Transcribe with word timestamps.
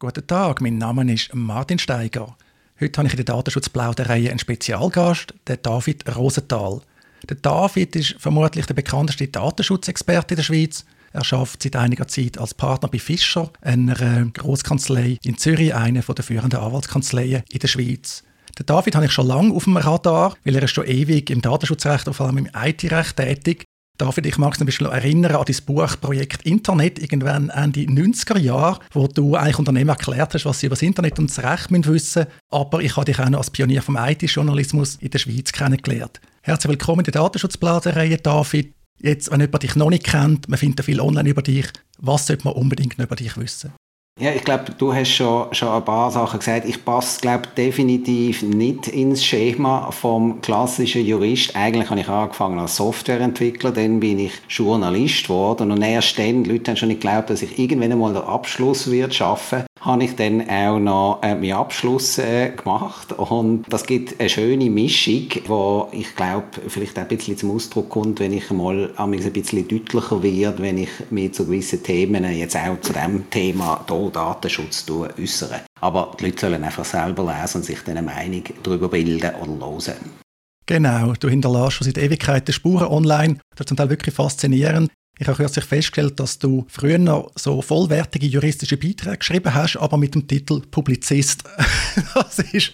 Guten 0.00 0.24
Tag, 0.28 0.60
mein 0.60 0.78
Name 0.78 1.12
ist 1.12 1.34
Martin 1.34 1.76
Steiger. 1.76 2.36
Heute 2.80 2.98
habe 2.98 3.08
ich 3.08 3.14
in 3.14 3.16
der 3.16 3.34
Datenschutzplauderei 3.34 4.30
einen 4.30 4.38
Spezialgast, 4.38 5.34
den 5.48 5.58
David 5.60 6.04
Rosenthal. 6.14 6.82
Der 7.28 7.36
David 7.38 7.96
ist 7.96 8.14
vermutlich 8.16 8.64
der 8.66 8.74
bekannteste 8.74 9.26
Datenschutzexperte 9.26 10.34
in 10.34 10.36
der 10.36 10.44
Schweiz. 10.44 10.84
Er 11.12 11.22
arbeitet 11.32 11.64
seit 11.64 11.74
einiger 11.74 12.06
Zeit 12.06 12.38
als 12.38 12.54
Partner 12.54 12.88
bei 12.88 13.00
Fischer, 13.00 13.50
einer 13.60 14.26
Großkanzlei 14.34 15.18
in 15.24 15.36
Zürich, 15.36 15.74
einer 15.74 16.02
der 16.02 16.24
führenden 16.24 16.60
Anwaltskanzleien 16.60 17.42
in 17.50 17.58
der 17.58 17.66
Schweiz. 17.66 18.22
Den 18.56 18.66
David 18.66 18.94
habe 18.94 19.06
ich 19.06 19.12
schon 19.12 19.26
lange 19.26 19.52
auf 19.52 19.64
dem 19.64 19.78
Radar, 19.78 20.36
weil 20.44 20.54
er 20.54 20.62
ist 20.62 20.70
schon 20.70 20.86
ewig 20.86 21.28
im 21.28 21.42
Datenschutzrecht 21.42 22.06
und 22.06 22.14
vor 22.14 22.26
allem 22.26 22.38
im 22.38 22.50
IT-Recht 22.54 23.16
tätig. 23.16 23.64
David, 23.98 24.26
ich 24.26 24.38
mag 24.38 24.54
es 24.54 24.60
ein 24.60 24.66
bisschen 24.66 24.86
erinnern 24.86 25.34
an 25.34 25.44
dein 25.44 25.56
Buchprojekt 25.66 26.42
Internet, 26.46 27.00
irgendwann 27.00 27.48
Ende 27.48 27.80
90er 27.80 28.38
Jahre, 28.38 28.78
wo 28.92 29.08
du 29.08 29.34
eigentlich 29.34 29.58
Unternehmen 29.58 29.90
erklärt 29.90 30.34
hast, 30.34 30.44
was 30.44 30.60
sie 30.60 30.66
über 30.66 30.76
das 30.76 30.82
Internet 30.82 31.18
und 31.18 31.28
das 31.28 31.42
Recht 31.42 31.72
wissen 31.72 31.90
müssen. 31.90 32.26
Aber 32.48 32.80
ich 32.80 32.96
habe 32.96 33.06
dich 33.06 33.18
auch 33.18 33.28
noch 33.28 33.38
als 33.38 33.50
Pionier 33.50 33.82
vom 33.82 33.96
IT-Journalismus 33.96 34.98
in 35.00 35.10
der 35.10 35.18
Schweiz 35.18 35.50
kennengelernt. 35.50 36.20
Herzlich 36.42 36.70
willkommen 36.70 37.00
in 37.00 37.10
der 37.10 37.14
Datenschutzblasenreihe, 37.14 38.18
David. 38.18 38.72
Jetzt, 39.00 39.32
wenn 39.32 39.40
jemand 39.40 39.64
dich 39.64 39.74
noch 39.74 39.90
nicht 39.90 40.04
kennt, 40.04 40.48
man 40.48 40.58
findet 40.60 40.86
viel 40.86 41.00
online 41.00 41.28
über 41.28 41.42
dich. 41.42 41.66
Was 41.98 42.28
sollte 42.28 42.44
man 42.44 42.54
unbedingt 42.54 43.00
über 43.00 43.16
dich 43.16 43.36
wissen? 43.36 43.72
Ja, 44.20 44.32
ich 44.32 44.42
glaube, 44.42 44.64
du 44.76 44.92
hast 44.92 45.10
schon, 45.10 45.54
schon 45.54 45.68
ein 45.68 45.84
paar 45.84 46.10
Sachen 46.10 46.40
gesagt. 46.40 46.68
Ich 46.68 46.84
passe, 46.84 47.20
glaube 47.20 47.44
definitiv 47.56 48.42
nicht 48.42 48.88
ins 48.88 49.24
Schema 49.24 49.92
vom 49.92 50.40
klassischen 50.40 51.06
Jurist. 51.06 51.54
Eigentlich 51.54 51.88
habe 51.88 52.00
ich 52.00 52.08
angefangen 52.08 52.58
als 52.58 52.74
Softwareentwickler, 52.74 53.70
dann 53.70 54.00
bin 54.00 54.18
ich 54.18 54.32
Journalist 54.48 55.24
geworden 55.24 55.70
und 55.70 55.82
erst 55.82 56.18
dann, 56.18 56.42
die 56.42 56.50
Leute 56.50 56.72
haben 56.72 56.76
schon 56.76 56.88
nicht 56.88 57.00
geglaubt, 57.00 57.30
dass 57.30 57.42
ich 57.42 57.60
irgendwann 57.60 57.92
einmal 57.92 58.12
den 58.12 58.22
Abschluss 58.22 58.90
wird 58.90 59.14
schaffen 59.14 59.67
habe 59.80 60.04
ich 60.04 60.16
dann 60.16 60.48
auch 60.48 60.78
noch 60.78 61.20
äh, 61.22 61.34
meinen 61.34 61.52
Abschluss 61.52 62.18
äh, 62.18 62.50
gemacht 62.50 63.12
und 63.12 63.64
das 63.68 63.86
gibt 63.86 64.18
eine 64.18 64.28
schöne 64.28 64.70
Mischung, 64.70 65.28
wo 65.46 65.88
ich 65.92 66.14
glaube 66.16 66.46
vielleicht 66.66 66.98
auch 66.98 67.02
ein 67.02 67.08
bisschen 67.08 67.36
zum 67.36 67.52
Ausdruck 67.52 67.88
kommt, 67.88 68.20
wenn 68.20 68.32
ich 68.32 68.50
mal 68.50 68.90
ein 68.96 69.10
bisschen 69.10 69.68
deutlicher 69.68 70.22
werde, 70.22 70.62
wenn 70.62 70.78
ich 70.78 70.90
mich 71.10 71.34
zu 71.34 71.44
gewissen 71.46 71.82
Themen 71.82 72.24
jetzt 72.36 72.56
auch 72.56 72.80
zu 72.80 72.92
dem 72.92 73.28
Thema 73.30 73.84
hier 73.88 74.10
Datenschutz 74.10 74.86
äußere. 74.90 75.60
Aber 75.80 76.12
die 76.18 76.26
Leute 76.26 76.40
sollen 76.40 76.64
einfach 76.64 76.84
selber 76.84 77.24
lesen 77.24 77.58
und 77.58 77.64
sich 77.64 77.78
dann 77.84 77.98
eine 77.98 78.06
Meinung 78.06 78.42
darüber 78.62 78.88
bilden 78.88 79.32
oder 79.40 79.66
hören. 79.66 80.28
Genau, 80.66 81.14
du 81.18 81.28
hinterlässt 81.28 81.76
schon 81.76 81.86
seit 81.86 81.96
Ewigkeiten 81.96 82.52
Spuren 82.52 82.88
online. 82.88 83.38
Das 83.52 83.60
ist 83.60 83.68
zum 83.68 83.76
Teil 83.76 83.88
wirklich 83.88 84.14
faszinierend. 84.14 84.90
Ich 85.18 85.26
habe 85.26 85.36
kürzlich 85.36 85.64
festgestellt, 85.64 86.20
dass 86.20 86.38
du 86.38 86.64
früher 86.68 86.98
noch 86.98 87.32
so 87.34 87.60
vollwertige 87.60 88.26
juristische 88.26 88.76
Beiträge 88.76 89.18
geschrieben 89.18 89.52
hast, 89.52 89.76
aber 89.76 89.96
mit 89.96 90.14
dem 90.14 90.28
Titel 90.28 90.60
Publizist. 90.70 91.42
das 92.14 92.38
ist 92.38 92.72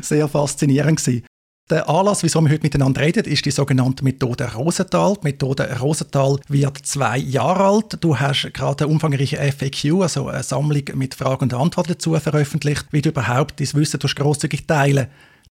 sehr 0.00 0.28
faszinierend 0.28 0.98
gewesen. 0.98 1.24
Der 1.70 1.88
Anlass, 1.88 2.22
wieso 2.22 2.40
wir 2.40 2.50
heute 2.50 2.62
miteinander 2.62 3.00
reden, 3.00 3.24
ist 3.24 3.44
die 3.44 3.50
sogenannte 3.50 4.04
Methode 4.04 4.52
Rosenthal. 4.54 5.16
Die 5.22 5.28
Methode 5.28 5.76
Rosenthal 5.80 6.38
wird 6.48 6.78
zwei 6.84 7.18
Jahre 7.18 7.64
alt. 7.64 7.98
Du 8.00 8.18
hast 8.18 8.52
gerade 8.52 8.84
eine 8.84 8.92
umfangreiche 8.92 9.38
FAQ, 9.38 10.02
also 10.02 10.28
eine 10.28 10.42
Sammlung 10.42 10.84
mit 10.94 11.14
Fragen 11.14 11.44
und 11.44 11.54
Antworten 11.54 11.92
dazu 11.92 12.14
veröffentlicht, 12.14 12.86
wie 12.90 13.00
du 13.00 13.08
überhaupt 13.08 13.58
dein 13.58 13.72
Wissen 13.74 13.98
grosszügig 13.98 14.66
teilen 14.66 15.06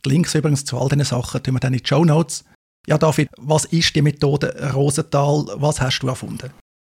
Die 0.05 0.11
Links 0.11 0.35
übrigens 0.35 0.65
zu 0.65 0.79
all 0.79 0.89
diesen 0.89 1.05
Sachen 1.05 1.43
tun 1.43 1.55
wir 1.55 1.61
dann 1.61 1.75
in 1.75 1.81
die 1.81 1.89
Show 1.89 2.05
Notes. 2.05 2.45
Ja, 2.87 2.99
David, 2.99 3.29
was 3.39 3.65
ist 3.65 3.95
die 3.95 4.03
Methode 4.03 4.73
Rosenthal? 4.75 5.47
Was 5.57 5.81
hast 5.81 6.01
du 6.01 6.09
erfunden? 6.09 6.51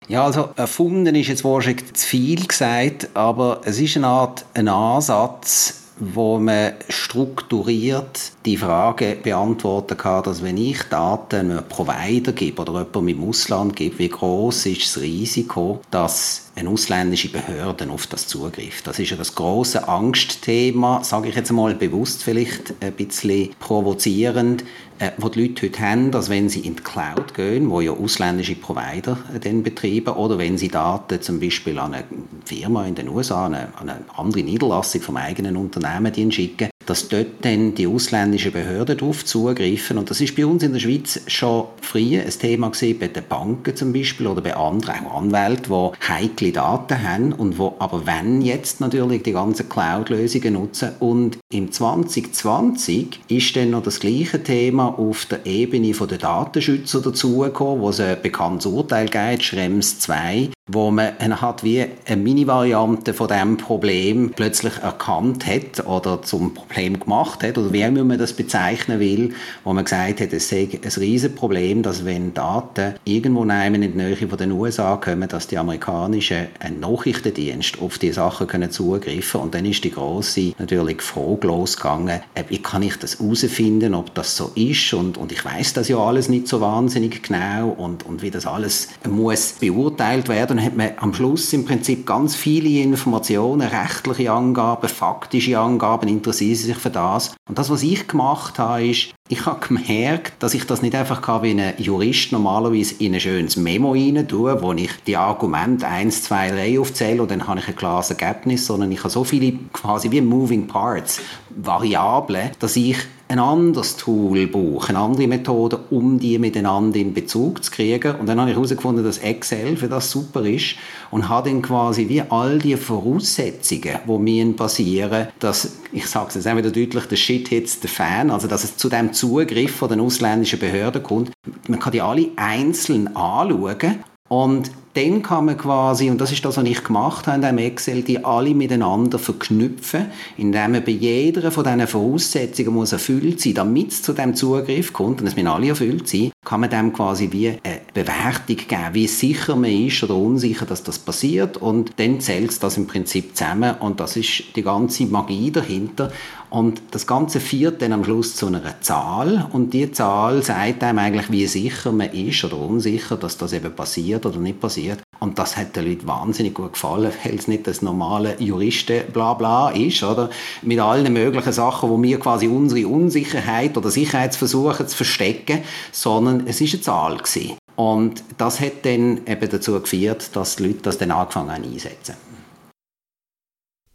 Ja, 0.08 0.24
also 0.24 0.50
erfunden 0.56 1.14
ist 1.14 1.28
jetzt 1.28 1.44
wahrscheinlich 1.44 1.94
zu 1.94 2.06
viel 2.06 2.46
gesagt, 2.46 3.08
aber 3.14 3.60
es 3.64 3.80
ist 3.80 3.96
eine 3.96 4.08
Art 4.08 4.44
ein 4.54 4.68
Ansatz, 4.68 5.86
wo 5.98 6.38
man 6.38 6.74
strukturiert 6.88 8.32
die 8.44 8.56
Frage 8.56 9.16
beantworten 9.22 9.96
kann, 9.96 10.24
dass 10.24 10.42
wenn 10.42 10.58
ich 10.58 10.82
Daten 10.84 11.52
einem 11.52 11.68
Provider 11.68 12.32
gebe 12.32 12.62
oder 12.62 12.72
jemandem 12.80 13.08
im 13.08 13.28
Ausland 13.28 13.74
gebe, 13.74 13.98
wie 13.98 14.08
groß 14.08 14.66
ist 14.66 14.82
das 14.82 15.02
Risiko, 15.02 15.80
dass 15.90 16.50
eine 16.54 16.70
ausländische 16.70 17.28
Behörde 17.28 17.88
auf 17.90 18.06
das 18.06 18.26
zugreift. 18.26 18.86
Das 18.86 18.98
ist 18.98 19.10
ja 19.10 19.16
das 19.16 19.34
große 19.34 19.88
Angstthema, 19.88 21.02
sage 21.02 21.28
ich 21.28 21.34
jetzt 21.34 21.52
mal 21.52 21.74
bewusst 21.74 22.22
vielleicht 22.22 22.74
ein 22.80 22.92
bisschen 22.92 23.50
provozierend, 23.58 24.64
äh, 24.98 25.12
wo 25.18 25.28
die 25.28 25.42
Leute 25.46 25.66
heute 25.66 25.80
haben, 25.80 26.10
dass 26.10 26.28
wenn 26.30 26.48
sie 26.48 26.60
in 26.60 26.76
die 26.76 26.82
Cloud 26.82 27.34
gehen, 27.34 27.70
wo 27.70 27.80
ja 27.80 27.92
ausländische 27.92 28.54
Provider 28.54 29.18
äh, 29.34 29.38
dann 29.38 29.62
betreiben, 29.62 30.14
oder 30.14 30.38
wenn 30.38 30.58
sie 30.58 30.68
Daten 30.68 31.20
zum 31.20 31.40
Beispiel 31.40 31.78
an 31.78 31.94
eine 31.94 32.04
Firma 32.44 32.86
in 32.86 32.94
den 32.94 33.08
USA, 33.08 33.46
an 33.46 33.54
eine, 33.54 33.68
an 33.78 33.88
eine 33.88 34.04
andere 34.16 34.42
Niederlassung 34.42 35.00
vom 35.00 35.16
eigenen 35.16 35.56
Unternehmen 35.56 36.32
schicken, 36.32 36.70
dass 36.86 37.08
dort 37.08 37.26
dann 37.42 37.74
die 37.74 37.86
ausländischen 37.86 38.52
Behörden 38.52 38.96
darauf 38.96 39.24
zugreifen. 39.24 39.98
Und 39.98 40.10
das 40.10 40.20
ist 40.20 40.36
bei 40.36 40.46
uns 40.46 40.62
in 40.62 40.72
der 40.72 40.80
Schweiz 40.80 41.20
schon 41.26 41.66
früher 41.82 42.22
ein 42.22 42.30
Thema 42.30 42.70
gewesen, 42.70 42.98
bei 42.98 43.08
den 43.08 43.24
Banken 43.28 43.76
zum 43.76 43.92
Beispiel 43.92 44.26
oder 44.26 44.40
bei 44.40 44.56
anderen, 44.56 45.06
auch 45.06 45.18
Anwälten, 45.18 45.72
die 45.72 46.08
heikle 46.08 46.52
Daten 46.52 47.02
haben 47.02 47.32
und 47.32 47.58
wo 47.58 47.74
aber 47.78 48.06
wenn 48.06 48.40
jetzt 48.42 48.80
natürlich 48.80 49.22
die 49.22 49.32
ganzen 49.32 49.68
Cloud-Lösungen 49.68 50.54
nutzen. 50.54 50.90
Und 51.00 51.38
im 51.52 51.72
2020 51.72 53.20
ist 53.28 53.56
dann 53.56 53.70
noch 53.70 53.82
das 53.82 54.00
gleiche 54.00 54.42
Thema 54.42 54.98
auf 54.98 55.26
der 55.26 55.44
Ebene 55.44 55.92
der 55.92 56.18
Datenschützer 56.18 57.00
dazugekommen, 57.00 57.82
wo 57.82 57.90
es 57.90 58.00
ein 58.00 58.20
bekanntes 58.22 58.66
Urteil 58.66 59.06
gibt, 59.08 59.42
Schrems 59.42 59.98
2, 59.98 60.50
wo 60.68 60.90
man 60.90 61.40
hat 61.40 61.62
wie 61.62 61.86
eine 62.06 62.16
Mini-Variante 62.20 63.14
von 63.14 63.28
dem 63.28 63.56
Problem 63.56 64.32
plötzlich 64.34 64.78
erkannt 64.78 65.46
hat 65.46 65.86
oder 65.86 66.22
zum 66.22 66.54
Problem 66.54 66.98
gemacht 66.98 67.44
hat 67.44 67.56
oder 67.56 67.72
wie 67.72 67.88
man 67.88 68.18
das 68.18 68.32
bezeichnen 68.32 68.98
will, 68.98 69.32
wo 69.62 69.72
man 69.72 69.84
gesagt 69.84 70.20
hat, 70.20 70.32
es 70.32 70.48
sei 70.48 70.68
ein 70.72 70.90
Riesenproblem, 70.90 71.84
dass 71.84 72.04
wenn 72.04 72.34
Daten 72.34 72.94
irgendwo 73.04 73.44
in 73.44 73.80
die 73.80 73.88
Nähe 73.88 74.16
von 74.16 74.38
den 74.38 74.50
USA 74.50 74.96
kommen, 74.96 75.28
dass 75.28 75.46
die 75.46 75.56
amerikanischen 75.56 76.48
Nachrichtendienste 76.80 77.80
auf 77.80 77.98
die 77.98 78.10
Sachen 78.10 78.48
können 78.48 78.72
zugreifen 78.72 79.42
und 79.42 79.54
dann 79.54 79.66
ist 79.66 79.84
die 79.84 79.92
große 79.92 80.54
natürlich 80.58 81.00
Frage 81.00 81.46
losgegangen, 81.46 82.22
wie 82.48 82.58
kann 82.60 82.82
ich 82.82 82.96
das 82.96 83.20
herausfinden, 83.20 83.94
ob 83.94 84.12
das 84.14 84.36
so 84.36 84.50
ist 84.56 84.92
und, 84.94 85.16
und 85.16 85.30
ich 85.30 85.44
weiß 85.44 85.74
das 85.74 85.86
ja 85.86 85.98
alles 85.98 86.28
nicht 86.28 86.48
so 86.48 86.60
wahnsinnig 86.60 87.22
genau 87.22 87.68
und, 87.68 88.04
und 88.04 88.22
wie 88.22 88.32
das 88.32 88.46
alles 88.46 88.88
muss 89.08 89.52
beurteilt 89.60 90.28
werden 90.28 90.55
dann 90.56 90.64
hat 90.64 90.76
man 90.76 90.90
am 90.98 91.12
Schluss 91.12 91.52
im 91.52 91.64
Prinzip 91.64 92.06
ganz 92.06 92.34
viele 92.34 92.80
Informationen, 92.80 93.68
rechtliche 93.68 94.32
Angaben, 94.32 94.88
faktische 94.88 95.58
Angaben, 95.58 96.08
interessieren 96.08 96.56
sich 96.56 96.76
für 96.76 96.90
das. 96.90 97.34
Und 97.48 97.58
das, 97.58 97.68
was 97.68 97.82
ich 97.82 98.08
gemacht 98.08 98.58
habe, 98.58 98.86
ist, 98.86 99.12
ich 99.28 99.44
habe 99.44 99.66
gemerkt, 99.66 100.34
dass 100.42 100.54
ich 100.54 100.64
das 100.64 100.82
nicht 100.82 100.94
einfach 100.94 101.42
wie 101.42 101.50
ein 101.50 101.74
Jurist 101.78 102.32
normalerweise 102.32 102.94
in 102.98 103.14
ein 103.14 103.20
schönes 103.20 103.56
Memo 103.56 103.92
rein 103.92 104.26
tue, 104.26 104.62
wo 104.62 104.72
ich 104.72 104.90
die 105.06 105.16
Argumente 105.16 105.86
1, 105.86 106.22
2, 106.22 106.50
3 106.50 106.80
aufzähle 106.80 107.22
und 107.22 107.30
dann 107.30 107.46
habe 107.46 107.60
ich 107.60 107.68
ein 107.68 107.76
klares 107.76 108.10
Ergebnis, 108.10 108.66
sondern 108.66 108.92
ich 108.92 109.00
habe 109.00 109.10
so 109.10 109.24
viele 109.24 109.58
quasi 109.72 110.10
wie 110.10 110.20
Moving 110.20 110.66
Parts, 110.68 111.20
Variablen, 111.56 112.50
dass 112.58 112.76
ich 112.76 112.98
ein 113.28 113.38
anderes 113.40 113.96
Tool 113.96 114.46
brauche, 114.46 114.90
eine 114.90 114.98
andere 114.98 115.26
Methode, 115.26 115.80
um 115.90 116.18
die 116.18 116.38
miteinander 116.38 116.98
in 116.98 117.12
Bezug 117.12 117.64
zu 117.64 117.70
kriegen. 117.72 118.14
Und 118.16 118.26
dann 118.26 118.38
habe 118.38 118.50
ich 118.50 118.56
herausgefunden, 118.56 119.04
dass 119.04 119.18
Excel 119.18 119.76
für 119.76 119.88
das 119.88 120.10
super 120.10 120.44
ist 120.44 120.76
und 121.10 121.28
habe 121.28 121.50
dann 121.50 121.62
quasi 121.62 122.08
wie 122.08 122.22
all 122.22 122.58
die 122.58 122.76
Voraussetzungen, 122.76 123.98
die 124.06 124.18
mir 124.18 124.52
passieren, 124.52 125.28
dass, 125.40 125.78
ich 125.92 126.06
sage 126.06 126.28
es 126.28 126.34
jetzt 126.36 126.46
auch 126.46 126.56
wieder 126.56 126.70
deutlich, 126.70 127.06
der 127.06 127.16
Shit 127.16 127.48
hits 127.48 127.80
the 127.82 127.88
fan, 127.88 128.30
also 128.30 128.46
dass 128.46 128.62
es 128.62 128.76
zu 128.76 128.88
dem 128.88 129.12
Zugriff 129.12 129.74
von 129.74 129.88
den 129.88 130.00
ausländischen 130.00 130.60
Behörden 130.60 131.02
kommt. 131.02 131.32
Man 131.66 131.80
kann 131.80 131.92
die 131.92 132.02
alle 132.02 132.28
einzeln 132.36 133.08
anschauen 133.16 134.04
und 134.28 134.70
dann 134.96 135.22
kann 135.22 135.44
man 135.44 135.58
quasi, 135.58 136.08
und 136.08 136.20
das 136.20 136.32
ist 136.32 136.44
das, 136.44 136.56
was 136.56 136.64
ich 136.64 136.82
gemacht 136.82 137.26
habe 137.26 137.36
in 137.36 137.42
diesem 137.42 137.58
Excel, 137.58 138.02
die 138.02 138.24
alle 138.24 138.54
miteinander 138.54 139.18
verknüpfen, 139.18 140.06
indem 140.38 140.72
man 140.72 140.84
bei 140.84 140.92
jeder 140.92 141.50
von 141.50 141.64
diesen 141.64 141.86
Voraussetzungen 141.86 142.72
muss 142.72 142.92
erfüllt 142.92 143.40
sein, 143.40 143.54
damit 143.54 143.92
es 143.92 144.02
zu 144.02 144.14
dem 144.14 144.34
Zugriff 144.34 144.94
kommt, 144.94 145.20
und 145.20 145.26
es 145.26 145.36
müssen 145.36 145.48
alle 145.48 145.68
erfüllt 145.68 146.08
sein, 146.08 146.30
kann 146.44 146.60
man 146.60 146.70
dem 146.70 146.92
quasi 146.92 147.30
wie 147.30 147.48
eine 147.48 147.80
Bewertung 147.92 148.56
geben, 148.56 148.94
wie 148.94 149.06
sicher 149.06 149.54
man 149.54 149.70
ist 149.70 150.02
oder 150.02 150.16
unsicher, 150.16 150.64
dass 150.64 150.82
das 150.82 150.98
passiert, 150.98 151.58
und 151.58 151.92
dann 151.96 152.20
zählt 152.20 152.62
das 152.62 152.78
im 152.78 152.86
Prinzip 152.86 153.36
zusammen, 153.36 153.74
und 153.80 154.00
das 154.00 154.16
ist 154.16 154.44
die 154.56 154.62
ganze 154.62 155.04
Magie 155.04 155.50
dahinter. 155.50 156.10
Und 156.48 156.80
das 156.92 157.08
Ganze 157.08 157.40
führt 157.40 157.82
dann 157.82 157.92
am 157.92 158.04
Schluss 158.04 158.36
zu 158.36 158.46
einer 158.46 158.80
Zahl, 158.80 159.48
und 159.52 159.74
die 159.74 159.90
Zahl 159.90 160.42
sagt 160.42 160.82
einem 160.84 161.00
eigentlich, 161.00 161.30
wie 161.30 161.46
sicher 161.46 161.92
man 161.92 162.12
ist 162.12 162.44
oder 162.44 162.56
unsicher, 162.56 163.16
dass 163.16 163.36
das 163.36 163.52
eben 163.52 163.74
passiert 163.74 164.24
oder 164.24 164.38
nicht 164.38 164.60
passiert 164.60 164.85
passiert. 164.86 165.02
Und 165.18 165.38
das 165.38 165.56
hat 165.56 165.76
den 165.76 165.88
Leuten 165.88 166.06
wahnsinnig 166.06 166.54
gut 166.54 166.74
gefallen, 166.74 167.12
weil 167.24 167.34
es 167.34 167.48
nicht 167.48 167.66
das 167.66 167.82
normale 167.82 168.36
Juristen-Blabla 168.38 169.70
ist, 169.70 170.02
oder? 170.02 170.30
Mit 170.62 170.78
allen 170.78 171.10
möglichen 171.12 171.52
Sachen, 171.52 171.88
wo 171.88 172.00
wir 172.02 172.20
quasi 172.20 172.48
unsere 172.48 172.86
Unsicherheit 172.86 173.76
oder 173.76 173.90
Sicherheitsversuche 173.90 174.86
zu 174.86 174.96
verstecken, 174.96 175.62
sondern 175.92 176.46
es 176.46 176.60
ist 176.60 176.74
eine 176.74 176.82
Zahl 176.82 177.16
gewesen. 177.16 177.56
Und 177.76 178.22
das 178.38 178.60
hat 178.60 178.84
dann 178.84 179.20
eben 179.26 179.50
dazu 179.50 179.80
geführt, 179.80 180.34
dass 180.34 180.56
die 180.56 180.64
Leute 180.64 180.80
das 180.82 180.98
dann 180.98 181.10
angefangen 181.10 181.50
haben 181.50 181.64
einsetzen. 181.64 182.14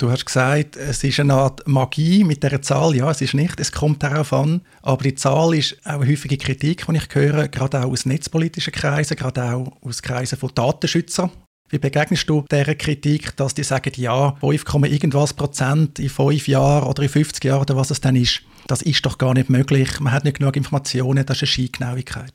Du 0.01 0.09
hast 0.09 0.25
gesagt, 0.25 0.77
es 0.77 1.03
ist 1.03 1.19
eine 1.19 1.35
Art 1.35 1.67
Magie 1.67 2.23
mit 2.23 2.41
der 2.41 2.59
Zahl. 2.63 2.95
Ja, 2.95 3.11
es 3.11 3.21
ist 3.21 3.35
nicht, 3.35 3.59
es 3.59 3.71
kommt 3.71 4.01
darauf 4.01 4.33
an. 4.33 4.61
Aber 4.81 5.03
die 5.03 5.13
Zahl 5.13 5.53
ist 5.53 5.77
auch 5.85 5.99
eine 5.99 6.07
häufige 6.07 6.37
Kritik, 6.37 6.87
die 6.87 6.97
ich 6.97 7.07
höre, 7.13 7.47
gerade 7.49 7.81
auch 7.81 7.91
aus 7.91 8.07
netzpolitischen 8.07 8.73
Kreisen, 8.73 9.15
gerade 9.15 9.43
auch 9.53 9.71
aus 9.83 10.01
Kreisen 10.01 10.39
von 10.39 10.49
Datenschützern. 10.55 11.29
Wie 11.69 11.77
begegnest 11.77 12.27
du 12.27 12.43
dieser 12.51 12.73
Kritik, 12.73 13.37
dass 13.37 13.53
die 13.53 13.61
sagen, 13.61 13.91
ja, 13.95 14.35
5, 14.39 14.65
irgendwas 14.85 15.35
Prozent 15.35 15.99
in 15.99 16.09
fünf 16.09 16.47
Jahren 16.47 16.87
oder 16.87 17.03
in 17.03 17.09
50 17.09 17.43
Jahren 17.43 17.61
oder 17.61 17.75
was 17.75 17.91
es 17.91 18.01
dann 18.01 18.15
ist, 18.15 18.41
das 18.65 18.81
ist 18.81 19.05
doch 19.05 19.19
gar 19.19 19.35
nicht 19.35 19.51
möglich, 19.51 19.99
man 19.99 20.13
hat 20.13 20.23
nicht 20.23 20.39
genug 20.39 20.57
Informationen, 20.57 21.27
das 21.27 21.37
ist 21.37 21.43
eine 21.43 21.47
Skigenauigkeit. 21.47 22.33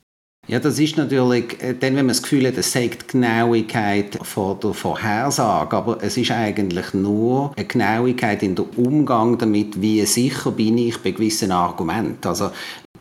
Ja, 0.49 0.59
das 0.59 0.79
ist 0.79 0.95
natürlich, 0.95 1.61
äh, 1.61 1.73
dann, 1.73 1.97
wenn 1.97 2.05
man 2.05 2.09
das 2.09 2.21
Gefühl 2.21 2.47
hat, 2.47 2.57
es 2.57 2.71
sagt 2.71 3.09
Genauigkeit 3.09 4.17
von 4.21 4.57
der 4.61 4.73
Vorhersage, 4.73 5.75
aber 5.75 5.97
es 6.01 6.15
ist 6.15 6.31
eigentlich 6.31 6.93
nur 6.93 7.51
eine 7.57 7.65
Genauigkeit 7.65 8.41
in 8.43 8.55
der 8.55 8.65
Umgang 8.77 9.37
damit, 9.37 9.81
wie 9.81 10.05
sicher 10.05 10.51
bin 10.51 10.77
ich 10.77 10.99
bei 10.99 11.11
gewissen 11.11 11.51
Argumenten. 11.51 12.25
Also 12.25 12.51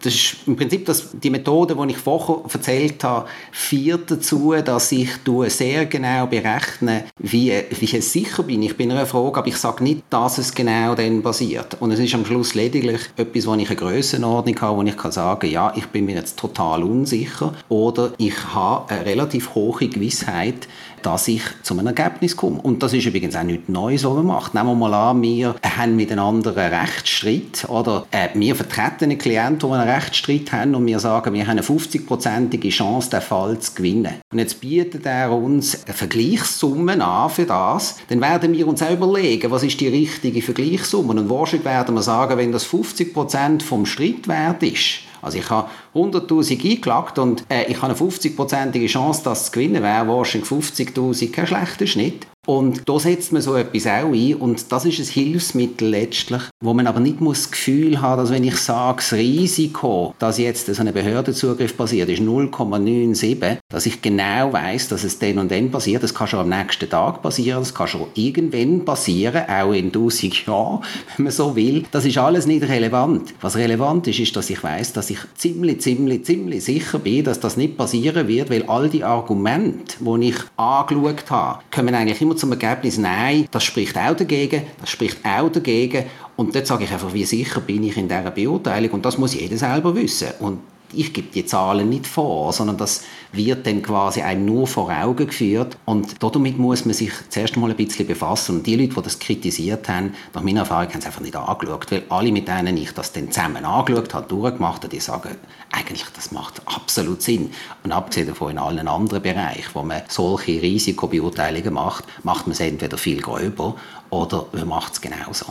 das 0.03 0.15
ist 0.15 0.37
im 0.47 0.57
Prinzip 0.57 0.87
das, 0.87 1.11
die 1.13 1.31
Methode, 1.31 1.77
die 1.77 1.93
ich 1.93 1.99
vorher 1.99 2.43
erzählt 2.53 3.03
habe, 3.05 3.29
führt 3.53 4.11
dazu, 4.11 4.55
dass 4.65 4.93
ich 4.93 5.11
sehr 5.49 5.87
genau 5.87 6.27
berechne, 6.27 7.05
wie, 7.19 7.53
wie 7.71 8.01
sicher 8.01 8.43
bin 8.43 8.63
ich 8.63 8.77
bei 8.77 8.85
einer 8.85 9.07
Frage, 9.07 9.39
aber 9.39 9.49
ich 9.49 9.57
sage 9.57 9.83
nicht, 9.83 10.03
dass 10.11 10.39
es 10.39 10.55
genau 10.55 10.95
dann 10.95 11.23
basiert. 11.23 11.77
Und 11.81 11.93
es 11.93 11.99
ist 11.99 12.15
am 12.15 12.25
Schluss 12.25 12.55
lediglich 12.55 13.01
etwas, 13.17 13.47
wo 13.47 13.55
ich 13.55 13.69
eine 13.69 13.77
Grössenordnung 13.77 14.61
habe, 14.61 14.77
wo 14.79 14.83
ich 14.83 14.97
kann 14.97 15.13
sagen, 15.13 15.51
ja, 15.51 15.73
ich 15.77 15.87
bin 15.87 16.07
mir 16.07 16.17
jetzt 16.17 16.39
total 16.39 16.83
unsicher 16.83 17.55
oder 17.69 18.13
ich 18.19 18.55
habe 18.55 18.91
eine 18.91 19.07
relativ 19.07 19.55
hohe 19.55 19.89
Gewissheit, 19.89 20.69
dass 21.07 21.29
ich 21.29 21.43
zu 21.63 21.79
einem 21.79 21.87
Ergebnis 21.87 22.37
komme. 22.37 22.61
Und 22.61 22.83
das 22.83 22.93
ist 22.93 23.07
übrigens 23.07 23.37
auch 23.37 23.45
nichts 23.45 23.69
Neues, 23.69 24.05
was 24.05 24.15
man 24.15 24.27
macht. 24.27 24.55
Nehmen 24.55 24.67
wir 24.67 24.75
mal 24.75 24.93
an, 24.93 25.23
wir 25.23 25.55
haben 25.65 25.95
miteinander 25.95 26.57
einen 26.57 26.75
Rechtsstreit 26.75 27.65
oder 27.69 28.07
äh, 28.11 28.29
wir 28.35 28.57
vertreten 28.57 29.05
einen 29.05 29.19
Klienten, 29.19 29.71
der 29.71 29.79
einen 29.79 29.89
Rechtsstreit 29.89 30.51
haben 30.51 30.75
und 30.75 30.85
wir 30.85 30.99
sagen, 30.99 31.33
wir 31.33 31.43
haben 31.43 31.53
eine 31.53 31.63
50-prozentige 31.63 32.71
Chance, 32.71 33.11
den 33.11 33.21
Fall 33.21 33.57
zu 33.61 33.75
gewinnen. 33.77 34.15
Und 34.33 34.41
jetzt 34.41 34.61
bietet 34.61 35.07
er 35.07 35.31
uns 35.31 35.85
eine 35.85 35.95
Vergleichssumme 35.95 37.01
an 37.05 37.31
für 37.31 37.45
das. 37.45 37.99
Dann 38.09 38.21
werden 38.21 38.53
wir 38.53 38.67
uns 38.67 38.83
auch 38.83 38.91
überlegen, 38.91 39.53
was 39.53 39.63
ist 39.63 39.81
die 39.81 39.89
richtige 39.89 40.43
Vergleichssumme. 40.43 41.13
Und 41.13 41.31
wahrscheinlich 41.31 41.65
werden 41.65 41.95
wir 41.95 42.03
sagen, 42.03 42.37
wenn 42.37 42.51
das 42.51 42.65
50 42.65 43.15
Prozent 43.15 43.63
vom 43.63 43.87
Streitwert 43.87 44.61
ist, 44.65 45.06
also 45.23 45.39
ich 45.39 45.49
habe 45.51 45.69
100'000 45.95 46.73
eingelagt 46.73 47.19
und 47.19 47.45
äh, 47.49 47.65
ich 47.71 47.81
habe 47.81 47.95
eine 47.95 47.95
50-prozentige 47.95 48.87
Chance, 48.87 49.23
das 49.25 49.47
zu 49.47 49.53
gewinnen, 49.53 49.83
wäre 49.83 50.09
wahrscheinlich 50.09 50.51
50'000 50.51 51.33
kein 51.33 51.47
schlechter 51.47 51.87
Schnitt. 51.87 52.27
Und 52.47 52.89
da 52.89 52.99
setzt 52.99 53.33
man 53.33 53.43
so 53.43 53.57
etwas 53.57 53.87
auch 53.87 54.13
ein 54.13 54.35
und 54.37 54.71
das 54.71 54.85
ist 54.85 55.01
ein 55.01 55.07
Hilfsmittel 55.07 55.89
letztlich, 55.89 56.43
wo 56.63 56.75
man 56.75 56.87
aber 56.87 57.01
nicht 57.01 57.21
muss 57.21 57.43
das 57.43 57.51
Gefühl 57.51 58.01
haben, 58.01 58.23
dass 58.23 58.31
wenn 58.31 58.45
ich 58.45 58.57
sage, 58.57 58.99
das 58.99 59.13
Risiko, 59.13 60.15
dass 60.21 60.39
jetzt 60.39 60.73
so 60.73 60.81
ein 60.81 60.93
Behördenzugriff 60.93 61.77
passiert, 61.77 62.09
ist 62.09 62.23
0,97, 62.23 63.59
dass 63.69 63.87
ich 63.87 64.01
genau 64.01 64.53
weiß, 64.53 64.89
dass 64.89 65.03
es 65.03 65.19
dann 65.19 65.39
und 65.39 65.51
dann 65.51 65.71
passiert. 65.71 66.05
Das 66.05 66.15
kann 66.15 66.29
schon 66.29 66.41
am 66.41 66.49
nächsten 66.49 66.89
Tag 66.89 67.21
passieren, 67.21 67.59
das 67.59 67.75
kann 67.75 67.89
schon 67.89 68.07
irgendwann 68.15 68.85
passieren, 68.85 69.45
auch 69.49 69.73
in 69.73 69.87
1000 69.87 70.47
Jahren, 70.47 70.81
wenn 71.17 71.25
man 71.25 71.33
so 71.33 71.57
will. 71.57 71.85
Das 71.91 72.05
ist 72.05 72.17
alles 72.19 72.47
nicht 72.47 72.63
relevant. 72.69 73.35
Was 73.41 73.57
relevant 73.57 74.07
ist, 74.07 74.21
ist, 74.21 74.37
dass 74.37 74.51
ich 74.51 74.63
weiß, 74.63 74.93
dass 74.93 75.11
ich 75.11 75.19
ziemlich, 75.35 75.81
ziemlich, 75.81 76.25
ziemlich 76.25 76.65
sicher 76.65 77.01
bin, 77.01 77.25
dass 77.25 77.41
das 77.41 77.57
nicht 77.57 77.77
passieren 77.77 78.29
wird, 78.29 78.51
weil 78.51 78.65
all 78.69 78.89
die 78.89 79.03
Argumente, 79.03 79.97
die 79.99 80.29
ich 80.29 80.37
angeschaut 80.57 81.29
habe, 81.29 81.59
kommen 81.75 81.95
eigentlich 81.95 82.21
immer 82.21 82.36
zum 82.37 82.53
Ergebnis, 82.53 82.99
nein, 82.99 83.47
das 83.51 83.65
spricht 83.65 83.97
auch 83.97 84.17
dagegen, 84.17 84.63
das 84.81 84.91
spricht 84.91 85.25
auch 85.25 85.51
dagegen. 85.51 86.05
Und 86.37 86.55
dort 86.55 86.67
sage 86.67 86.85
ich 86.85 86.93
einfach, 86.93 87.13
wie 87.13 87.25
sicher 87.25 87.61
bin 87.61 87.83
ich 87.85 87.97
in 87.97 88.09
dieser 88.09 88.31
Beurteilung. 88.31 88.91
Und 88.91 89.05
das 89.05 89.19
muss 89.19 89.35
jeder 89.35 89.57
selber 89.57 89.95
wissen. 89.95 90.29
Und 90.41 90.61
ich 90.93 91.13
gebe 91.13 91.29
die 91.29 91.45
Zahlen 91.45 91.89
nicht 91.89 92.07
vor, 92.07 92.53
sondern 92.53 92.77
das 92.77 93.03
wird 93.33 93.67
dann 93.67 93.83
quasi 93.83 94.23
einem 94.23 94.47
nur 94.47 94.67
vor 94.67 94.91
Augen 94.91 95.27
geführt 95.27 95.77
und 95.85 96.23
damit 96.23 96.59
muss 96.59 96.85
man 96.85 96.95
sich 96.95 97.13
zuerst 97.29 97.57
mal 97.57 97.71
ein 97.71 97.77
bisschen 97.77 98.07
befassen 98.07 98.57
und 98.57 98.67
die 98.67 98.77
Leute, 98.77 98.95
die 98.95 99.03
das 99.03 99.19
kritisiert 99.19 99.89
haben, 99.89 100.15
nach 100.35 100.43
meiner 100.43 100.61
Erfahrung 100.61 100.89
haben 100.89 100.99
es 100.99 101.07
einfach 101.07 101.21
nicht 101.21 101.37
angeschaut, 101.37 101.91
weil 101.91 102.05
alle, 102.09 102.33
mit 102.33 102.49
denen 102.49 102.77
ich 102.77 102.93
das 102.93 103.13
dann 103.13 103.31
zusammen 103.31 103.65
angeschaut 103.65 104.15
habe, 104.15 104.29
durchgemacht 104.29 104.83
habe, 104.83 104.89
die 104.89 105.01
sagen, 105.01 105.37
eigentlich, 105.73 106.05
das 106.15 106.33
macht 106.33 106.63
absolut 106.67 107.23
Sinn. 107.23 107.51
Und 107.85 107.93
abgesehen 107.93 108.29
davon 108.29 108.53
in 108.53 108.59
allen 108.59 108.89
anderen 108.89 109.23
Bereichen, 109.23 109.71
wo 109.75 109.83
man 109.83 110.03
solche 110.09 110.63
Risikobeurteilungen 110.63 111.75
macht, 111.75 112.05
macht 112.23 112.47
man 112.47 112.53
es 112.53 112.61
entweder 112.61 112.97
viel 112.97 113.21
gröber 113.21 113.77
oder 114.11 114.47
man 114.53 114.69
macht 114.69 114.95
es 114.95 115.01
genauso. 115.01 115.47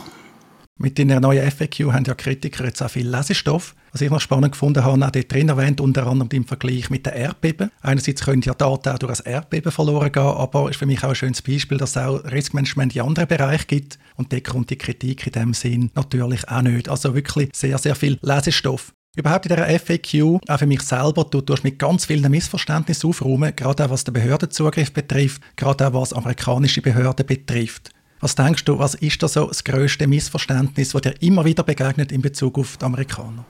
Mit 0.78 0.98
der 0.98 1.20
neuen 1.20 1.50
FAQ 1.50 1.92
haben 1.92 2.04
ja 2.04 2.14
Kritiker 2.14 2.66
jetzt 2.66 2.82
auch 2.82 2.90
viel 2.90 3.08
Lesestoff. 3.08 3.74
Was 3.92 4.02
ich 4.02 4.10
noch 4.10 4.20
spannend 4.20 4.52
gefunden 4.52 4.84
habe, 4.84 5.06
auch 5.06 5.10
dort 5.10 5.32
drin 5.32 5.48
erwähnt, 5.48 5.80
unter 5.80 6.06
anderem 6.06 6.28
im 6.30 6.44
Vergleich 6.44 6.90
mit 6.90 7.06
den 7.06 7.14
Erdbeben. 7.14 7.70
Einerseits 7.80 8.22
können 8.22 8.42
ja 8.42 8.52
Daten 8.52 8.90
auch 8.90 8.98
durch 8.98 9.20
ein 9.20 9.32
Erdbeben 9.32 9.72
verloren 9.72 10.12
gehen, 10.12 10.22
aber 10.22 10.68
ist 10.68 10.76
für 10.76 10.84
mich 10.84 11.02
auch 11.02 11.08
ein 11.08 11.14
schönes 11.14 11.40
Beispiel, 11.40 11.78
dass 11.78 11.90
es 11.90 11.96
auch 11.96 12.22
Riskmanagement 12.24 12.94
in 12.94 13.00
anderen 13.00 13.26
Bereichen 13.26 13.68
gibt. 13.68 13.98
Und 14.16 14.34
dort 14.34 14.44
kommt 14.44 14.68
die 14.68 14.76
Kritik 14.76 15.26
in 15.26 15.32
dem 15.32 15.54
Sinn 15.54 15.90
natürlich 15.94 16.46
auch 16.46 16.60
nicht. 16.60 16.90
Also 16.90 17.14
wirklich 17.14 17.48
sehr, 17.54 17.78
sehr 17.78 17.94
viel 17.94 18.18
Lesestoff. 18.20 18.92
Überhaupt 19.16 19.46
in 19.46 19.56
dieser 19.56 19.78
FAQ, 19.78 20.40
auch 20.46 20.58
für 20.58 20.66
mich 20.66 20.82
selber, 20.82 21.24
du 21.24 21.40
tust 21.40 21.64
mit 21.64 21.78
ganz 21.78 22.04
vielen 22.04 22.30
Missverständnissen 22.30 23.08
aufräumen, 23.08 23.56
gerade 23.56 23.86
auch 23.86 23.90
was 23.90 24.04
den 24.04 24.12
Behördenzugriff 24.12 24.92
betrifft, 24.92 25.40
gerade 25.56 25.88
auch 25.88 25.94
was 25.94 26.12
amerikanische 26.12 26.82
Behörden 26.82 27.24
betrifft. 27.24 27.95
Was 28.20 28.34
denkst 28.34 28.64
du, 28.64 28.78
was 28.78 28.94
ist 28.94 29.22
da 29.22 29.28
so 29.28 29.46
das 29.46 29.62
größte 29.64 30.06
Missverständnis, 30.06 30.90
das 30.90 31.02
dir 31.02 31.14
immer 31.20 31.44
wieder 31.44 31.62
begegnet 31.62 32.12
in 32.12 32.22
Bezug 32.22 32.58
auf 32.58 32.76
die 32.76 32.84
Amerikaner? 32.84 33.44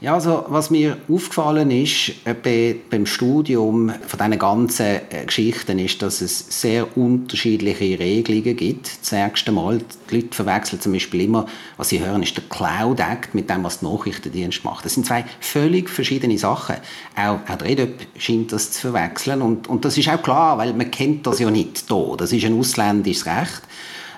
Ja, 0.00 0.14
also 0.14 0.46
was 0.48 0.70
mir 0.70 0.96
aufgefallen 1.08 1.70
ist 1.70 2.24
bei, 2.42 2.74
beim 2.90 3.06
Studium 3.06 3.92
von 4.04 4.18
diesen 4.18 4.38
ganzen 4.40 4.86
äh, 4.86 5.24
Geschichten 5.26 5.78
ist, 5.78 6.02
dass 6.02 6.20
es 6.20 6.60
sehr 6.60 6.96
unterschiedliche 6.96 8.00
Regelungen 8.00 8.56
gibt. 8.56 9.00
Das 9.00 9.12
erste 9.12 9.52
Mal, 9.52 9.78
die 10.10 10.16
Leute 10.16 10.34
verwechseln 10.34 10.80
zum 10.80 10.92
Beispiel 10.92 11.20
immer, 11.20 11.46
was 11.76 11.90
sie 11.90 12.00
hören, 12.00 12.24
ist 12.24 12.36
der 12.36 12.42
Cloud 12.48 12.98
Act 12.98 13.36
mit 13.36 13.48
dem, 13.48 13.62
was 13.62 13.78
der 13.78 13.90
Nachrichtendienst 13.90 14.64
macht. 14.64 14.84
Das 14.84 14.94
sind 14.94 15.06
zwei 15.06 15.24
völlig 15.38 15.88
verschiedene 15.88 16.36
Sachen. 16.36 16.78
Auch, 17.14 17.38
auch 17.48 17.58
der 17.58 17.68
EDOP 17.68 17.94
scheint 18.18 18.50
das 18.50 18.72
zu 18.72 18.90
verwechseln 18.90 19.40
und, 19.40 19.68
und 19.68 19.84
das 19.84 19.96
ist 19.96 20.08
auch 20.08 20.20
klar, 20.20 20.58
weil 20.58 20.74
man 20.74 20.90
kennt 20.90 21.28
das 21.28 21.38
ja 21.38 21.48
nicht 21.48 21.84
hier. 21.86 22.14
Das 22.16 22.32
ist 22.32 22.44
ein 22.44 22.58
ausländisches 22.58 23.26
Recht. 23.26 23.62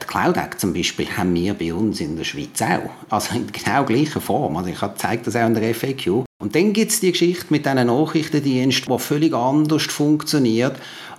Die 0.02 0.06
Cloud 0.06 0.36
Act 0.36 0.60
zum 0.60 0.72
Beispiel 0.72 1.08
haben 1.16 1.34
wir 1.34 1.54
bei 1.54 1.72
uns 1.72 2.00
in 2.00 2.16
der 2.16 2.24
Schweiz 2.24 2.60
auch. 2.62 2.90
Also 3.10 3.34
in 3.34 3.50
genau 3.50 3.84
gleicher 3.84 4.20
Form. 4.20 4.56
Also 4.56 4.70
ich 4.70 4.78
zeige 4.96 5.22
das 5.24 5.36
auch 5.36 5.46
in 5.46 5.54
der 5.54 5.74
FAQ. 5.74 6.24
Und 6.38 6.54
dann 6.54 6.72
gibt 6.72 6.90
es 6.90 7.00
die 7.00 7.12
Geschichte 7.12 7.46
mit 7.50 7.64
diesen 7.64 7.86
Nachrichtendiensten, 7.86 8.92
die 8.92 9.02
völlig 9.02 9.34
anders 9.34 9.84
funktioniert 9.84 10.74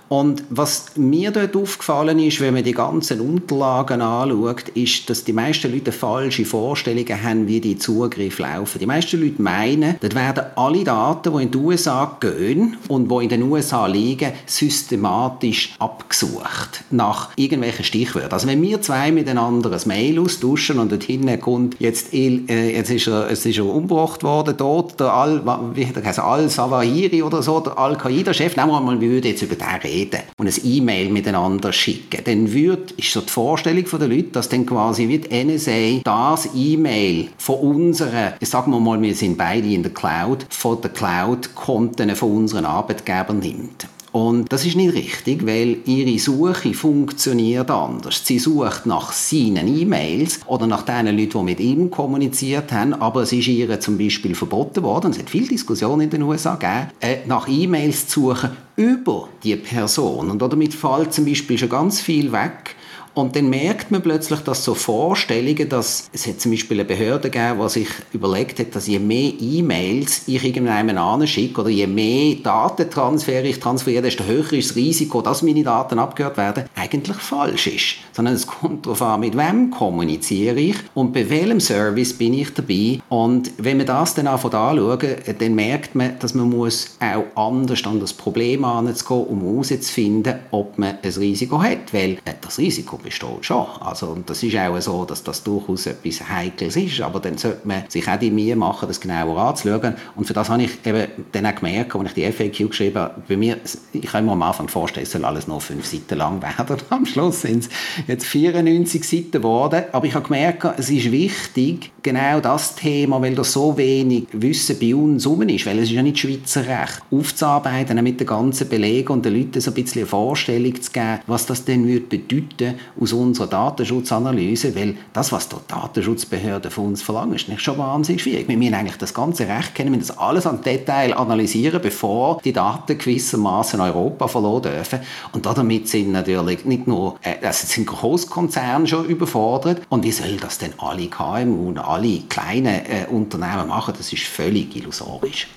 und 0.08 0.44
was 0.50 0.96
mir 0.96 1.32
dort 1.32 1.56
aufgefallen 1.56 2.20
ist, 2.20 2.40
wenn 2.40 2.54
man 2.54 2.62
die 2.62 2.72
ganzen 2.72 3.20
Unterlagen 3.20 4.00
anschaut, 4.00 4.68
ist, 4.70 5.10
dass 5.10 5.24
die 5.24 5.32
meisten 5.32 5.72
Leute 5.72 5.90
falsche 5.90 6.44
Vorstellungen 6.44 7.22
haben, 7.22 7.48
wie 7.48 7.60
die 7.60 7.76
Zugriffe 7.76 8.42
laufen. 8.42 8.78
Die 8.78 8.86
meisten 8.86 9.20
Leute 9.20 9.42
meinen, 9.42 9.96
dort 10.00 10.14
werden 10.14 10.44
alle 10.54 10.84
Daten, 10.84 11.36
die 11.36 11.42
in 11.42 11.50
die 11.50 11.58
USA 11.58 12.16
gehen 12.20 12.76
und 12.86 13.10
die 13.10 13.24
in 13.24 13.28
den 13.28 13.42
USA 13.42 13.86
liegen, 13.86 14.32
systematisch 14.46 15.74
abgesucht 15.80 16.84
nach 16.90 17.30
irgendwelchen 17.34 17.84
Stichwörtern. 17.84 18.32
Also 18.32 18.46
wenn 18.46 18.62
wir 18.62 18.80
zwei 18.82 19.10
miteinander 19.10 19.72
ein 19.72 19.88
Mail 19.88 20.20
austauschen 20.20 20.78
und 20.78 20.92
dort 20.92 21.02
hinten 21.02 21.40
kommt, 21.40 21.80
jetzt, 21.80 22.14
äh, 22.14 22.76
jetzt 22.76 22.90
ist 22.90 23.08
er, 23.08 23.28
es 23.28 23.44
ist 23.44 23.58
er 23.58 23.66
umgebracht 23.66 24.22
worden, 24.22 24.54
dort, 24.56 25.00
der 25.06 25.14
Al, 25.14 25.42
wie 25.74 25.86
heißt 25.86 26.18
Al-Zawahiri 26.18 27.22
oder 27.22 27.42
so, 27.42 27.60
der 27.60 27.78
Al-Qaida-Chef, 27.78 28.56
nehmen 28.56 28.70
wir 28.70 28.80
mal, 28.80 29.00
wir 29.00 29.10
würden 29.10 29.28
jetzt 29.28 29.42
über 29.42 29.54
den 29.54 29.66
reden 29.82 30.20
und 30.36 30.48
ein 30.48 30.54
E-Mail 30.64 31.10
miteinander 31.10 31.72
schicken, 31.72 32.22
dann 32.24 32.52
wird, 32.52 32.92
ist 32.92 33.12
so 33.12 33.20
die 33.20 33.30
Vorstellung 33.30 33.84
der 33.84 34.08
Leute, 34.08 34.30
dass 34.32 34.48
dann 34.48 34.66
quasi 34.66 35.08
wie 35.08 35.18
die 35.18 35.44
NSA 35.44 36.00
das 36.04 36.48
E-Mail 36.54 37.28
von 37.38 37.56
unseren, 37.56 38.34
sagen 38.40 38.72
wir 38.72 38.80
mal, 38.80 39.00
wir 39.00 39.14
sind 39.14 39.38
beide 39.38 39.68
in 39.68 39.82
der 39.82 39.92
Cloud, 39.92 40.46
von 40.50 40.80
der 40.80 40.90
Cloud-Konten 40.90 42.14
von 42.16 42.36
unseren 42.36 42.64
Arbeitgebern 42.64 43.38
nimmt. 43.38 43.86
Und 44.16 44.50
das 44.50 44.64
ist 44.64 44.76
nicht 44.76 44.94
richtig, 44.94 45.46
weil 45.46 45.76
ihre 45.84 46.18
Suche 46.18 46.72
funktioniert 46.72 47.70
anders. 47.70 48.22
Sie 48.24 48.38
sucht 48.38 48.86
nach 48.86 49.12
seinen 49.12 49.68
E-Mails 49.68 50.40
oder 50.46 50.66
nach 50.66 50.84
den 50.84 51.14
Leuten, 51.18 51.40
die 51.40 51.44
mit 51.44 51.60
ihm 51.60 51.90
kommuniziert 51.90 52.72
haben, 52.72 52.94
aber 52.94 53.24
es 53.24 53.32
ist 53.32 53.46
ihr 53.46 53.78
zum 53.78 53.98
Beispiel 53.98 54.34
verboten 54.34 54.82
worden, 54.82 55.10
es 55.10 55.18
hat 55.18 55.28
viel 55.28 55.46
Diskussion 55.46 56.00
in 56.00 56.08
den 56.08 56.22
USA 56.22 56.54
gegeben, 56.54 56.92
äh, 57.00 57.26
nach 57.26 57.46
E-Mails 57.46 58.08
zu 58.08 58.30
suchen 58.30 58.52
über 58.76 59.28
die 59.44 59.56
Person. 59.56 60.30
Und 60.30 60.40
damit 60.40 60.72
fällt 60.72 61.12
zum 61.12 61.26
Beispiel 61.26 61.58
schon 61.58 61.68
ganz 61.68 62.00
viel 62.00 62.32
weg, 62.32 62.74
Und 63.16 63.34
dann 63.34 63.48
merkt 63.48 63.90
man 63.90 64.02
plötzlich, 64.02 64.40
dass 64.40 64.62
so 64.62 64.74
Vorstellungen, 64.74 65.70
dass 65.70 66.10
es 66.12 66.26
hat 66.26 66.38
zum 66.38 66.50
Beispiel 66.50 66.78
eine 66.78 66.84
Behörde 66.84 67.30
gegeben, 67.30 67.60
die 67.62 67.68
sich 67.70 67.88
überlegt 68.12 68.58
hat, 68.58 68.74
dass 68.74 68.88
je 68.88 68.98
mehr 68.98 69.32
E-Mails 69.40 70.24
ich 70.26 70.44
irgendjemandem 70.44 70.98
anschicke 70.98 71.62
oder 71.62 71.70
je 71.70 71.86
mehr 71.86 72.34
Datentransfer 72.42 73.42
ich 73.42 73.58
transferiere, 73.58 74.02
desto 74.02 74.24
höher 74.24 74.52
ist 74.52 74.68
das 74.68 74.76
Risiko, 74.76 75.22
dass 75.22 75.40
meine 75.40 75.62
Daten 75.62 75.98
abgehört 75.98 76.36
werden, 76.36 76.64
eigentlich 76.74 77.16
falsch 77.16 77.68
ist. 77.68 77.96
Sondern 78.12 78.34
es 78.34 78.46
kommt 78.46 78.84
darauf 78.84 79.00
an, 79.00 79.20
mit 79.20 79.34
wem 79.34 79.70
kommuniziere 79.70 80.60
ich 80.60 80.76
und 80.92 81.14
bei 81.14 81.30
welchem 81.30 81.60
Service 81.60 82.12
bin 82.12 82.34
ich 82.34 82.52
dabei. 82.52 83.00
Und 83.08 83.50
wenn 83.56 83.78
man 83.78 83.86
das 83.86 84.14
dann 84.14 84.26
anschauen, 84.26 84.98
dann 85.38 85.54
merkt 85.54 85.94
man, 85.94 86.18
dass 86.18 86.34
man 86.34 86.50
muss 86.50 86.98
auch 87.00 87.24
anders 87.34 87.82
an 87.86 87.98
das 87.98 88.12
Problem 88.12 88.66
heranzugehen, 88.66 89.26
um 89.26 89.40
herauszufinden, 89.40 90.34
ob 90.50 90.76
man 90.76 90.98
ein 91.02 91.10
Risiko 91.10 91.62
hat. 91.62 91.94
Weil 91.94 92.18
äh, 92.26 92.34
das 92.42 92.58
Risiko 92.58 92.98
besteht 93.06 93.44
schon. 93.44 93.66
Also, 93.80 94.08
und 94.08 94.28
das 94.28 94.42
ist 94.42 94.56
auch 94.56 94.80
so, 94.80 95.04
dass 95.04 95.22
das 95.22 95.42
durchaus 95.42 95.86
etwas 95.86 96.28
Heikles 96.28 96.76
ist. 96.76 97.00
Aber 97.00 97.20
dann 97.20 97.38
sollte 97.38 97.66
man 97.66 97.84
sich 97.88 98.06
auch 98.08 98.18
die 98.18 98.30
Mühe 98.30 98.56
machen, 98.56 98.88
das 98.88 99.00
genauer 99.00 99.38
anzuschauen. 99.38 99.94
Und 100.16 100.26
für 100.26 100.32
das 100.32 100.48
habe 100.48 100.64
ich 100.64 100.84
eben 100.84 101.06
dann 101.32 101.46
auch 101.46 101.54
gemerkt, 101.54 101.94
als 101.94 102.08
ich 102.08 102.14
die 102.14 102.32
FAQ 102.32 102.70
geschrieben 102.70 102.98
habe, 102.98 103.22
bei 103.28 103.36
mir, 103.36 103.58
ich 103.92 104.02
kann 104.02 104.26
mir 104.26 104.32
am 104.32 104.42
Anfang 104.42 104.68
vorstellen, 104.68 105.04
es 105.04 105.12
soll 105.12 105.24
alles 105.24 105.46
nur 105.46 105.60
fünf 105.60 105.86
Seiten 105.86 106.18
lang 106.18 106.42
werden. 106.58 106.76
Am 106.90 107.06
Schluss 107.06 107.42
sind 107.42 107.64
es 107.64 107.68
jetzt 108.06 108.26
94 108.26 109.04
Seiten 109.04 109.30
geworden. 109.30 109.84
Aber 109.92 110.06
ich 110.06 110.14
habe 110.14 110.24
gemerkt, 110.24 110.66
es 110.78 110.90
ist 110.90 111.12
wichtig, 111.12 111.92
genau 112.02 112.40
das 112.40 112.74
Thema, 112.74 113.22
weil 113.22 113.34
da 113.34 113.44
so 113.44 113.76
wenig 113.76 114.26
Wissen 114.32 114.78
bei 114.80 114.94
uns 114.94 115.26
rum 115.26 115.42
ist, 115.42 115.66
weil 115.66 115.78
es 115.78 115.84
ist 115.84 115.92
ja 115.92 116.02
nicht 116.02 116.18
Schweizer 116.18 116.66
Recht, 116.66 117.02
aufzuarbeiten 117.10 118.02
mit 118.02 118.18
den 118.18 118.26
ganzen 118.26 118.68
Belegen 118.68 119.12
und 119.12 119.24
den 119.24 119.36
Leuten 119.36 119.60
so 119.60 119.70
ein 119.70 119.74
bisschen 119.74 120.02
eine 120.02 120.06
Vorstellung 120.06 120.80
zu 120.80 120.90
geben, 120.90 121.20
was 121.26 121.46
das 121.46 121.64
denn 121.64 121.86
würde 121.86 122.18
bedeuten 122.18 122.74
aus 123.00 123.12
unserer 123.12 123.46
Datenschutzanalyse, 123.46 124.74
weil 124.74 124.96
das, 125.12 125.32
was 125.32 125.48
die 125.48 125.56
Datenschutzbehörde 125.68 126.70
von 126.70 126.86
uns 126.86 127.02
verlangt, 127.02 127.34
ist 127.34 127.48
nicht 127.48 127.62
schon 127.62 127.78
wahnsinnig 127.78 128.22
schwierig. 128.22 128.48
Wir 128.48 128.56
müssen 128.56 128.74
eigentlich 128.74 128.96
das 128.96 129.14
ganze 129.14 129.48
Recht 129.48 129.74
kennen, 129.74 129.92
wir 129.92 129.98
müssen 129.98 130.08
das 130.08 130.18
alles 130.18 130.46
an 130.46 130.60
Detail 130.62 131.16
analysieren, 131.16 131.80
bevor 131.80 132.40
die 132.44 132.52
Daten 132.52 132.98
gewissermaßen 132.98 133.80
Europa 133.80 134.28
verloren 134.28 134.62
dürfen. 134.62 135.00
Und 135.32 135.46
damit 135.46 135.88
sind 135.88 136.12
natürlich 136.12 136.64
nicht 136.64 136.86
nur, 136.86 137.16
äh, 137.22 137.44
also 137.44 137.66
sind 137.66 137.86
Großkonzerne 137.86 138.86
schon 138.86 139.06
überfordert 139.06 139.82
und 139.88 140.04
wie 140.04 140.12
soll 140.12 140.36
das 140.36 140.58
denn 140.58 140.72
alle 140.78 141.06
KMU 141.08 141.68
und 141.68 141.78
alle 141.78 142.20
kleinen 142.28 142.66
äh, 142.66 143.06
Unternehmen 143.10 143.68
machen? 143.68 143.94
Das 143.96 144.12
ist 144.12 144.24
völlig 144.24 144.74
illusorisch. 144.76 145.48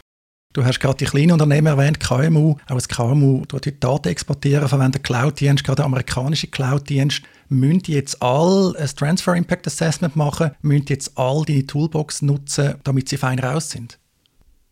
Du 0.60 0.66
hast 0.66 0.82
gerade 0.82 0.98
die 0.98 1.06
kleinen 1.06 1.32
Unternehmen 1.32 1.68
erwähnt, 1.68 2.02
KMU. 2.02 2.58
Auch 2.68 2.76
das 2.76 2.90
KMU 2.90 3.46
tut 3.46 3.66
heute 3.66 3.72
Daten 3.72 4.10
exportieren, 4.10 4.68
verwendet 4.68 5.06
Cloud-Dienste, 5.06 5.64
gerade 5.64 5.86
amerikanische 5.86 6.48
Cloud-Dienste. 6.48 7.26
Müssen 7.48 7.80
die 7.84 7.94
jetzt 7.94 8.22
all 8.22 8.76
ein 8.76 8.90
Transfer 8.94 9.36
Impact 9.36 9.68
Assessment 9.68 10.18
machen? 10.18 10.52
Die 10.62 10.84
jetzt 10.90 11.18
all 11.18 11.46
deine 11.46 11.66
Toolbox 11.66 12.24
nutzen, 12.24 12.76
damit 12.84 13.08
sie 13.08 13.16
fein 13.16 13.40
raus 13.40 13.70
sind? 13.70 14.00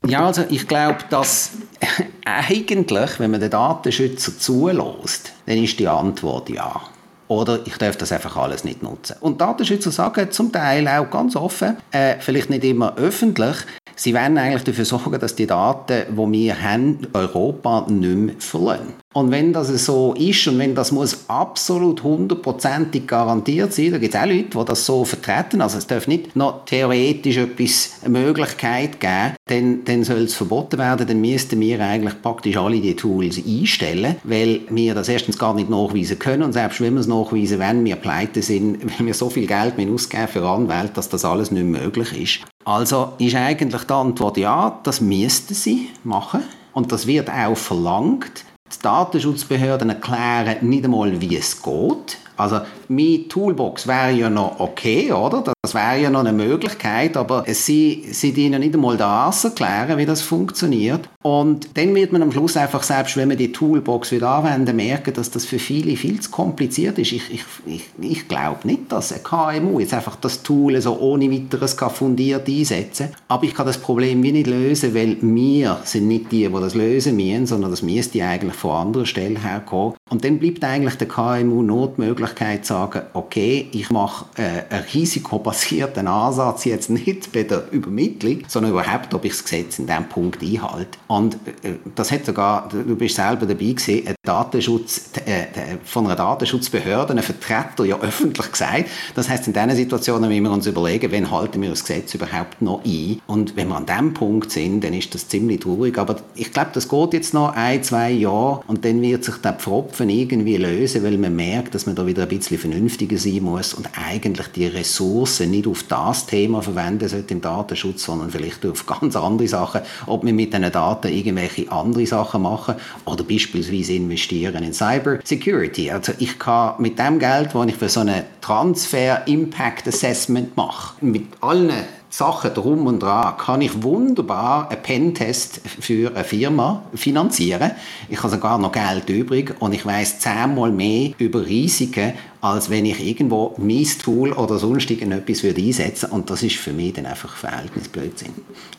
Ja, 0.06 0.26
also 0.26 0.44
ich 0.50 0.68
glaube, 0.68 0.98
dass 1.10 1.52
eigentlich, 2.26 3.20
wenn 3.20 3.32
man 3.32 3.40
den 3.40 3.52
Datenschützer 3.52 4.38
zulässt, 4.38 5.32
dann 5.46 5.64
ist 5.64 5.80
die 5.80 5.88
Antwort 5.88 6.50
ja. 6.50 6.82
Oder 7.28 7.60
ich 7.66 7.78
darf 7.78 7.98
das 7.98 8.12
einfach 8.12 8.38
alles 8.38 8.64
nicht 8.64 8.84
nutzen. 8.84 9.18
Und 9.20 9.42
Datenschützer 9.42 9.92
sagen 9.92 10.32
zum 10.32 10.52
Teil 10.52 10.88
auch 10.88 11.10
ganz 11.10 11.36
offen, 11.36 11.78
äh, 11.92 12.16
vielleicht 12.20 12.50
nicht 12.50 12.64
immer 12.64 12.96
öffentlich, 12.98 13.58
Sie 14.00 14.14
werden 14.14 14.38
eigentlich 14.38 14.64
dafür 14.64 14.86
sorgen, 14.86 15.20
dass 15.20 15.34
die 15.34 15.48
Daten, 15.48 16.04
die 16.08 16.32
wir 16.32 16.62
haben, 16.62 17.08
Europa 17.14 17.88
nicht 17.90 18.16
mehr 18.16 18.36
verlieren. 18.38 18.94
Und 19.18 19.32
wenn 19.32 19.52
das 19.52 19.70
so 19.84 20.14
ist 20.14 20.48
und 20.48 20.60
wenn 20.60 20.76
das 20.76 20.92
muss 20.92 21.28
absolut 21.28 22.04
hundertprozentig 22.04 23.08
garantiert 23.08 23.74
sein, 23.74 23.90
da 23.90 23.98
gibt 23.98 24.14
es 24.14 24.22
auch 24.22 24.28
Leute, 24.28 24.50
die 24.56 24.66
das 24.66 24.86
so 24.86 25.06
vertreten, 25.06 25.60
also 25.60 25.80
es 25.80 25.88
darf 25.88 26.08
nicht 26.08 26.36
noch 26.36 26.66
theoretisch 26.66 27.38
etwas, 27.38 27.94
eine 28.04 28.20
Möglichkeit 28.20 29.00
geben, 29.00 29.34
dann, 29.48 29.84
dann 29.86 30.04
soll 30.04 30.20
es 30.20 30.36
verboten 30.36 30.78
werden, 30.78 31.08
dann 31.08 31.20
müssten 31.20 31.60
wir 31.60 31.80
eigentlich 31.82 32.22
praktisch 32.22 32.58
alle 32.58 32.80
die 32.80 32.96
Tools 32.96 33.42
einstellen, 33.44 34.18
weil 34.24 34.62
wir 34.70 34.94
das 34.94 35.10
erstens 35.10 35.40
gar 35.40 35.56
nicht 35.56 35.72
nachweisen 35.72 36.20
können 36.20 36.44
und 36.44 36.54
selbst 36.54 36.80
wenn 36.80 36.94
wir 36.94 37.02
es 37.02 37.08
nachweisen, 37.08 37.58
wenn 37.58 37.84
wir 37.86 37.96
pleite 37.96 38.44
sind, 38.44 38.84
weil 39.00 39.08
wir 39.08 39.16
so 39.16 39.32
viel 39.32 39.48
Geld 39.48 39.74
ausgeben 39.80 40.28
für 40.28 40.48
Anwälte, 40.48 40.94
dass 40.94 41.10
das 41.10 41.26
alles 41.26 41.50
nicht 41.50 41.66
möglich 41.66 42.16
ist. 42.22 42.52
Also 42.66 43.14
ist 43.18 43.34
eigentlich 43.34 43.82
die 43.82 43.94
Antwort 43.94 44.38
ja, 44.38 44.80
das 44.84 45.02
müssten 45.02 45.56
sie 45.56 45.90
machen 46.04 46.44
und 46.74 46.92
das 46.92 47.08
wird 47.08 47.32
auch 47.32 47.58
verlangt. 47.58 48.46
Die 48.74 48.82
Datenschutzbehörden 48.82 49.90
erklären 49.90 50.68
nicht 50.68 50.86
einmal, 50.86 51.22
wie 51.22 51.38
es 51.38 51.62
geht. 51.62 52.18
Also 52.38 52.62
meine 52.88 53.28
Toolbox 53.28 53.88
wäre 53.88 54.12
ja 54.12 54.30
noch 54.30 54.60
okay, 54.60 55.12
oder? 55.12 55.44
Das 55.62 55.74
wäre 55.74 56.00
ja 56.00 56.10
noch 56.10 56.22
eine 56.22 56.32
Möglichkeit, 56.32 57.18
aber 57.18 57.44
sie, 57.48 58.06
sie 58.12 58.32
dienen 58.32 58.62
nicht 58.62 58.76
einmal 58.76 58.96
das 58.96 59.44
erklären, 59.44 59.98
wie 59.98 60.06
das 60.06 60.22
funktioniert. 60.22 61.10
Und 61.24 61.78
dann 61.78 61.94
wird 61.94 62.14
man 62.14 62.22
am 62.22 62.32
Schluss 62.32 62.56
einfach, 62.56 62.84
selbst 62.84 63.18
wenn 63.18 63.28
man 63.28 63.38
die 63.38 63.52
Toolbox 63.52 64.12
wieder 64.12 64.30
anwenden, 64.30 64.78
merken, 64.78 65.14
dass 65.14 65.30
das 65.30 65.46
für 65.46 65.60
viele 65.60 65.98
viel 65.98 66.22
zu 66.22 66.32
kompliziert 66.32 66.98
ist. 67.00 67.12
Ich, 67.12 67.30
ich, 67.34 67.44
ich, 67.66 67.84
ich 68.00 68.28
glaube 68.30 68.66
nicht, 68.66 68.92
dass 68.92 69.12
ein 69.12 69.24
KMU 69.24 69.80
jetzt 69.80 69.94
einfach 69.94 70.16
das 70.16 70.44
Tool 70.44 70.80
so 70.80 70.98
ohne 71.00 71.30
weiteres 71.30 71.76
fundiert 71.92 72.48
einsetzen 72.48 73.08
kann. 73.08 73.22
Aber 73.28 73.44
ich 73.44 73.54
kann 73.54 73.66
das 73.66 73.78
Problem 73.78 74.24
wie 74.24 74.32
nicht 74.32 74.48
lösen, 74.48 74.96
weil 74.96 75.18
wir 75.20 75.80
sind 75.84 76.08
nicht 76.08 76.32
die, 76.32 76.48
die 76.48 76.54
das 76.54 76.76
lösen 76.76 77.18
müssen, 77.18 77.46
sondern 77.46 77.72
das 77.72 77.82
müsste 77.82 78.24
eigentlich 78.24 78.56
von 78.56 78.88
anderer 78.88 79.06
Stelle 79.06 79.42
herkommen. 79.42 79.96
Und 80.10 80.24
dann 80.24 80.40
bleibt 80.40 80.64
eigentlich 80.64 80.96
der 80.96 81.08
KMU 81.08 81.64
die 81.64 82.02
Möglichkeit 82.28 82.66
zu 82.66 82.74
sagen, 82.74 83.02
okay, 83.14 83.68
ich 83.72 83.90
mache 83.90 84.26
äh, 84.38 84.74
einen 84.74 84.84
risikobasierten 84.94 86.08
Ansatz 86.08 86.66
jetzt 86.66 86.90
nicht 86.90 87.32
bei 87.32 87.44
der 87.44 87.72
Übermittlung, 87.72 88.44
sondern 88.48 88.72
überhaupt, 88.72 89.14
ob 89.14 89.26
ich 89.26 89.32
das 89.32 89.44
Gesetz 89.44 89.80
in 89.80 89.88
diesem 89.88 90.08
Punkt 90.10 90.42
einhalte. 90.42 90.98
Und 91.08 91.36
äh, 91.64 91.74
das 91.96 92.12
hat 92.12 92.26
sogar, 92.26 92.70
du 92.70 92.96
bist 92.96 93.16
selber 93.16 93.46
dabei 93.46 93.74
gewesen, 93.74 94.08
ein 94.08 94.16
Datenschutz, 94.24 95.12
äh, 95.26 95.78
von 95.84 96.06
einer 96.06 96.16
Datenschutzbehörde, 96.16 97.14
ein 97.14 97.24
Vertreter 97.24 97.86
ja 97.86 98.00
öffentlich 98.00 98.52
gesagt. 98.52 98.86
Das 99.16 99.30
heißt, 99.30 99.48
in 99.48 99.54
diesen 99.54 99.76
Situationen 99.76 100.30
müssen 100.30 100.44
wir 100.44 100.52
uns 100.52 100.68
überlegen, 100.68 101.12
wann 101.12 101.32
halten 101.32 101.62
wir 101.62 101.70
das 101.70 101.86
Gesetz 101.86 102.14
überhaupt 102.14 102.62
noch 102.62 102.84
ein. 102.86 103.22
Und 103.28 103.56
wenn 103.56 103.70
wir 103.70 103.76
an 103.76 103.86
diesem 103.86 104.14
Punkt 104.14 104.52
sind, 104.52 104.84
dann 104.84 104.94
ist 104.94 105.14
das 105.14 105.28
ziemlich 105.28 105.62
traurig. 105.62 105.98
Aber 105.98 106.18
ich 106.36 106.52
glaube, 106.52 106.72
das 106.74 106.90
geht 106.90 107.14
jetzt 107.14 107.34
noch 107.34 107.56
ein, 107.56 107.84
zwei 107.84 108.12
Jahre 108.12 108.62
und 108.68 108.84
dann 108.86 109.02
wird 109.02 109.24
sich 109.24 109.36
der 109.38 109.54
Pfropfen 109.54 110.10
irgendwie 110.10 110.58
lösen, 110.58 111.04
weil 111.04 111.18
man 111.18 111.36
merkt, 111.36 111.76
dass 111.76 111.86
man 111.86 111.96
da 111.96 112.06
wieder 112.06 112.17
ein 112.22 112.28
bisschen 112.28 112.58
vernünftiger 112.58 113.18
sein 113.18 113.44
muss 113.44 113.74
und 113.74 113.90
eigentlich 113.98 114.48
die 114.48 114.68
Ressourcen 114.68 115.52
nicht 115.52 115.68
auf 115.68 115.84
das 115.84 116.26
Thema 116.26 116.62
verwenden 116.62 117.08
sollte 117.08 117.34
im 117.34 117.42
Datenschutz, 117.42 118.04
sondern 118.04 118.30
vielleicht 118.30 118.66
auf 118.66 118.86
ganz 118.86 119.16
andere 119.16 119.48
Sachen, 119.48 119.82
ob 120.06 120.24
man 120.24 120.36
mit 120.36 120.54
diesen 120.54 120.72
Daten 120.72 121.12
irgendwelche 121.12 121.72
andere 121.72 122.06
Sachen 122.06 122.42
machen 122.42 122.76
oder 123.06 123.24
beispielsweise 123.24 123.94
investieren 123.94 124.64
in 124.64 124.74
Cyber 124.74 125.20
Security. 125.24 125.92
Also 125.92 126.14
ich 126.20 126.38
kann 126.40 126.76
mit 126.80 127.00
dem 127.00 127.20
Geld, 127.20 127.50
das 127.54 127.68
ich 127.68 127.76
für 127.76 127.90
so 127.90 128.02
eine 128.02 128.26
Transfer 128.42 129.28
Impact 129.28 129.88
Assessment 129.88 130.56
mache, 130.56 131.04
mit 131.06 131.26
allen 131.42 131.72
Sachen 132.10 132.54
drum 132.54 132.88
und 132.88 133.02
dran 133.02 133.38
kann 133.38 133.62
ich 133.62 133.84
wunderbar 133.84 134.70
einen 134.72 134.82
Pentest 134.82 135.60
für 135.80 136.16
eine 136.16 136.24
Firma 136.24 136.84
finanzieren. 136.96 137.72
Ich 138.10 138.20
habe 138.20 138.30
sogar 138.30 138.58
noch 138.58 138.72
Geld 138.72 139.10
übrig 139.10 139.56
und 139.60 139.74
ich 139.74 139.86
weiß 139.86 140.20
zehnmal 140.20 140.72
mehr 140.72 141.12
über 141.18 141.46
Risiken, 141.46 142.14
als 142.40 142.70
wenn 142.70 142.86
ich 142.86 143.06
irgendwo 143.06 143.56
mein 143.58 143.86
Tool 144.02 144.32
oder 144.32 144.58
sonst 144.58 144.90
irgendetwas 144.90 145.44
würde 145.44 145.62
einsetzen 145.62 146.12
und 146.12 146.30
das 146.30 146.44
ist 146.44 146.56
für 146.56 146.72
mich 146.72 146.94
dann 146.94 147.06
einfach 147.06 147.36
Verhältnisblödsinn. 147.36 148.34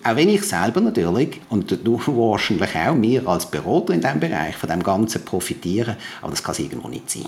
Auch 0.04 0.16
wenn 0.16 0.30
ich 0.30 0.42
selber 0.44 0.80
natürlich 0.80 1.40
und 1.50 1.70
du 1.85 2.00
wahrscheinlich 2.06 2.75
auch, 2.76 3.00
wir 3.00 3.28
als 3.28 3.47
Berater 3.47 3.92
in 3.92 4.00
diesem 4.00 4.20
Bereich 4.20 4.56
von 4.56 4.70
dem 4.70 4.82
Ganzen 4.82 5.25
profitieren, 5.25 5.97
aber 6.23 6.30
das 6.30 6.42
kann 6.42 6.52
es 6.52 6.61
irgendwo 6.61 6.88
nicht 6.88 7.11
sein. 7.11 7.26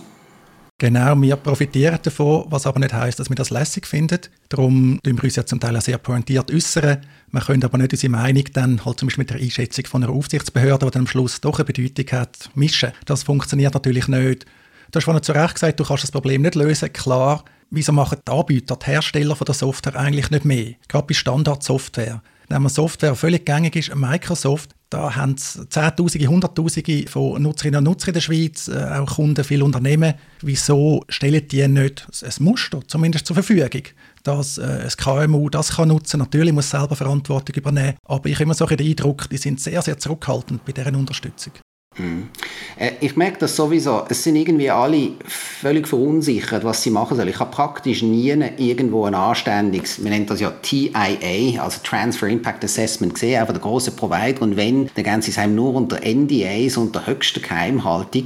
Genau, 0.81 1.15
wir 1.21 1.37
profitieren 1.37 1.99
davon, 2.03 2.47
was 2.49 2.67
aber 2.67 2.81
nicht 2.81 2.95
heißt, 2.95 3.19
dass 3.19 3.29
wir 3.29 3.37
das 3.37 3.51
lässig 3.51 3.87
finden. 3.87 4.21
Darum 4.49 4.99
tun 5.03 5.19
wir 5.19 5.25
uns 5.25 5.37
ja 5.37 5.45
zum 5.45 5.61
Teil 5.61 5.77
auch 5.77 5.83
sehr 5.83 5.99
pointiert 5.99 6.51
äußern. 6.51 7.05
Wir 7.31 7.41
können 7.43 7.63
aber 7.63 7.77
nicht 7.77 7.93
unsere 7.93 8.11
Meinung 8.11 8.45
dann 8.55 8.83
halt 8.83 8.99
zum 8.99 9.09
Beispiel 9.09 9.21
mit 9.25 9.31
der 9.31 9.37
Einschätzung 9.37 9.85
von 9.85 10.03
einer 10.03 10.13
Aufsichtsbehörde, 10.15 10.87
die 10.87 10.93
dann 10.93 11.03
am 11.03 11.07
Schluss 11.07 11.43
doch 11.43 11.59
eine 11.59 11.67
Bedeutung 11.67 12.07
hat, 12.19 12.49
mischen. 12.55 12.93
Das 13.05 13.25
funktioniert 13.25 13.75
natürlich 13.75 14.09
nicht. 14.09 14.47
Du 14.91 14.97
hast 14.97 15.05
vorhin 15.05 15.23
zu 15.23 15.33
Recht 15.33 15.53
gesagt, 15.53 15.79
du 15.79 15.85
kannst 15.85 16.05
das 16.05 16.13
Problem 16.13 16.41
nicht 16.41 16.55
lösen. 16.55 16.91
Klar, 16.95 17.45
wieso 17.69 17.93
machen 17.93 18.17
die 18.27 18.33
Anbieter, 18.33 18.77
die 18.77 18.87
Hersteller 18.87 19.37
von 19.37 19.45
der 19.45 19.55
Software 19.55 19.97
eigentlich 19.97 20.31
nicht 20.31 20.47
mehr? 20.47 20.77
Gerade 20.89 21.09
bei 21.09 21.13
Standardsoftware. 21.13 22.23
Wenn 22.49 22.63
man 22.63 22.71
Software 22.71 23.15
völlig 23.15 23.45
gängig 23.45 23.77
ist, 23.77 23.95
Microsoft, 23.95 24.71
da 24.91 25.15
haben 25.15 25.35
es 25.35 25.59
Zehntausende, 25.71 26.27
Hunderttausende 26.27 27.09
von 27.09 27.41
Nutzerinnen 27.41 27.79
und 27.79 27.85
Nutzern 27.85 28.09
in 28.09 28.15
der 28.15 28.21
Schweiz, 28.21 28.69
äh, 28.69 28.85
auch 28.99 29.17
Kunden, 29.17 29.45
viele 29.45 29.65
Unternehmen. 29.65 30.15
Wieso 30.43 31.05
stellen 31.09 31.47
die 31.47 31.67
nicht 31.67 32.07
ein 32.23 32.45
Muster 32.45 32.81
zumindest 32.87 33.27
zur 33.27 33.35
Verfügung? 33.35 33.83
dass 34.23 34.59
äh, 34.59 34.83
ein 34.83 34.91
KMU 34.91 35.49
das 35.49 35.77
kann 35.77 35.89
nutzen 35.89 36.19
Natürlich 36.19 36.53
muss 36.53 36.67
es 36.67 36.71
selber 36.73 36.95
Verantwortung 36.95 37.57
übernehmen, 37.57 37.97
aber 38.05 38.29
ich 38.29 38.35
habe 38.35 38.45
immer 38.45 38.55
so 38.55 38.67
den 38.67 38.87
Eindruck, 38.87 39.31
die 39.31 39.39
sind 39.39 39.61
sehr, 39.61 39.81
sehr 39.81 39.99
zurückhaltend 39.99 40.65
bei 40.65 40.73
deren 40.73 40.97
Unterstützung. 40.97 41.55
Mhm. 42.01 42.29
Äh, 42.79 42.93
ich 43.01 43.17
merke 43.17 43.39
das 43.39 43.57
sowieso. 43.57 44.05
Es 44.09 44.23
sind 44.23 44.37
irgendwie 44.37 44.71
alle 44.71 45.13
völlig 45.27 45.87
verunsichert, 45.87 46.65
was 46.65 46.83
sie 46.83 46.91
machen 46.91 47.17
sollen. 47.17 47.29
Ich 47.29 47.39
habe 47.39 47.51
praktisch 47.51 48.03
nie 48.03 48.31
irgendwo 48.57 49.05
ein 49.05 49.15
anständiges, 49.15 50.03
wir 50.03 50.11
nennen 50.11 50.27
das 50.27 50.41
ja 50.41 50.51
TIA, 50.51 51.63
also 51.63 51.81
Transfer 51.83 52.29
Impact 52.29 52.65
Assessment, 52.65 53.15
gesehen, 53.15 53.41
einfach 53.41 53.55
der 53.55 53.63
große 53.63 53.93
Provider. 53.93 54.43
Und 54.43 54.57
wenn, 54.57 54.89
dann 54.95 55.05
gehen 55.05 55.23
sie 55.23 55.31
es 55.31 55.39
einem 55.39 55.55
nur 55.55 55.75
unter 55.75 56.01
NDAs, 56.03 56.77
unter 56.77 57.07
höchster 57.07 57.41
Geheimhaltung, 57.41 58.25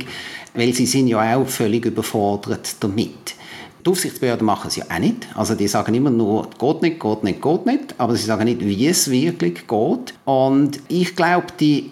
weil 0.55 0.73
sie 0.73 0.87
sind 0.87 1.09
ja 1.09 1.37
auch 1.37 1.47
völlig 1.47 1.85
überfordert 1.85 2.77
damit. 2.81 3.35
Die 3.85 3.91
Aufsichtsbehörden 3.91 4.47
machen 4.47 4.69
es 4.69 4.77
ja 4.77 4.85
auch 4.91 4.99
nicht. 4.99 5.27
Also 5.35 5.55
die 5.55 5.69
sagen 5.69 5.95
immer 5.95 6.09
nur, 6.09 6.49
geht 6.59 6.81
nicht, 6.81 7.01
geht 7.01 7.23
nicht, 7.23 7.43
geht 7.43 7.67
nicht, 7.67 7.95
aber 7.99 8.17
sie 8.17 8.25
sagen 8.25 8.45
nicht, 8.45 8.61
wie 8.61 8.87
es 8.87 9.11
wirklich 9.11 9.67
geht. 9.67 10.15
Und 10.25 10.81
ich 10.89 11.15
glaube, 11.15 11.49
die 11.61 11.91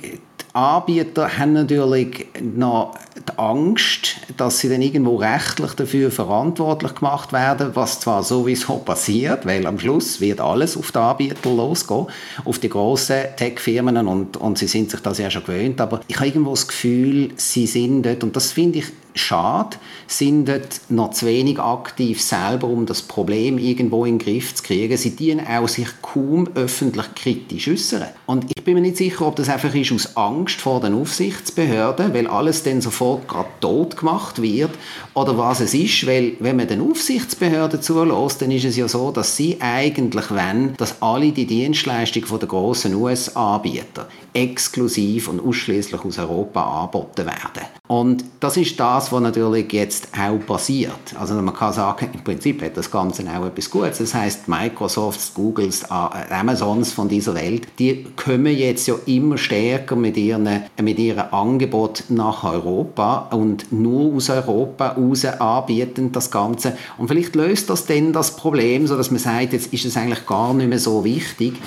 Anbieter 0.53 1.39
haben 1.39 1.55
natürlich 1.55 2.27
noch 2.41 2.95
die 3.17 3.39
Angst, 3.39 4.17
dass 4.37 4.59
sie 4.59 4.69
dann 4.69 4.83
irgendwo 4.83 5.17
rechtlich 5.17 5.73
dafür 5.73 6.11
verantwortlich 6.11 6.95
gemacht 6.95 7.33
werden, 7.33 7.71
was 7.75 8.01
zwar 8.01 8.23
sowieso 8.23 8.77
passiert, 8.79 9.45
weil 9.47 9.67
am 9.67 9.79
Schluss 9.79 10.21
wird 10.21 10.41
alles 10.41 10.77
auf 10.77 10.93
die 10.93 10.99
Anbieter 10.99 11.51
losgehen, 11.51 12.07
auf 12.45 12.59
die 12.59 12.69
grossen 12.69 13.23
Tech-Firmen 13.37 14.07
und, 14.07 14.37
und 14.37 14.59
sie 14.59 14.67
sind 14.67 14.91
sich 14.91 15.01
das 15.01 15.19
ja 15.19 15.31
schon 15.31 15.45
gewöhnt, 15.45 15.81
aber 15.81 16.01
ich 16.09 16.17
habe 16.17 16.27
irgendwo 16.27 16.51
das 16.51 16.69
Gefühl, 16.69 17.33
sie 17.37 17.67
sind 17.67 18.03
dort, 18.05 18.25
und 18.25 18.35
das 18.35 18.53
finde 18.53 18.79
ich 18.79 18.87
schade, 19.15 19.77
sind 20.07 20.47
dort 20.47 20.81
noch 20.89 21.11
zu 21.11 21.27
wenig 21.27 21.59
aktiv 21.59 22.23
selber, 22.23 22.67
um 22.67 22.87
das 22.87 23.03
Problem 23.03 23.59
irgendwo 23.59 24.05
in 24.05 24.19
den 24.19 24.25
Griff 24.25 24.55
zu 24.55 24.63
kriegen. 24.63 24.97
Sie 24.97 25.17
dienen 25.17 25.47
auch 25.47 25.69
sich 25.69 25.89
kaum 26.01 26.49
öffentlich 26.55 27.15
kritisch 27.15 27.69
äußern. 27.69 28.09
Und 28.27 28.47
ich 28.55 28.65
bin 28.65 28.75
mir 28.75 28.81
nicht 28.81 28.97
sicher, 28.97 29.27
ob 29.27 29.37
das 29.37 29.49
einfach 29.49 29.75
ist 29.75 29.93
aus 29.93 30.17
Angst 30.17 30.61
vor 30.61 30.81
den 30.81 30.95
Aufsichtsbehörden, 30.95 32.15
weil 32.15 32.27
alles 32.27 32.63
dann 32.63 32.81
sofort 32.81 33.02
gerade 33.27 33.49
tot 33.61 33.97
gemacht 33.97 34.41
wird, 34.41 34.71
oder 35.15 35.37
was 35.37 35.61
es 35.61 35.75
ist, 35.75 36.07
weil 36.07 36.35
wenn 36.41 36.57
man 36.57 36.69
den 36.69 36.81
Aufsichtsbehörden 36.81 37.83
zulässt, 37.83 38.43
dann 38.43 38.51
ist 38.51 38.65
es 38.65 38.77
ja 38.77 38.89
so, 38.89 39.11
dass 39.11 39.37
sie 39.37 39.59
eigentlich 39.61 40.31
wollen, 40.31 40.75
dass 40.77 41.01
alle 41.03 41.33
die 41.33 41.47
Dienstleistungen 41.47 42.27
von 42.27 42.39
der 42.39 42.49
großen 42.49 42.95
US-Anbieter 42.95 44.09
exklusiv 44.33 45.29
und 45.29 45.41
ausschließlich 45.41 46.05
aus 46.05 46.19
Europa 46.19 46.83
angeboten 46.83 47.27
werden. 47.27 47.72
Und 47.93 48.25
das 48.41 48.57
ist 48.57 48.81
das, 48.81 49.13
was 49.13 49.21
natürlich 49.21 49.71
jetzt 49.75 50.09
auch 50.19 50.39
passiert. 50.47 51.15
Also 51.21 51.35
man 51.35 51.53
kann 51.53 51.75
sagen, 51.75 52.09
im 52.15 52.25
Prinzip 52.25 52.63
hat 52.63 52.75
das 52.75 52.91
Ganze 52.91 53.23
auch 53.25 53.45
etwas 53.45 53.71
Gutes. 53.71 53.99
Das 53.99 54.15
heißt, 54.15 54.49
Microsofts, 54.49 55.35
Googles, 55.35 55.85
Amazons 55.91 56.91
von 56.91 57.11
dieser 57.11 57.35
Welt, 57.35 57.67
die 57.79 58.07
kommen 58.17 58.57
jetzt 58.57 58.89
ja 58.89 58.95
immer 59.05 59.37
stärker 59.37 59.95
mit 59.95 60.17
ihren, 60.17 60.49
mit 60.81 60.99
ihrem 60.99 61.35
Angebot 61.35 62.05
nach 62.09 62.45
Europa 62.45 63.29
und 63.31 63.71
nur 63.71 64.15
aus 64.15 64.31
Europa 64.31 64.93
raus 64.93 65.27
anbieten 65.27 66.13
das 66.13 66.31
Ganze. 66.31 66.79
Und 66.97 67.09
vielleicht 67.09 67.37
löst 67.37 67.69
das 67.69 67.85
dann 67.85 68.15
das 68.15 68.37
Problem, 68.37 68.87
so 68.87 68.97
dass 68.97 69.11
man 69.11 69.21
sagt, 69.21 69.53
jetzt 69.53 69.71
ist 69.71 69.85
es 69.85 69.99
eigentlich 69.99 70.25
gar 70.25 70.55
nicht 70.55 70.71
mehr 70.71 70.79
so 70.79 71.05
wichtig. 71.05 71.61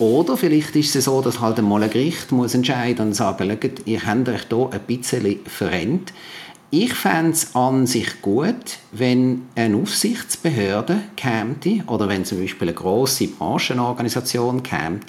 Oder 0.00 0.38
vielleicht 0.38 0.74
ist 0.76 0.96
es 0.96 1.04
so, 1.04 1.20
dass 1.20 1.40
halt 1.40 1.58
einmal 1.58 1.82
ein 1.82 1.90
Gericht 1.90 2.32
muss 2.32 2.54
entscheiden 2.54 3.08
und 3.08 3.12
sagen, 3.12 3.50
ihr 3.84 4.06
habt 4.06 4.28
euch 4.30 4.46
hier 4.48 4.70
ein 4.72 4.80
bisschen 4.86 5.40
verrennt. 5.70 6.12
Ich 6.72 6.94
fände 6.94 7.32
es 7.32 7.56
an 7.56 7.84
sich 7.88 8.22
gut, 8.22 8.78
wenn 8.92 9.42
eine 9.56 9.76
Aufsichtsbehörde 9.76 11.00
käme 11.16 11.56
oder 11.88 12.08
wenn 12.08 12.24
zum 12.24 12.40
Beispiel 12.40 12.68
eine 12.68 12.76
grosse 12.76 13.26
Branchenorganisation 13.26 14.62
käme 14.62 15.00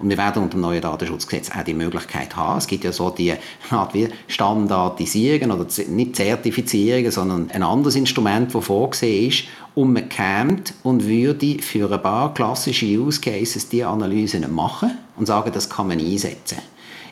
und 0.00 0.08
wir 0.08 0.18
werden 0.18 0.42
unter 0.42 0.56
dem 0.56 0.62
neuen 0.62 0.82
Datenschutzgesetz 0.82 1.52
auch 1.56 1.62
die 1.62 1.72
Möglichkeit 1.72 2.34
haben. 2.34 2.58
Es 2.58 2.66
gibt 2.66 2.82
ja 2.82 2.90
so 2.90 3.10
die 3.10 3.32
Art 3.70 3.94
wie 3.94 4.08
Standardisierung 4.26 5.52
oder 5.52 5.66
nicht 5.86 6.16
Zertifizierung, 6.16 7.08
sondern 7.12 7.48
ein 7.52 7.62
anderes 7.62 7.94
Instrument, 7.94 8.52
das 8.52 8.64
vorgesehen 8.64 9.28
ist 9.28 9.44
und 9.76 9.92
man 9.92 10.08
käme 10.08 10.64
und 10.82 11.06
würde 11.06 11.58
für 11.62 11.92
ein 11.92 12.02
paar 12.02 12.34
klassische 12.34 12.86
Use 12.86 13.20
Cases 13.20 13.68
die 13.68 13.84
Analysen 13.84 14.52
machen 14.52 14.98
und 15.16 15.26
sagen, 15.26 15.52
das 15.54 15.70
kann 15.70 15.86
man 15.86 16.00
einsetzen. 16.00 16.58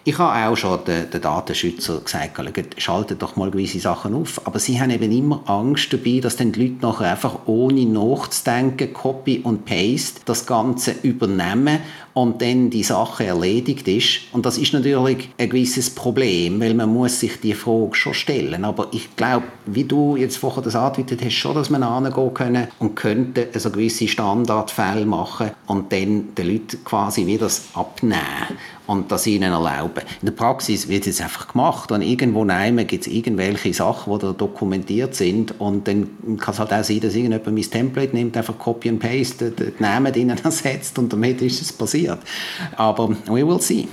Ich 0.05 0.19
habe 0.19 0.49
auch 0.49 0.57
schon 0.57 0.85
den, 0.85 1.11
den 1.11 1.21
Datenschützer 1.21 2.01
gesagt, 2.01 2.37
schaltet 2.79 3.23
doch 3.23 3.37
mal 3.37 3.53
gewisse 3.53 3.79
Sachen 3.79 4.17
auf. 4.17 4.45
Aber 4.45 4.59
sie 4.59 4.81
haben 4.81 4.91
eben 4.91 5.13
immer 5.13 5.49
Angst 5.49 5.93
dabei, 5.93 6.19
dass 6.21 6.35
dann 6.35 6.51
die 6.51 6.67
Leute 6.67 6.85
nachher 6.85 7.13
einfach 7.13 7.47
ohne 7.47 7.87
nachzudenken, 7.87 8.93
Copy 8.93 9.43
und 9.45 9.65
Paste, 9.65 10.23
das 10.25 10.47
Ganze 10.47 10.97
übernehmen 11.03 11.79
und 12.15 12.43
dann 12.43 12.71
die 12.71 12.83
Sache 12.83 13.25
erledigt 13.25 13.89
ist. 13.89 14.21
Und 14.33 14.47
das 14.47 14.59
ist 14.59 14.73
natürlich 14.73 15.31
ein 15.39 15.49
gewisses 15.49 15.91
Problem, 15.91 16.61
weil 16.61 16.75
man 16.75 16.93
muss 16.93 17.21
sich 17.21 17.41
die 17.41 17.55
Frage 17.55 17.95
schon 17.95 18.15
stellen. 18.15 18.65
Aber 18.65 18.89
ich 18.93 19.17
glaube, 19.17 19.47
wie 19.67 19.85
du 19.85 20.17
jetzt 20.17 20.37
vorher 20.37 20.63
das 20.63 20.77
angedeutet 20.77 21.25
hast, 21.25 21.35
schon, 21.35 21.55
dass 21.55 21.71
man 21.71 21.83
angehen 21.83 22.35
können 22.35 22.69
und 22.79 22.97
könnte 22.97 23.49
also 23.53 23.71
gewisse 23.71 24.09
Standardfälle 24.09 25.07
machen 25.07 25.51
und 25.67 25.93
dann 25.93 26.35
den 26.35 26.49
Leuten 26.49 26.85
quasi 26.85 27.27
wieder 27.27 27.43
das 27.43 27.63
abnehmen 27.75 28.23
und 28.87 29.11
das 29.11 29.27
ihnen 29.27 29.53
erlauben. 29.53 30.03
In 30.21 30.27
der 30.27 30.33
Praxis 30.33 30.89
wird 30.89 31.07
es 31.07 31.21
einfach 31.21 31.49
gemacht 31.49 31.93
und 31.93 32.03
irgendwo 32.03 32.45
nehmen 32.45 32.87
gibt 32.87 33.07
es 33.07 33.13
irgendwelche 33.13 33.73
Sachen, 33.73 34.13
die 34.13 34.19
da 34.21 34.33
dokumentiert 34.33 35.15
sind 35.15 35.59
und 35.61 35.89
dann 35.89 36.09
kann 36.39 36.55
es 36.55 36.61
halt 36.61 36.73
auch 36.73 36.85
sein, 36.85 37.01
dass 37.01 37.15
irgendjemand 37.15 37.47
mein 37.47 37.71
Template 37.71 38.15
nimmt, 38.15 38.37
einfach 38.37 38.59
Copy 38.59 38.89
and 38.89 39.01
Paste, 39.01 39.51
den 39.51 39.73
Namen 39.79 40.13
drinnen 40.13 40.39
ersetzt 40.43 40.99
und 40.99 41.13
damit 41.13 41.41
ist 41.43 41.63
es 41.63 41.73
passiert. 41.73 42.02
Aber 42.77 43.11
we 43.27 43.47
will 43.47 43.61
see 43.61 43.89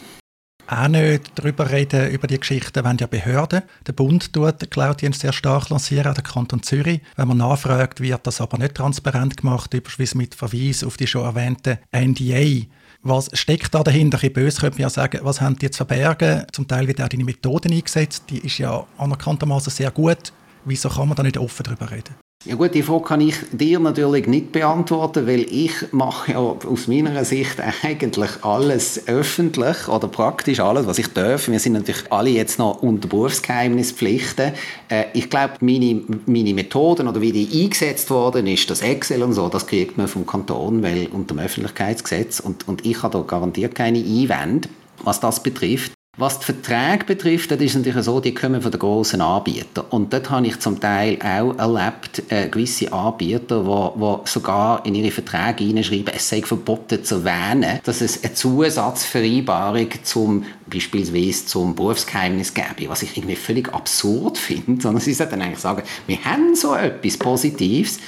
auch 0.70 0.88
nicht 0.88 1.32
darüber 1.36 1.72
reden, 1.72 2.12
über 2.12 2.28
die 2.28 2.40
Geschichten, 2.40 2.84
wenn 2.84 2.98
ja 2.98 3.08
Behörden. 3.08 3.64
Der 3.88 3.94
Bund 3.94 4.32
tut 4.32 4.62
den 4.62 4.70
Cloud-Dienst 4.70 5.22
sehr 5.22 5.34
stark 5.34 5.70
lancieren, 5.70 6.14
der 6.14 6.24
Kanton 6.24 6.62
Zürich. 6.62 7.02
Wenn 7.16 7.28
man 7.28 7.38
nachfragt, 7.38 8.02
wird 8.02 8.28
das 8.28 8.40
aber 8.40 8.58
nicht 8.58 8.76
transparent 8.76 9.38
gemacht, 9.38 9.74
übrigens 9.74 10.16
mit 10.16 10.36
Verweis 10.36 10.84
auf 10.84 10.98
die 10.98 11.08
schon 11.08 11.26
erwähnte 11.26 11.80
NDA. 11.92 12.68
Was 13.02 13.30
steckt 13.34 13.74
da 13.74 13.82
dahinter? 13.82 14.18
Ein 14.18 14.22
bisschen 14.22 14.34
böse 14.34 14.62
könnte 14.62 14.76
man 14.76 14.84
ja 14.84 14.90
sagen, 14.90 15.20
was 15.24 15.42
haben 15.42 15.58
die 15.58 15.72
zu 15.72 15.78
verbergen? 15.78 16.46
Zum 16.52 16.68
Teil 16.68 16.88
wird 16.88 17.02
auch 17.02 17.08
deine 17.08 17.24
Methoden 17.24 17.72
eingesetzt, 17.72 18.26
die 18.30 18.40
ist 18.40 18.58
ja 18.58 18.86
anerkanntermaßen 18.98 19.72
sehr 19.72 19.92
gut. 19.92 20.34
Wieso 20.66 20.90
kann 20.90 21.08
man 21.08 21.16
da 21.16 21.24
nicht 21.24 21.38
offen 21.38 21.64
darüber 21.64 21.90
reden? 21.90 22.16
Ja 22.46 22.56
gut, 22.56 22.74
die 22.74 22.84
Frage 22.84 23.04
kann 23.04 23.20
ich 23.20 23.36
dir 23.52 23.82
natürlich 23.82 24.26
nicht 24.26 24.54
beantworten, 24.54 25.28
weil 25.28 25.42
ich 25.52 25.74
mache 25.92 26.32
ja 26.32 26.40
aus 26.40 26.88
meiner 26.88 27.26
Sicht 27.26 27.58
eigentlich 27.84 28.32
alles 28.46 29.10
öffentlich 29.10 29.90
oder 29.90 30.08
praktisch 30.08 30.62
alles, 30.62 30.88
was 30.88 31.00
ich 31.00 31.10
darf. 31.10 31.50
Wir 31.50 31.60
sind 31.60 31.74
natürlich 31.74 32.10
alle 32.10 32.30
jetzt 32.30 32.58
noch 32.58 32.82
unter 32.82 33.10
Berufsgeheimnispflichten. 33.10 34.54
Äh, 34.88 35.06
ich 35.14 35.30
glaube, 35.30 35.56
meine, 35.60 36.02
meine 36.28 36.54
Methoden 36.54 37.10
oder 37.10 37.20
wie 37.20 37.34
die 37.34 37.62
eingesetzt 37.62 38.10
worden 38.10 38.48
ist, 38.48 38.70
das 38.70 38.84
Excel 38.84 39.22
und 39.22 39.34
so, 39.34 39.50
das 39.50 39.68
kriegt 39.68 39.98
man 39.98 40.08
vom 40.08 40.26
Kanton, 40.26 40.82
weil 40.82 41.10
unter 41.12 41.36
dem 41.36 41.40
Öffentlichkeitsgesetz 41.40 42.40
und, 42.40 42.70
und 42.70 42.86
ich 42.86 43.04
habe 43.04 43.18
da 43.18 43.24
garantiert 43.24 43.76
keine 43.76 44.00
Einwände 44.00 44.70
was 45.04 45.20
das 45.20 45.42
betrifft. 45.42 45.99
Was 46.18 46.40
die 46.40 46.46
Verträge 46.46 47.06
betrifft, 47.06 47.52
das 47.52 47.62
ist 47.62 47.76
natürlich 47.76 48.04
so, 48.04 48.20
die 48.20 48.34
kommen 48.34 48.62
von 48.62 48.72
den 48.72 48.80
grossen 48.80 49.22
Anbietern. 49.22 49.86
Und 49.90 50.12
dort 50.12 50.30
habe 50.30 50.48
ich 50.48 50.60
zum 50.60 50.80
Teil 50.80 51.18
auch 51.22 51.58
erlebt, 51.58 52.24
äh, 52.30 52.50
gewisse 52.50 52.92
Anbieter, 52.92 53.64
die, 53.64 54.00
die 54.02 54.30
sogar 54.30 54.86
in 54.86 54.96
ihre 54.96 55.12
Verträge 55.12 55.64
hineinschreiben, 55.64 56.14
es 56.14 56.28
sei 56.28 56.42
verboten 56.42 57.06
zu 57.06 57.24
erwähnen, 57.24 57.80
dass 57.84 58.02
es 58.02 58.24
eine 58.24 58.34
Zusatzvereinbarung 58.34 59.88
zum, 60.04 60.46
beispielsweise 60.66 61.46
zum 61.46 61.76
Berufsgeheimnis 61.76 62.54
gäbe, 62.54 62.90
was 62.90 63.04
ich 63.04 63.16
irgendwie 63.16 63.38
völlig 63.38 63.74
absurd 63.74 64.38
finde, 64.40 64.82
sondern 64.82 65.02
sie 65.02 65.14
sollten 65.14 65.42
eigentlich 65.42 65.60
sagen, 65.60 65.84
wir 66.08 66.22
haben 66.26 66.54
so 66.56 66.76
etwas 66.76 67.18
Positives, 67.18 68.00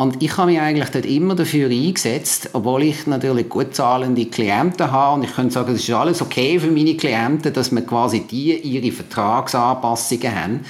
und 0.00 0.22
ich 0.22 0.34
habe 0.38 0.50
mich 0.50 0.58
eigentlich 0.58 0.88
dort 0.88 1.04
immer 1.04 1.34
dafür 1.34 1.68
eingesetzt, 1.68 2.48
obwohl 2.54 2.84
ich 2.84 3.06
natürlich 3.06 3.50
gut 3.50 3.74
zahlende 3.74 4.24
Klienten 4.24 4.90
habe 4.90 5.16
und 5.16 5.24
ich 5.24 5.34
könnte 5.34 5.52
sagen, 5.52 5.74
es 5.74 5.86
ist 5.86 5.90
alles 5.90 6.22
okay 6.22 6.58
für 6.58 6.70
meine 6.70 6.96
Klienten, 6.96 7.52
dass 7.52 7.70
man 7.70 7.86
quasi 7.86 8.20
die 8.20 8.56
ihre 8.56 8.92
Vertragsanpassungen 8.92 10.34
haben. 10.34 10.60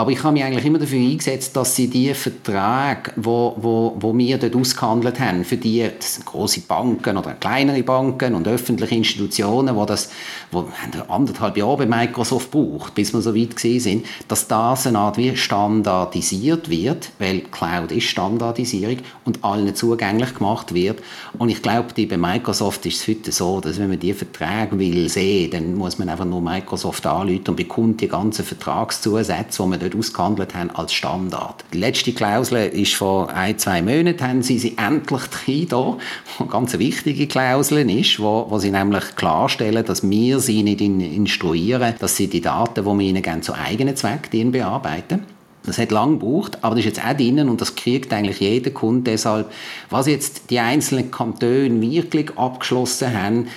Aber 0.00 0.12
ich 0.12 0.22
habe 0.22 0.32
mich 0.32 0.42
eigentlich 0.42 0.64
immer 0.64 0.78
dafür 0.78 0.98
eingesetzt, 0.98 1.54
dass 1.54 1.76
sie 1.76 1.88
die 1.88 2.14
Verträge, 2.14 3.12
wo, 3.16 3.54
wo, 3.58 3.94
wo 4.00 4.16
wir 4.16 4.38
dort 4.38 4.56
ausgehandelt 4.56 5.20
haben, 5.20 5.44
für 5.44 5.58
die 5.58 5.86
große 6.24 6.62
Banken 6.62 7.18
oder 7.18 7.34
kleinere 7.34 7.82
Banken 7.82 8.34
und 8.34 8.48
öffentliche 8.48 8.94
Institutionen, 8.94 9.76
wo 9.76 9.84
das 9.84 10.10
wo 10.52 10.66
anderthalb 11.06 11.58
Jahre 11.58 11.76
bei 11.76 11.86
Microsoft 11.86 12.50
braucht, 12.50 12.94
bis 12.94 13.12
wir 13.12 13.20
so 13.20 13.36
weit 13.36 13.54
gesehen 13.54 13.80
sind, 13.80 14.06
dass 14.26 14.48
das 14.48 14.86
eine 14.86 14.98
Art 14.98 15.18
wie 15.18 15.36
standardisiert 15.36 16.70
wird, 16.70 17.10
weil 17.18 17.40
Cloud 17.40 17.92
ist 17.92 18.04
Standardisierung 18.04 19.00
und 19.26 19.44
allen 19.44 19.74
zugänglich 19.74 20.34
gemacht 20.34 20.72
wird. 20.72 21.02
Und 21.36 21.50
ich 21.50 21.60
glaube, 21.60 22.06
bei 22.06 22.16
Microsoft 22.16 22.86
ist 22.86 23.02
es 23.02 23.06
heute 23.06 23.32
so, 23.32 23.60
dass 23.60 23.78
wenn 23.78 23.90
man 23.90 24.00
die 24.00 24.14
Verträge 24.14 24.78
will 24.78 25.10
sehen, 25.10 25.50
dann 25.50 25.74
muss 25.74 25.98
man 25.98 26.08
einfach 26.08 26.24
nur 26.24 26.40
Microsoft 26.40 27.04
anrufen 27.04 27.48
und 27.48 27.56
bekommt 27.56 28.00
die 28.00 28.08
ganzen 28.08 28.46
Vertragszusätze, 28.46 29.62
die 29.62 29.68
man 29.68 29.78
dort 29.78 29.89
nicht 29.94 29.98
ausgehandelt 29.98 30.54
haben 30.54 30.70
als 30.70 30.92
Standard. 30.92 31.64
Die 31.72 31.78
letzte 31.78 32.12
Klausel 32.12 32.68
ist 32.68 32.94
vor 32.94 33.30
ein, 33.30 33.58
zwei 33.58 33.82
Monaten, 33.82 34.22
haben 34.22 34.42
sie 34.42 34.58
sie 34.58 34.76
endlich 34.78 35.22
drin 35.22 35.66
da, 35.68 35.96
eine 36.38 36.48
ganz 36.48 36.78
wichtige 36.78 37.26
Klausel 37.26 37.88
ist, 37.90 38.20
wo, 38.20 38.46
wo 38.48 38.58
sie 38.58 38.70
nämlich 38.70 39.16
klarstellen, 39.16 39.84
dass 39.84 40.08
wir 40.08 40.40
sie 40.40 40.62
nicht 40.62 40.80
instruieren, 40.80 41.94
dass 41.98 42.16
sie 42.16 42.28
die 42.28 42.40
Daten, 42.40 42.84
die 42.84 42.98
wir 42.98 43.00
ihnen 43.00 43.22
geben, 43.22 43.42
zu 43.42 43.54
eigenen 43.54 43.96
Zwecken 43.96 44.52
bearbeiten. 44.52 45.24
Das 45.64 45.78
hat 45.78 45.90
lange 45.90 46.16
gebraucht, 46.18 46.58
aber 46.62 46.74
das 46.74 46.86
ist 46.86 46.96
jetzt 46.96 47.06
auch 47.06 47.14
drinnen 47.14 47.50
und 47.50 47.60
das 47.60 47.74
kriegt 47.74 48.12
eigentlich 48.12 48.40
jeder 48.40 48.70
Kunde 48.70 49.10
deshalb. 49.10 49.52
Was 49.90 50.06
jetzt 50.06 50.50
die 50.50 50.58
einzelnen 50.58 51.10
Kantone 51.10 51.80
wirklich 51.82 52.30
abgeschlossen 52.38 53.12
haben, 53.12 53.48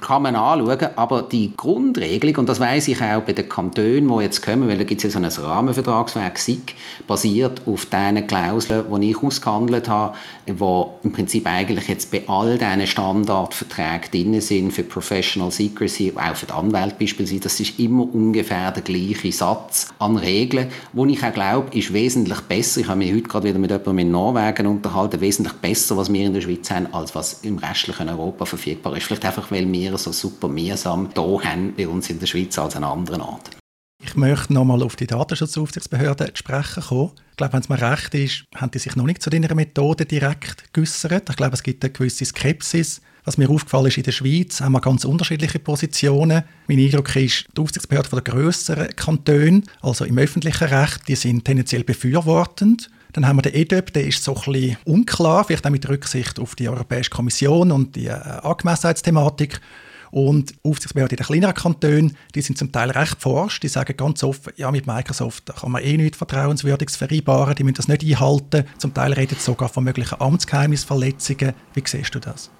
kann 0.00 0.22
man 0.22 0.36
anschauen, 0.36 0.88
aber 0.96 1.22
die 1.22 1.52
Grundregelung, 1.56 2.36
und 2.36 2.48
das 2.48 2.60
weiß 2.60 2.88
ich 2.88 3.00
auch 3.00 3.22
bei 3.22 3.32
den 3.32 3.48
Kantonen, 3.48 4.08
die 4.08 4.22
jetzt 4.22 4.42
kommen, 4.42 4.68
weil 4.68 4.78
da 4.78 4.84
gibt 4.84 5.02
es 5.04 5.14
ja 5.14 5.20
so 5.30 5.40
ein 5.40 5.46
Rahmenvertragswerk 5.46 6.38
SIG, 6.38 6.74
basiert 7.06 7.62
auf 7.66 7.86
diesen 7.86 8.26
Klauseln, 8.26 8.84
die 9.00 9.10
ich 9.10 9.22
ausgehandelt 9.22 9.88
habe, 9.88 10.14
wo 10.46 10.98
im 11.02 11.12
Prinzip 11.12 11.46
eigentlich 11.46 11.88
jetzt 11.88 12.10
bei 12.10 12.22
all 12.26 12.58
diesen 12.58 12.86
Standardverträgen 12.86 14.10
drin 14.10 14.40
sind 14.40 14.72
für 14.72 14.82
Professional 14.82 15.50
Secrecy, 15.50 16.12
auch 16.16 16.36
für 16.36 16.46
die 16.46 16.52
Anwälte 16.52 16.96
beispielsweise, 16.98 17.40
das 17.40 17.60
ist 17.60 17.78
immer 17.78 18.06
ungefähr 18.12 18.72
der 18.72 18.82
gleiche 18.82 19.32
Satz 19.32 19.88
an 19.98 20.16
Regeln, 20.16 20.68
wo 20.92 21.06
ich 21.06 21.22
auch 21.24 21.32
glaube, 21.32 21.76
ist 21.76 21.92
wesentlich 21.92 22.40
besser. 22.40 22.80
Ich 22.80 22.88
habe 22.88 22.98
mich 22.98 23.12
heute 23.12 23.22
gerade 23.22 23.48
wieder 23.48 23.58
mit 23.58 23.70
jemandem 23.70 23.98
in 23.98 24.10
Norwegen 24.10 24.66
unterhalten, 24.66 25.20
wesentlich 25.20 25.54
besser, 25.54 25.96
was 25.96 26.12
wir 26.12 26.26
in 26.26 26.34
der 26.34 26.40
Schweiz 26.40 26.70
haben, 26.70 26.92
als 26.92 27.14
was 27.14 27.40
im 27.42 27.58
restlichen 27.58 28.08
Europa 28.08 28.44
verfügbar 28.44 28.96
ist. 28.96 29.04
Vielleicht 29.04 29.24
einfach, 29.24 29.50
weil 29.50 29.61
wir 29.70 29.98
so 29.98 30.12
super 30.12 30.48
mühsam 30.48 31.10
hier 31.14 31.44
haben 31.44 31.74
bei 31.76 31.86
uns 31.86 32.10
in 32.10 32.18
der 32.18 32.26
Schweiz 32.26 32.58
als 32.58 32.76
an 32.76 32.84
anderen 32.84 33.20
Ort. 33.20 33.50
Ich 34.04 34.16
möchte 34.16 34.52
nochmal 34.52 34.82
auf 34.82 34.96
die 34.96 35.06
Datenschutzaufsichtsbehörde 35.06 36.32
sprechen 36.34 36.82
kommen. 36.82 37.12
Ich 37.30 37.36
glaube, 37.36 37.52
wenn 37.52 37.60
es 37.60 37.68
mir 37.68 37.80
recht 37.80 38.14
ist, 38.14 38.44
haben 38.54 38.70
die 38.72 38.78
sich 38.78 38.96
noch 38.96 39.04
nicht 39.04 39.22
zu 39.22 39.30
dieser 39.30 39.54
Methode 39.54 40.06
direkt 40.06 40.72
geäussert. 40.72 41.30
Ich 41.30 41.36
glaube, 41.36 41.54
es 41.54 41.62
gibt 41.62 41.84
eine 41.84 41.92
gewisse 41.92 42.24
Skepsis. 42.24 43.00
Was 43.24 43.38
mir 43.38 43.48
aufgefallen 43.48 43.86
ist, 43.86 43.98
in 43.98 44.02
der 44.02 44.12
Schweiz 44.12 44.60
haben 44.60 44.72
wir 44.72 44.80
ganz 44.80 45.04
unterschiedliche 45.04 45.60
Positionen. 45.60 46.42
Mein 46.66 46.78
Eindruck 46.80 47.14
ist, 47.14 47.46
die 47.56 47.60
Aufsichtsbehörde 47.60 48.08
der 48.10 48.22
grösseren 48.22 48.96
Kantone, 48.96 49.62
also 49.80 50.04
im 50.04 50.18
öffentlichen 50.18 50.68
Recht, 50.68 51.06
die 51.06 51.14
sind 51.14 51.44
tendenziell 51.44 51.84
befürwortend. 51.84 52.90
Dann 53.12 53.26
haben 53.26 53.36
wir 53.36 53.42
den 53.42 53.54
EDÖP, 53.54 53.92
der 53.92 54.06
ist 54.06 54.24
so 54.24 54.34
ein 54.34 54.52
bisschen 54.52 54.76
unklar, 54.84 55.44
vielleicht 55.44 55.66
auch 55.66 55.70
mit 55.70 55.88
Rücksicht 55.88 56.40
auf 56.40 56.54
die 56.54 56.68
Europäische 56.68 57.10
Kommission 57.10 57.70
und 57.70 57.96
die 57.96 58.06
äh, 58.06 58.12
Angemessenheitsthematik. 58.12 59.60
Und 60.10 60.54
Aufsichtsbehörden 60.62 61.16
den 61.16 61.24
kleineren 61.24 61.54
Kantonen, 61.54 62.16
die 62.34 62.42
sind 62.42 62.58
zum 62.58 62.70
Teil 62.70 62.90
recht 62.90 63.22
forsch. 63.22 63.60
Die 63.60 63.68
sagen 63.68 63.96
ganz 63.96 64.22
oft, 64.22 64.52
ja, 64.58 64.70
mit 64.70 64.86
Microsoft 64.86 65.46
kann 65.58 65.72
man 65.72 65.82
eh 65.82 65.96
nichts 65.96 66.18
Vertrauenswürdiges 66.18 66.96
vereinbaren, 66.96 67.54
die 67.54 67.64
müssen 67.64 67.76
das 67.76 67.88
nicht 67.88 68.04
einhalten. 68.04 68.64
Zum 68.76 68.92
Teil 68.92 69.14
redet 69.14 69.38
es 69.38 69.44
sogar 69.46 69.70
von 69.70 69.84
möglichen 69.84 70.20
Amtsgeheimnisverletzungen. 70.20 71.54
Wie 71.72 71.82
siehst 71.86 72.14
du 72.14 72.18
das? 72.18 72.50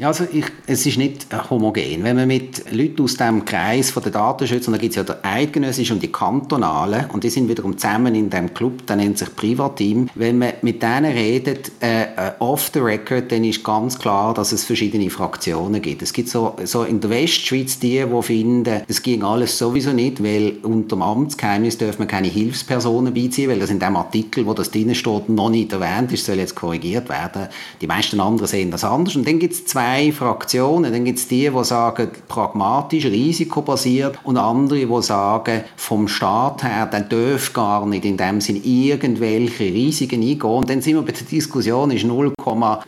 Ja, 0.00 0.06
also 0.06 0.28
ich, 0.32 0.44
es 0.68 0.86
ist 0.86 0.96
nicht 0.96 1.26
homogen. 1.50 2.04
Wenn 2.04 2.14
man 2.14 2.28
mit 2.28 2.70
Leuten 2.70 3.02
aus 3.02 3.16
dem 3.16 3.44
Kreis 3.44 3.90
von 3.90 4.00
der 4.00 4.12
Datenschützer, 4.12 4.70
da 4.70 4.78
gibt 4.78 4.92
es 4.92 4.96
ja 4.96 5.02
der 5.02 5.24
eidgenössische 5.24 5.92
und 5.92 6.00
die 6.00 6.12
kantonalen, 6.12 7.06
und 7.12 7.24
die 7.24 7.30
sind 7.30 7.48
wiederum 7.48 7.76
zusammen 7.76 8.14
in 8.14 8.30
dem 8.30 8.54
Club, 8.54 8.86
der 8.86 8.94
nennt 8.94 9.18
sich 9.18 9.34
Privateam. 9.34 10.08
Wenn 10.14 10.38
man 10.38 10.52
mit 10.62 10.84
denen 10.84 11.06
redet, 11.06 11.72
äh, 11.82 12.02
äh, 12.02 12.32
off 12.38 12.70
the 12.72 12.78
record, 12.78 13.32
dann 13.32 13.42
ist 13.42 13.64
ganz 13.64 13.98
klar, 13.98 14.34
dass 14.34 14.52
es 14.52 14.62
verschiedene 14.62 15.10
Fraktionen 15.10 15.82
gibt. 15.82 16.02
Es 16.02 16.12
gibt 16.12 16.28
so, 16.28 16.54
so 16.62 16.84
in 16.84 17.00
der 17.00 17.10
Westschweiz 17.10 17.80
die, 17.80 18.04
die 18.04 18.22
finden, 18.22 18.82
es 18.86 19.02
ging 19.02 19.24
alles 19.24 19.58
sowieso 19.58 19.92
nicht, 19.92 20.22
weil 20.22 20.58
unter 20.62 20.94
dem 20.94 21.02
Amtsgeheimnis 21.02 21.76
dürfen 21.76 22.02
man 22.02 22.08
keine 22.08 22.28
Hilfspersonen 22.28 23.12
beiziehen, 23.12 23.50
weil 23.50 23.58
das 23.58 23.70
in 23.70 23.80
dem 23.80 23.96
Artikel, 23.96 24.46
wo 24.46 24.54
das 24.54 24.70
drin 24.70 24.94
steht, 24.94 25.28
noch 25.28 25.50
nicht 25.50 25.72
erwähnt 25.72 26.12
ist, 26.12 26.24
soll 26.24 26.36
jetzt 26.36 26.54
korrigiert 26.54 27.08
werden. 27.08 27.48
Die 27.80 27.88
meisten 27.88 28.20
anderen 28.20 28.46
sehen 28.46 28.70
das 28.70 28.84
anders. 28.84 29.16
Und 29.16 29.26
dann 29.26 29.40
gibt 29.40 29.54
es 29.54 29.66
zwei 29.66 29.87
zwei 29.88 30.12
Fraktionen. 30.12 30.92
Dann 30.92 31.04
gibt 31.04 31.18
es 31.18 31.28
die, 31.28 31.48
die 31.48 31.64
sagen, 31.64 32.10
pragmatisch, 32.28 33.06
risikobasiert 33.06 34.18
und 34.24 34.36
andere, 34.36 34.86
die 34.86 35.02
sagen, 35.02 35.62
vom 35.76 36.08
Staat 36.08 36.62
her, 36.62 36.86
der 36.86 37.00
darf 37.00 37.52
gar 37.52 37.86
nicht 37.86 38.04
in 38.04 38.16
dem 38.16 38.40
Sinn 38.40 38.60
irgendwelche 38.62 39.64
Risiken 39.64 40.20
eingehen. 40.20 40.42
Und 40.42 40.68
dann 40.68 40.82
sind 40.82 40.94
wir 40.94 41.02
bei 41.02 41.12
der 41.12 41.26
Diskussion, 41.26 41.90
ist 41.90 42.04
0, 42.04 42.32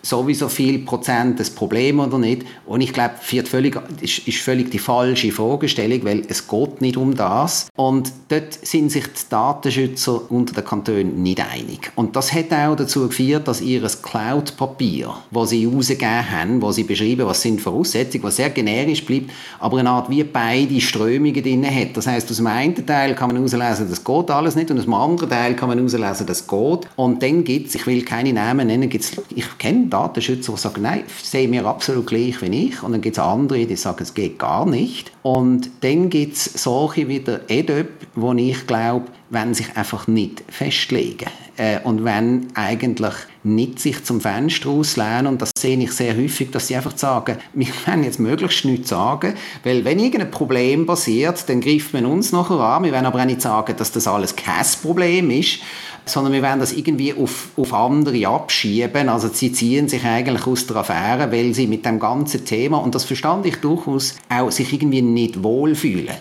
sowieso 0.03 0.49
viel 0.49 0.81
Prozent 0.81 1.41
das 1.41 1.51
Problem 1.51 2.01
oder 2.01 2.19
nicht. 2.19 2.45
Und 2.67 2.81
ich 2.81 2.93
glaube, 2.93 3.15
völlig, 3.21 3.79
ist, 4.01 4.27
ist 4.27 4.39
völlig 4.39 4.71
die 4.71 4.79
falsche 4.79 5.33
Fragestellung, 5.33 6.05
weil 6.05 6.23
es 6.29 6.49
geht 6.49 6.81
nicht 6.81 6.97
um 6.97 7.15
das. 7.15 7.69
Und 7.77 8.13
dort 8.29 8.55
sind 8.67 8.91
sich 8.91 9.07
die 9.07 9.31
Datenschützer 9.31 10.31
unter 10.31 10.55
den 10.55 10.65
Kantonen 10.65 11.23
nicht 11.23 11.41
einig. 11.41 11.93
Und 11.97 12.17
das 12.17 12.33
hat 12.33 12.53
auch 12.53 12.77
dazu 12.77 13.09
geführt, 13.09 13.49
dass 13.49 13.61
ihr 13.61 13.81
Cloud-Papier, 13.81 15.15
das 15.31 15.51
sie 15.51 15.67
rausgegeben 15.67 16.31
haben, 16.31 16.63
wo 16.63 16.73
sie 16.73 16.89
beschrieben, 16.90 17.24
was 17.24 17.40
sind 17.40 17.61
Voraussetzungen, 17.61 18.24
was 18.24 18.37
sehr 18.37 18.50
generisch 18.50 19.05
bleibt, 19.05 19.31
aber 19.61 19.79
eine 19.79 19.90
Art 19.90 20.11
wie 20.11 20.24
beide 20.24 20.81
Strömungen 20.81 21.40
drin 21.40 21.64
hat. 21.64 21.96
Das 21.96 22.07
heißt, 22.09 22.29
aus 22.31 22.38
dem 22.38 22.48
einen 22.48 22.85
Teil 22.85 23.14
kann 23.14 23.29
man 23.29 23.37
herauslesen, 23.37 23.88
das 23.88 24.03
geht 24.03 24.31
alles 24.31 24.57
nicht, 24.57 24.70
und 24.70 24.79
aus 24.79 24.85
dem 24.85 24.94
anderen 24.94 25.31
Teil 25.31 25.55
kann 25.55 25.68
man 25.68 25.79
herauslesen, 25.79 26.26
das 26.26 26.46
geht. 26.46 26.88
Und 26.96 27.22
dann 27.22 27.44
gibt 27.44 27.68
es, 27.68 27.76
ich 27.76 27.87
will 27.87 28.03
keine 28.03 28.33
Namen 28.33 28.66
nennen, 28.66 28.88
gibt's, 28.88 29.12
ich 29.35 29.59
kenne 29.59 29.87
Datenschützer, 29.87 30.53
die 30.53 30.59
sagen, 30.59 30.83
nein, 30.83 31.05
sehen 31.22 31.50
mir 31.50 31.64
absolut 31.64 32.09
gleich 32.09 32.42
wie 32.42 32.66
ich, 32.66 32.83
und 32.83 32.92
dann 32.92 33.00
gibt 33.00 33.16
es 33.16 33.22
andere, 33.22 33.66
die 33.66 33.76
sagen, 33.76 34.03
es 34.03 34.12
geht 34.12 34.38
gar 34.38 34.66
nicht. 34.66 35.12
Und 35.22 35.70
dann 35.83 36.11
gibt 36.11 36.37
es 36.37 36.44
solche 36.44 37.07
wie 37.07 37.20
der 37.20 37.48
EDÖP, 37.48 37.90
wo 38.16 38.33
ich 38.33 38.66
glaube, 38.66 39.07
wenn 39.29 39.55
sich 39.55 39.76
einfach 39.76 40.09
nicht 40.09 40.42
festlegen 40.48 41.29
äh, 41.61 41.79
und 41.85 42.05
wenn 42.05 42.49
eigentlich 42.55 43.12
nicht 43.42 43.81
sich 43.81 44.03
zum 44.05 44.23
Fenster 44.23 44.70
auslehnen 44.70 45.27
und 45.27 45.42
das 45.42 45.51
sehe 45.59 45.77
ich 45.77 45.92
sehr 45.92 46.16
häufig, 46.16 46.51
dass 46.51 46.68
sie 46.68 46.77
einfach 46.77 46.96
sagen, 46.96 47.37
wir 47.53 47.68
werden 47.85 48.03
jetzt 48.03 48.18
möglichst 48.18 48.64
nichts 48.64 48.88
sagen, 48.88 49.35
weil 49.62 49.85
wenn 49.85 49.99
irgendein 49.99 50.31
Problem 50.31 50.87
passiert, 50.87 51.46
dann 51.51 51.61
greift 51.61 51.92
man 51.92 52.07
uns 52.07 52.33
nachher 52.33 52.61
an, 52.61 52.85
wir 52.85 52.92
werden 52.92 53.05
aber 53.05 53.20
auch 53.20 53.27
nicht 53.27 53.42
sagen, 53.42 53.75
dass 53.77 53.92
das 53.92 54.07
alles 54.07 54.35
kein 54.37 54.64
Problem 54.81 55.31
ist, 55.31 55.59
sondern 56.07 56.33
wir 56.33 56.40
werden 56.40 56.61
das 56.61 56.73
irgendwie 56.73 57.12
auf, 57.12 57.51
auf 57.57 57.75
andere 57.75 58.27
abschieben. 58.27 59.11
Also 59.11 59.29
sie 59.29 59.53
ziehen 59.53 59.87
sich 59.87 60.03
eigentlich 60.05 60.46
aus 60.46 60.66
der 60.66 60.77
Affäre, 60.77 61.31
weil 61.31 61.53
sie 61.53 61.66
mit 61.66 61.85
dem 61.85 62.01
ganzen 62.01 62.44
Thema, 62.46 62.79
und 62.79 62.94
das 62.94 63.05
verstand 63.05 63.44
ich 63.44 63.57
durchaus, 63.57 64.14
auch 64.31 64.51
sich 64.51 64.73
irgendwie 64.73 65.03
nicht 65.03 65.42
wohlfühlen. 65.42 66.16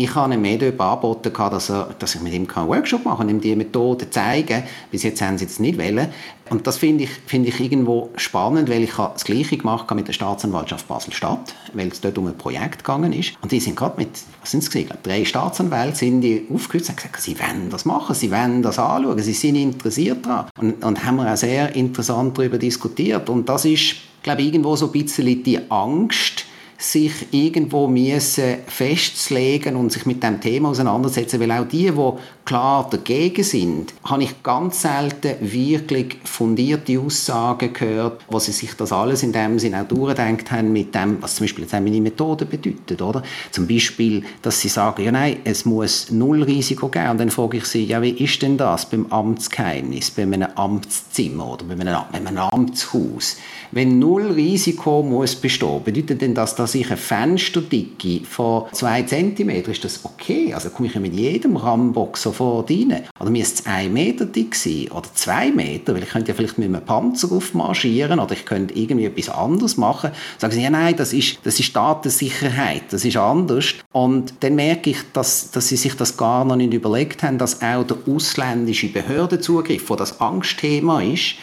Ich 0.00 0.14
habe 0.14 0.32
einem 0.32 0.40
Medium 0.40 0.80
angeboten, 0.80 1.30
dass, 1.34 1.68
er, 1.68 1.94
dass 1.98 2.14
ich 2.14 2.22
mit 2.22 2.32
ihm 2.32 2.48
einen 2.54 2.68
Workshop 2.68 3.04
machen 3.04 3.18
kann, 3.18 3.28
ihm 3.28 3.38
die 3.42 3.54
Methode 3.54 4.08
zeigen. 4.08 4.62
Bis 4.90 5.02
jetzt 5.02 5.20
haben 5.20 5.36
sie 5.36 5.44
es 5.44 5.58
nicht 5.58 5.78
wollen. 5.78 6.08
Und 6.48 6.66
das 6.66 6.78
finde 6.78 7.04
ich, 7.04 7.10
find 7.26 7.46
ich 7.46 7.60
irgendwo 7.60 8.08
spannend, 8.16 8.70
weil 8.70 8.82
ich 8.82 8.92
das 8.94 9.24
Gleiche 9.24 9.58
gemacht 9.58 9.84
habe 9.84 9.96
mit 9.96 10.08
der 10.08 10.14
Staatsanwaltschaft 10.14 10.88
Basel-Stadt, 10.88 11.54
weil 11.74 11.88
es 11.88 12.00
dort 12.00 12.16
um 12.16 12.28
ein 12.28 12.38
Projekt 12.38 12.78
gegangen 12.78 13.12
ist. 13.12 13.34
Und 13.42 13.52
die 13.52 13.60
sind 13.60 13.76
gerade 13.76 13.98
mit, 13.98 14.08
was 14.40 14.52
sind 14.52 14.62
es 14.62 14.70
gewesen? 14.70 14.94
Drei 15.02 15.22
Staatsanwälte 15.26 15.98
sind 15.98 16.22
die 16.22 16.46
aufgehört 16.50 16.88
und 16.88 16.96
gesagt, 16.96 17.20
sie 17.20 17.38
wollen 17.38 17.68
das 17.68 17.84
machen, 17.84 18.14
sie 18.14 18.30
wollen 18.30 18.62
das 18.62 18.78
anschauen, 18.78 19.18
sie 19.18 19.34
sind 19.34 19.56
interessiert 19.56 20.24
daran. 20.24 20.46
Und, 20.58 20.82
und 20.82 21.04
haben 21.04 21.16
wir 21.16 21.30
auch 21.30 21.36
sehr 21.36 21.76
interessant 21.76 22.38
darüber 22.38 22.56
diskutiert. 22.56 23.28
Und 23.28 23.50
das 23.50 23.66
ist, 23.66 23.96
glaube 24.22 24.40
ich, 24.40 24.46
irgendwo 24.46 24.76
so 24.76 24.86
ein 24.86 24.92
bisschen 24.92 25.42
die 25.42 25.70
Angst, 25.70 26.46
sich 26.80 27.12
irgendwo 27.30 27.86
müssen 27.86 28.56
festzulegen 28.66 29.76
und 29.76 29.92
sich 29.92 30.06
mit 30.06 30.22
dem 30.22 30.40
Thema 30.40 30.70
auseinandersetzen, 30.70 31.38
weil 31.38 31.52
auch 31.52 31.68
die, 31.68 31.90
die 31.90 32.12
klar 32.46 32.88
dagegen 32.90 33.44
sind, 33.44 33.92
habe 34.02 34.24
ich 34.24 34.42
ganz 34.42 34.80
selten 34.82 35.36
wirklich 35.40 36.16
fundierte 36.24 36.98
Aussagen 36.98 37.74
gehört, 37.74 38.24
wo 38.28 38.38
sie 38.38 38.52
sich 38.52 38.74
das 38.74 38.92
alles 38.92 39.22
in 39.22 39.32
dem 39.32 39.58
Sinne 39.58 39.82
auch 39.82 39.88
durchdenkt 39.88 40.50
haben 40.50 40.72
mit 40.72 40.94
dem, 40.94 41.20
was 41.20 41.36
zum 41.36 41.44
Beispiel 41.44 41.64
jetzt 41.64 41.74
meine 41.74 42.00
Methode 42.00 42.46
bedeutet, 42.46 43.02
oder? 43.02 43.22
Zum 43.50 43.66
Beispiel, 43.66 44.24
dass 44.40 44.60
sie 44.60 44.68
sagen, 44.68 45.04
ja 45.04 45.12
nein, 45.12 45.36
es 45.44 45.66
muss 45.66 46.10
null 46.10 46.42
Risiko 46.42 46.88
geben 46.88 47.10
und 47.10 47.18
dann 47.18 47.30
frage 47.30 47.58
ich 47.58 47.66
sie, 47.66 47.84
ja 47.84 48.00
wie 48.00 48.10
ist 48.10 48.40
denn 48.40 48.56
das 48.56 48.88
beim 48.88 49.06
Amtsgeheimnis, 49.10 50.10
bei 50.10 50.22
einem 50.22 50.48
Amtszimmer 50.54 51.52
oder 51.52 51.64
bei 51.64 51.74
einem, 51.74 51.98
bei 52.10 52.18
einem 52.18 52.38
Amtshaus? 52.38 53.36
Wenn 53.72 53.98
null 54.00 54.32
Risiko 54.32 55.02
muss 55.02 55.36
bestehen, 55.36 55.82
bedeutet 55.84 56.20
denn 56.20 56.34
das, 56.34 56.56
dass 56.56 56.74
ich 56.74 56.88
eine 56.88 56.96
Fensterdicke 56.96 58.24
von 58.24 58.64
zwei 58.72 59.02
Zentimeter, 59.02 59.70
ist 59.70 59.84
das 59.84 60.04
okay? 60.04 60.52
Also 60.52 60.70
komme 60.70 60.88
ich 60.88 60.94
mit 60.96 61.14
jedem 61.14 61.56
Rambock 61.56 62.16
sofort 62.16 62.70
rein. 62.70 63.04
Oder 63.20 63.30
müsste 63.30 63.62
es 63.62 63.66
ein 63.66 63.92
Meter 63.92 64.24
dick 64.24 64.56
sein 64.56 64.88
oder 64.90 65.08
zwei 65.14 65.52
Meter, 65.52 65.94
weil 65.94 66.02
ich 66.02 66.08
könnte 66.08 66.32
ja 66.32 66.34
vielleicht 66.34 66.58
mit 66.58 66.68
einem 66.68 66.84
Panzer 66.84 67.30
aufmarschieren 67.30 68.18
oder 68.18 68.32
ich 68.32 68.44
könnte 68.44 68.74
irgendwie 68.74 69.06
etwas 69.06 69.28
anderes 69.28 69.76
machen. 69.76 70.10
Sagen 70.38 70.52
sie, 70.52 70.62
ja 70.62 70.70
nein, 70.70 70.96
das 70.96 71.12
ist, 71.12 71.38
das 71.44 71.60
ist 71.60 71.74
Datensicherheit, 71.74 72.82
das 72.90 73.04
ist 73.04 73.16
anders. 73.16 73.74
Und 73.92 74.34
dann 74.40 74.56
merke 74.56 74.90
ich, 74.90 74.98
dass, 75.12 75.52
dass 75.52 75.68
sie 75.68 75.76
sich 75.76 75.94
das 75.94 76.16
gar 76.16 76.44
noch 76.44 76.56
nicht 76.56 76.74
überlegt 76.74 77.22
haben, 77.22 77.38
dass 77.38 77.62
auch 77.62 77.84
der 77.84 77.98
ausländische 78.08 78.88
Behördenzugriff, 78.88 79.88
wo 79.90 79.96
das 79.96 80.20
Angstthema 80.20 81.02
ist, 81.02 81.36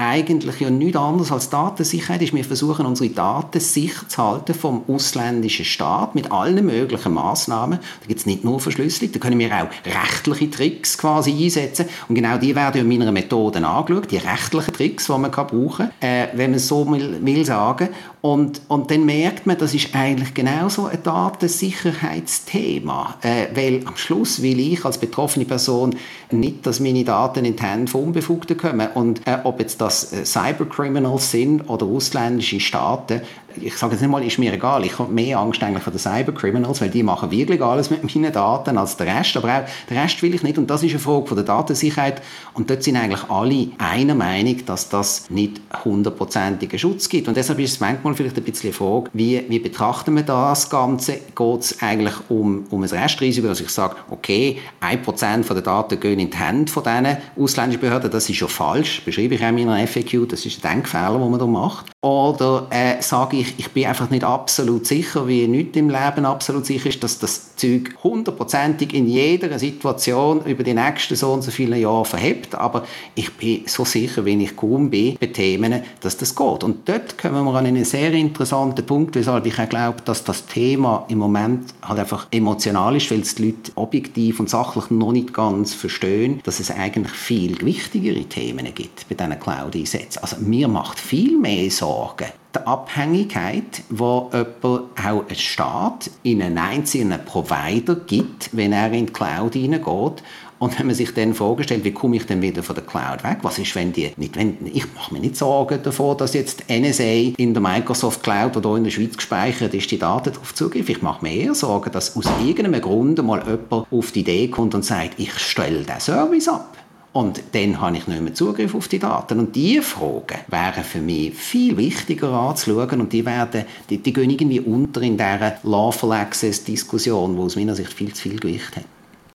eigentlich 0.00 0.60
ja 0.60 0.70
nichts 0.70 0.96
anderes 0.96 1.30
als 1.30 1.50
Datensicherheit 1.50 2.22
ist. 2.22 2.32
Wir 2.32 2.44
versuchen, 2.44 2.86
unsere 2.86 3.10
Daten 3.10 3.60
sicher 3.60 4.08
zu 4.08 4.16
halten 4.16 4.54
vom 4.54 4.82
ausländischen 4.88 5.66
Staat 5.66 6.14
mit 6.14 6.32
allen 6.32 6.64
möglichen 6.64 7.12
Maßnahmen. 7.12 7.78
Da 7.78 8.06
gibt 8.06 8.20
es 8.20 8.26
nicht 8.26 8.42
nur 8.42 8.60
Verschlüsselung, 8.60 9.12
da 9.12 9.18
können 9.18 9.38
wir 9.38 9.54
auch 9.54 9.68
rechtliche 9.84 10.50
Tricks 10.50 10.96
quasi 10.96 11.32
einsetzen. 11.32 11.84
Und 12.08 12.14
genau 12.14 12.38
die 12.38 12.56
werden 12.56 12.80
in 12.80 12.88
meiner 12.88 13.12
Methode 13.12 13.66
angeschaut, 13.66 14.10
die 14.10 14.16
rechtlichen 14.16 14.72
Tricks, 14.72 15.04
die 15.06 15.12
man 15.12 15.30
brauchen 15.30 15.70
kann, 15.76 15.90
äh, 16.00 16.28
wenn 16.34 16.52
man 16.52 16.60
so 16.60 16.90
will, 16.90 17.18
will 17.20 17.44
sagen. 17.44 17.90
Und, 18.22 18.62
und 18.68 18.90
dann 18.90 19.04
merkt 19.04 19.46
man, 19.46 19.58
das 19.58 19.74
ist 19.74 19.94
eigentlich 19.94 20.32
genauso 20.34 20.86
ein 20.86 21.02
Datensicherheitsthema. 21.02 23.16
Äh, 23.22 23.48
weil 23.54 23.82
am 23.86 23.96
Schluss 23.96 24.42
will 24.42 24.60
ich 24.60 24.84
als 24.84 24.98
betroffene 24.98 25.44
Person 25.44 25.96
nicht, 26.30 26.66
dass 26.66 26.80
meine 26.80 27.04
Daten 27.04 27.44
in 27.44 27.56
die 27.56 27.62
Hände 27.62 27.90
von 27.90 28.04
Unbefugten 28.04 28.56
kommen. 28.56 28.88
Und 28.94 29.26
äh, 29.26 29.40
ob 29.44 29.60
jetzt 29.60 29.78
das 29.80 29.89
äh, 30.12 30.24
Cybercriminals 30.24 31.30
sind 31.30 31.68
oder 31.68 31.86
ausländische 31.86 32.60
Staaten, 32.60 33.22
ich 33.56 33.76
sage 33.76 33.92
jetzt 33.92 34.00
nicht 34.00 34.10
mal, 34.10 34.24
ist 34.24 34.38
mir 34.38 34.52
egal. 34.52 34.84
Ich 34.84 34.98
habe 34.98 35.12
mehr 35.12 35.38
Angst 35.38 35.62
eigentlich 35.62 35.82
vor 35.82 35.92
den 35.92 35.98
Cybercriminals, 35.98 36.80
weil 36.80 36.90
die 36.90 37.02
machen 37.02 37.30
wirklich 37.30 37.60
alles 37.62 37.90
mit 37.90 38.02
meinen 38.02 38.32
Daten 38.32 38.78
als 38.78 38.96
der 38.96 39.18
Rest. 39.18 39.36
Aber 39.36 39.48
auch 39.48 39.88
den 39.88 39.98
Rest 39.98 40.22
will 40.22 40.34
ich 40.34 40.42
nicht. 40.42 40.58
Und 40.58 40.68
das 40.68 40.82
ist 40.82 40.90
eine 40.90 40.98
Frage 40.98 41.26
von 41.26 41.36
der 41.36 41.44
Datensicherheit. 41.44 42.22
Und 42.54 42.70
dort 42.70 42.82
sind 42.82 42.96
eigentlich 42.96 43.28
alle 43.28 43.68
einer 43.78 44.14
Meinung, 44.14 44.64
dass 44.66 44.88
das 44.88 45.30
nicht 45.30 45.60
hundertprozentigen 45.84 46.78
Schutz 46.78 47.08
gibt. 47.08 47.28
Und 47.28 47.36
deshalb 47.36 47.58
ist 47.58 47.72
es 47.72 47.80
manchmal 47.80 48.14
vielleicht 48.14 48.36
ein 48.36 48.44
bisschen 48.44 48.70
die 48.70 48.76
Frage, 48.76 49.10
wie, 49.12 49.44
wie 49.48 49.58
betrachten 49.58 50.14
wir 50.14 50.22
das 50.22 50.70
Ganze? 50.70 51.20
Geht 51.34 51.60
es 51.60 51.82
eigentlich 51.82 52.14
um, 52.28 52.64
um 52.70 52.82
ein 52.82 52.88
Restrisiko, 52.88 53.48
dass 53.48 53.60
ich 53.60 53.70
sage, 53.70 53.96
okay, 54.10 54.58
ein 54.80 55.02
Prozent 55.02 55.48
der 55.48 55.62
Daten 55.62 55.98
gehen 55.98 56.18
in 56.18 56.30
die 56.30 56.36
Hände 56.36 56.70
von 56.70 56.82
diesen 56.82 57.16
ausländischen 57.36 57.80
Behörden, 57.80 58.10
das 58.10 58.28
ist 58.28 58.36
schon 58.36 58.48
falsch, 58.48 59.02
beschreibe 59.04 59.34
ich 59.34 59.42
auch 59.42 59.48
in 59.48 59.66
meiner 59.66 59.86
FAQ, 59.86 60.28
das 60.28 60.46
ist 60.46 60.64
ein 60.64 60.76
Denkfehler, 60.76 61.18
den 61.18 61.30
man 61.30 61.40
da 61.40 61.46
macht. 61.46 61.86
Oder 62.02 62.66
äh, 62.70 63.02
sage 63.02 63.36
ich, 63.36 63.58
ich 63.58 63.72
bin 63.72 63.84
einfach 63.84 64.08
nicht 64.08 64.24
absolut 64.24 64.86
sicher, 64.86 65.28
wie 65.28 65.46
nichts 65.46 65.76
im 65.76 65.90
Leben 65.90 66.24
absolut 66.24 66.64
sicher 66.64 66.88
ist, 66.88 67.04
dass 67.04 67.18
das 67.18 67.56
Zeug 67.56 67.94
hundertprozentig 68.02 68.94
in 68.94 69.06
jeder 69.06 69.58
Situation 69.58 70.42
über 70.46 70.62
die 70.62 70.72
nächsten 70.72 71.14
so 71.14 71.30
und 71.34 71.42
so 71.42 71.50
viele 71.50 71.76
Jahre 71.76 72.06
verhebt, 72.06 72.54
aber 72.54 72.86
ich 73.14 73.30
bin 73.34 73.64
so 73.66 73.84
sicher, 73.84 74.24
wie 74.24 74.42
ich 74.42 74.56
kaum 74.56 74.88
bin, 74.88 75.18
bei 75.20 75.26
Themen, 75.26 75.82
dass 76.00 76.16
das 76.16 76.34
geht. 76.34 76.64
Und 76.64 76.88
dort 76.88 77.18
kommen 77.18 77.44
wir 77.44 77.54
an 77.54 77.66
einen 77.66 77.84
sehr 77.84 78.14
interessanten 78.14 78.86
Punkt, 78.86 79.14
weshalb 79.14 79.44
ich 79.44 79.60
auch 79.60 79.68
glaube, 79.68 79.98
dass 80.02 80.24
das 80.24 80.46
Thema 80.46 81.04
im 81.08 81.18
Moment 81.18 81.74
halt 81.82 81.98
einfach 81.98 82.28
emotional 82.30 82.96
ist, 82.96 83.10
weil 83.10 83.20
es 83.20 83.34
die 83.34 83.48
Leute 83.48 83.72
objektiv 83.74 84.40
und 84.40 84.48
sachlich 84.48 84.90
noch 84.90 85.12
nicht 85.12 85.34
ganz 85.34 85.74
verstehen, 85.74 86.40
dass 86.44 86.60
es 86.60 86.70
eigentlich 86.70 87.12
viel 87.12 87.60
wichtigere 87.60 88.24
Themen 88.24 88.72
gibt 88.74 89.06
bei 89.10 89.14
diesen 89.14 89.38
Cloud-Einsätzen. 89.38 90.22
Also 90.22 90.36
mir 90.40 90.66
macht 90.66 90.98
viel 90.98 91.36
mehr 91.36 91.70
Sorgen, 91.70 91.89
Sorgen. 91.90 92.28
Die 92.54 92.66
Abhängigkeit, 92.66 93.82
jemand, 93.90 94.34
auch 94.62 95.24
ein 95.28 95.34
Staat, 95.34 96.10
in 96.22 96.40
einen 96.40 96.58
einzelnen 96.58 97.24
Provider 97.24 97.96
gibt, 97.96 98.50
wenn 98.52 98.72
er 98.72 98.92
in 98.92 99.06
die 99.06 99.12
Cloud 99.12 99.54
hineingeht. 99.54 100.22
Und 100.60 100.78
wenn 100.78 100.86
man 100.86 100.94
sich 100.94 101.12
dann 101.14 101.34
vorgestellt, 101.34 101.82
wie 101.82 101.92
komme 101.92 102.16
ich 102.16 102.26
denn 102.26 102.42
wieder 102.42 102.62
von 102.62 102.76
der 102.76 102.84
Cloud 102.84 103.24
weg? 103.24 103.38
Was 103.42 103.58
ist, 103.58 103.74
wenn 103.74 103.92
die 103.92 104.12
nicht, 104.16 104.36
wenn, 104.36 104.58
ich 104.66 104.84
mache 104.94 105.14
mir 105.14 105.20
nicht 105.20 105.36
Sorgen 105.36 105.82
davor, 105.82 106.16
dass 106.16 106.34
jetzt 106.34 106.64
NSA 106.68 107.32
in 107.36 107.54
der 107.54 107.62
Microsoft 107.62 108.22
Cloud 108.22 108.56
oder 108.56 108.76
in 108.76 108.84
der 108.84 108.90
Schweiz 108.90 109.16
gespeichert 109.16 109.74
ist, 109.74 109.90
die 109.90 109.98
Daten 109.98 110.32
darauf 110.32 110.54
zugreifen. 110.54 110.94
Ich 110.94 111.02
mache 111.02 111.24
mir 111.24 111.34
eher 111.34 111.54
Sorgen, 111.54 111.90
dass 111.90 112.16
aus 112.16 112.26
irgendeinem 112.44 112.82
Grund 112.82 113.20
mal 113.24 113.42
jemand 113.44 113.90
auf 113.90 114.12
die 114.12 114.20
Idee 114.20 114.48
kommt 114.48 114.76
und 114.76 114.84
sagt, 114.84 115.18
ich 115.18 115.36
stelle 115.38 115.82
den 115.82 115.98
Service 115.98 116.46
ab. 116.46 116.76
Und 117.12 117.42
dann 117.52 117.80
habe 117.80 117.96
ich 117.96 118.06
nicht 118.06 118.20
mehr 118.20 118.34
Zugriff 118.34 118.74
auf 118.74 118.86
die 118.86 119.00
Daten. 119.00 119.40
Und 119.40 119.56
diese 119.56 119.82
Fragen 119.82 120.38
wären 120.46 120.84
für 120.84 121.00
mich 121.00 121.34
viel 121.34 121.76
wichtiger 121.76 122.32
anzuschauen 122.32 123.00
und 123.00 123.12
die, 123.12 123.26
werden, 123.26 123.64
die, 123.88 123.98
die 123.98 124.12
gehen 124.12 124.30
irgendwie 124.30 124.60
unter 124.60 125.02
in 125.02 125.16
dieser 125.16 125.58
Lawful 125.64 126.12
Access-Diskussion, 126.12 127.34
die 127.34 127.42
aus 127.42 127.56
meiner 127.56 127.74
Sicht 127.74 127.92
viel 127.92 128.12
zu 128.12 128.22
viel 128.22 128.38
Gewicht 128.38 128.76
hat. 128.76 128.84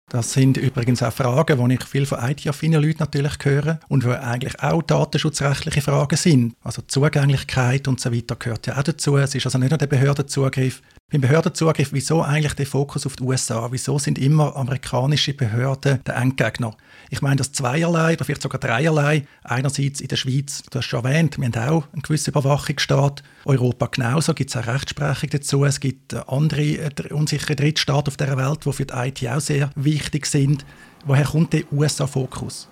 Das 0.09 0.33
sind 0.33 0.57
übrigens 0.57 1.01
auch 1.01 1.11
Fragen, 1.11 1.67
die 1.67 1.75
ich 1.75 1.83
viel 1.83 2.05
von 2.05 2.19
IT-affinen 2.19 2.81
Leuten 2.81 2.99
natürlich 2.99 3.33
höre 3.41 3.79
und 3.87 4.03
die 4.03 4.09
eigentlich 4.09 4.61
auch 4.61 4.83
datenschutzrechtliche 4.83 5.81
Fragen 5.81 6.15
sind. 6.15 6.55
Also 6.63 6.83
Zugänglichkeit 6.83 7.87
und 7.87 7.99
so 7.99 8.13
weiter 8.13 8.35
gehört 8.35 8.67
ja 8.67 8.77
auch 8.77 8.83
dazu. 8.83 9.17
Es 9.17 9.33
ist 9.33 9.47
also 9.47 9.57
nicht 9.57 9.71
nur 9.71 9.79
der 9.79 9.87
Behördenzugriff. 9.87 10.83
Beim 11.11 11.21
Behördenzugriff, 11.21 11.89
wieso 11.91 12.21
eigentlich 12.21 12.53
der 12.53 12.65
Fokus 12.67 13.05
auf 13.05 13.15
die 13.15 13.23
USA? 13.23 13.67
Wieso 13.71 13.97
sind 13.97 14.19
immer 14.19 14.55
amerikanische 14.55 15.33
Behörden 15.33 16.03
der 16.03 16.15
Endgegner? 16.17 16.75
Ich 17.09 17.21
meine 17.21 17.37
das 17.37 17.51
zweierlei 17.51 18.13
oder 18.13 18.25
vielleicht 18.25 18.41
sogar 18.41 18.59
dreierlei. 18.59 19.25
Einerseits 19.43 20.01
in 20.01 20.07
der 20.07 20.15
Schweiz, 20.15 20.63
du 20.69 20.79
hast 20.79 20.85
schon 20.85 21.03
erwähnt, 21.03 21.37
wir 21.39 21.45
haben 21.45 21.69
auch 21.69 21.83
einen 21.93 22.01
gewissen 22.01 22.31
Überwachungsstaat. 22.31 23.23
Europa 23.45 23.87
genauso, 23.87 24.33
gibt 24.33 24.49
es 24.49 24.57
auch 24.57 24.65
Rechtsprechung 24.65 25.29
dazu. 25.29 25.65
Es 25.65 25.79
gibt 25.79 26.13
andere 26.27 26.61
äh, 26.61 26.91
unsichere 27.11 27.55
Drittstaaten 27.55 28.07
auf 28.07 28.17
der 28.17 28.35
Welt, 28.37 28.65
die 28.65 28.73
für 28.73 28.85
die 28.85 28.93
IT 28.93 29.27
auch 29.27 29.39
sehr 29.39 29.69
wichtig 29.75 29.94
sind. 30.23 30.65
Woher 31.05 31.25
kommt 31.25 31.53
der 31.53 31.63
USA-Fokus? 31.71 32.67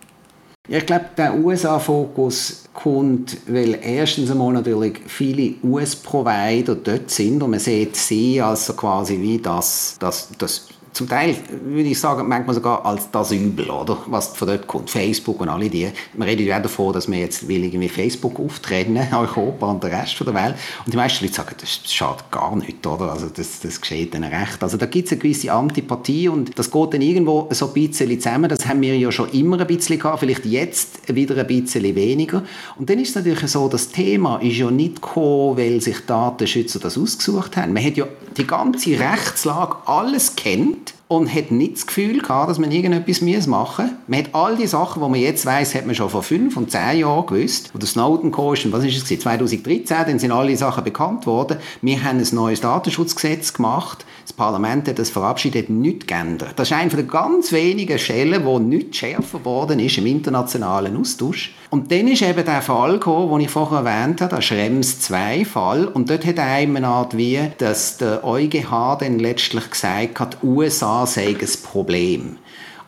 Ich 0.67 0.85
glaube, 0.85 1.05
der 1.17 1.35
USA-Fokus 1.35 2.69
kommt, 2.73 3.37
weil 3.47 3.77
erstens 3.83 4.31
einmal 4.31 4.53
natürlich 4.53 4.97
viele 5.07 5.55
US-Provider 5.61 6.75
dort 6.75 7.09
sind 7.09 7.43
und 7.43 7.51
man 7.51 7.59
sieht 7.59 7.97
sie 7.97 8.39
als 8.41 8.67
so 8.67 8.73
quasi 8.73 9.19
wie 9.19 9.39
das, 9.39 9.97
das, 9.99 10.29
das 10.37 10.69
zum 10.93 11.09
Teil 11.09 11.35
würde 11.49 11.89
ich 11.89 11.99
sagen, 11.99 12.27
manchmal 12.27 12.53
sogar 12.53 12.85
als 12.85 13.09
das 13.11 13.31
Übel, 13.31 13.69
oder? 13.69 13.97
Was 14.05 14.27
von 14.37 14.47
dort 14.47 14.67
kommt. 14.67 14.91
Facebook 14.91 15.41
und 15.41 15.49
alle 15.49 15.69
die. 15.69 15.89
Man 16.15 16.27
redet 16.27 16.45
ja 16.45 16.57
auch 16.57 16.61
davon, 16.61 16.93
dass 16.93 17.09
wir 17.09 17.17
jetzt 17.17 17.47
will 17.47 17.63
irgendwie 17.63 17.89
Facebook 17.89 18.39
auftrennen, 18.39 19.07
Europa 19.13 19.65
und 19.65 19.83
der 19.83 19.91
Rest 19.91 20.19
der 20.19 20.33
Welt. 20.33 20.55
Und 20.85 20.93
die 20.93 20.97
meisten 20.97 21.25
Leute 21.25 21.35
sagen, 21.35 21.55
das 21.59 21.79
schadet 21.91 22.29
gar 22.29 22.55
nicht, 22.55 22.85
oder? 22.85 23.11
Also 23.11 23.27
das, 23.27 23.59
das 23.61 23.81
geschieht 23.81 24.13
dann 24.13 24.23
recht. 24.23 24.61
Also 24.61 24.77
da 24.77 24.85
gibt 24.85 25.07
es 25.07 25.11
eine 25.11 25.21
gewisse 25.21 25.51
Antipathie 25.51 26.29
und 26.29 26.57
das 26.57 26.69
geht 26.69 26.93
dann 26.93 27.01
irgendwo 27.01 27.47
so 27.51 27.67
ein 27.67 27.73
bisschen 27.73 28.21
zusammen. 28.21 28.49
Das 28.49 28.67
haben 28.67 28.81
wir 28.81 28.95
ja 28.95 29.11
schon 29.11 29.29
immer 29.31 29.59
ein 29.59 29.67
bisschen 29.67 29.97
gehabt, 29.97 30.19
vielleicht 30.19 30.45
jetzt 30.45 31.13
wieder 31.13 31.35
ein 31.37 31.47
bisschen 31.47 31.83
weniger. 31.95 32.43
Und 32.77 32.89
dann 32.89 32.99
ist 32.99 33.09
es 33.09 33.15
natürlich 33.15 33.47
so, 33.47 33.67
das 33.67 33.89
Thema 33.89 34.37
ist 34.37 34.57
ja 34.57 34.69
nicht 34.69 35.01
gekommen, 35.01 35.57
weil 35.57 35.81
sich 35.81 36.05
Datenschützer 36.05 36.79
das 36.79 36.97
ausgesucht 36.97 37.57
haben. 37.57 37.73
Man 37.73 37.83
hat 37.83 37.97
ja 37.97 38.05
die 38.37 38.45
ganze 38.45 38.99
Rechtslage 38.99 39.77
alles 39.85 40.35
kennt 40.35 40.82
und 41.07 41.33
hat 41.33 41.51
nicht 41.51 41.75
das 41.75 41.87
Gefühl 41.87 42.19
gehabt, 42.19 42.49
dass 42.49 42.59
man 42.59 42.71
irgendetwas 42.71 43.21
machen 43.47 43.85
muss. 43.85 43.93
Man 44.07 44.19
hat 44.19 44.33
all 44.33 44.55
die 44.55 44.67
Sachen, 44.67 45.01
die 45.01 45.09
man 45.09 45.19
jetzt 45.19 45.45
weiß, 45.45 45.75
hat 45.75 45.85
man 45.85 45.95
schon 45.95 46.09
vor 46.09 46.23
fünf 46.23 46.57
und 46.57 46.71
zehn 46.71 46.99
Jahren 46.99 47.25
gewusst. 47.25 47.71
Oder 47.75 47.85
Snowden 47.85 48.31
Caution, 48.31 48.71
was 48.71 48.83
ist 48.83 49.09
es 49.11 49.19
2013, 49.19 49.97
dann 50.05 50.19
sind 50.19 50.31
alle 50.31 50.57
Sachen 50.57 50.83
bekannt 50.83 51.25
worden. 51.27 51.57
Wir 51.81 52.03
haben 52.03 52.19
ein 52.19 52.27
neues 52.31 52.61
Datenschutzgesetz 52.61 53.53
gemacht. 53.53 54.05
Das 54.23 54.31
Parlament 54.31 54.87
hat 54.87 54.99
das 54.99 55.09
verabschiedet, 55.09 55.69
nichts 55.69 56.07
geändert. 56.07 56.53
Das 56.55 56.71
ist 56.71 56.77
eine 56.77 56.89
der 56.89 57.03
ganz 57.03 57.51
wenigen 57.51 57.99
Stellen, 57.99 58.45
wo 58.45 58.57
nichts 58.57 58.97
schärfer 58.97 59.39
geworden 59.39 59.79
ist 59.79 59.97
im 59.97 60.05
internationalen 60.05 60.95
Austausch. 60.97 61.53
Und 61.69 61.91
dann 61.91 62.07
ist 62.07 62.21
eben 62.21 62.45
der 62.45 62.61
Fall 62.61 62.93
gekommen, 62.93 63.29
den 63.31 63.41
ich 63.41 63.51
vorher 63.51 63.79
erwähnt 63.79 64.21
habe, 64.21 64.35
der 64.35 64.41
Schrems-2-Fall. 64.41 65.87
Und 65.87 66.09
dort 66.09 66.25
hat 66.25 66.39
eine 66.39 66.87
Art 66.87 67.17
wie, 67.17 67.39
dass 67.57 67.97
der 67.97 68.23
EuGH 68.23 68.97
dann 68.99 69.19
letztlich 69.19 69.69
gesagt 69.69 70.19
hat, 70.19 70.37
die 70.41 70.47
USA 70.47 71.05
sei 71.05 71.35
ein 71.39 71.49
Problem. 71.63 72.37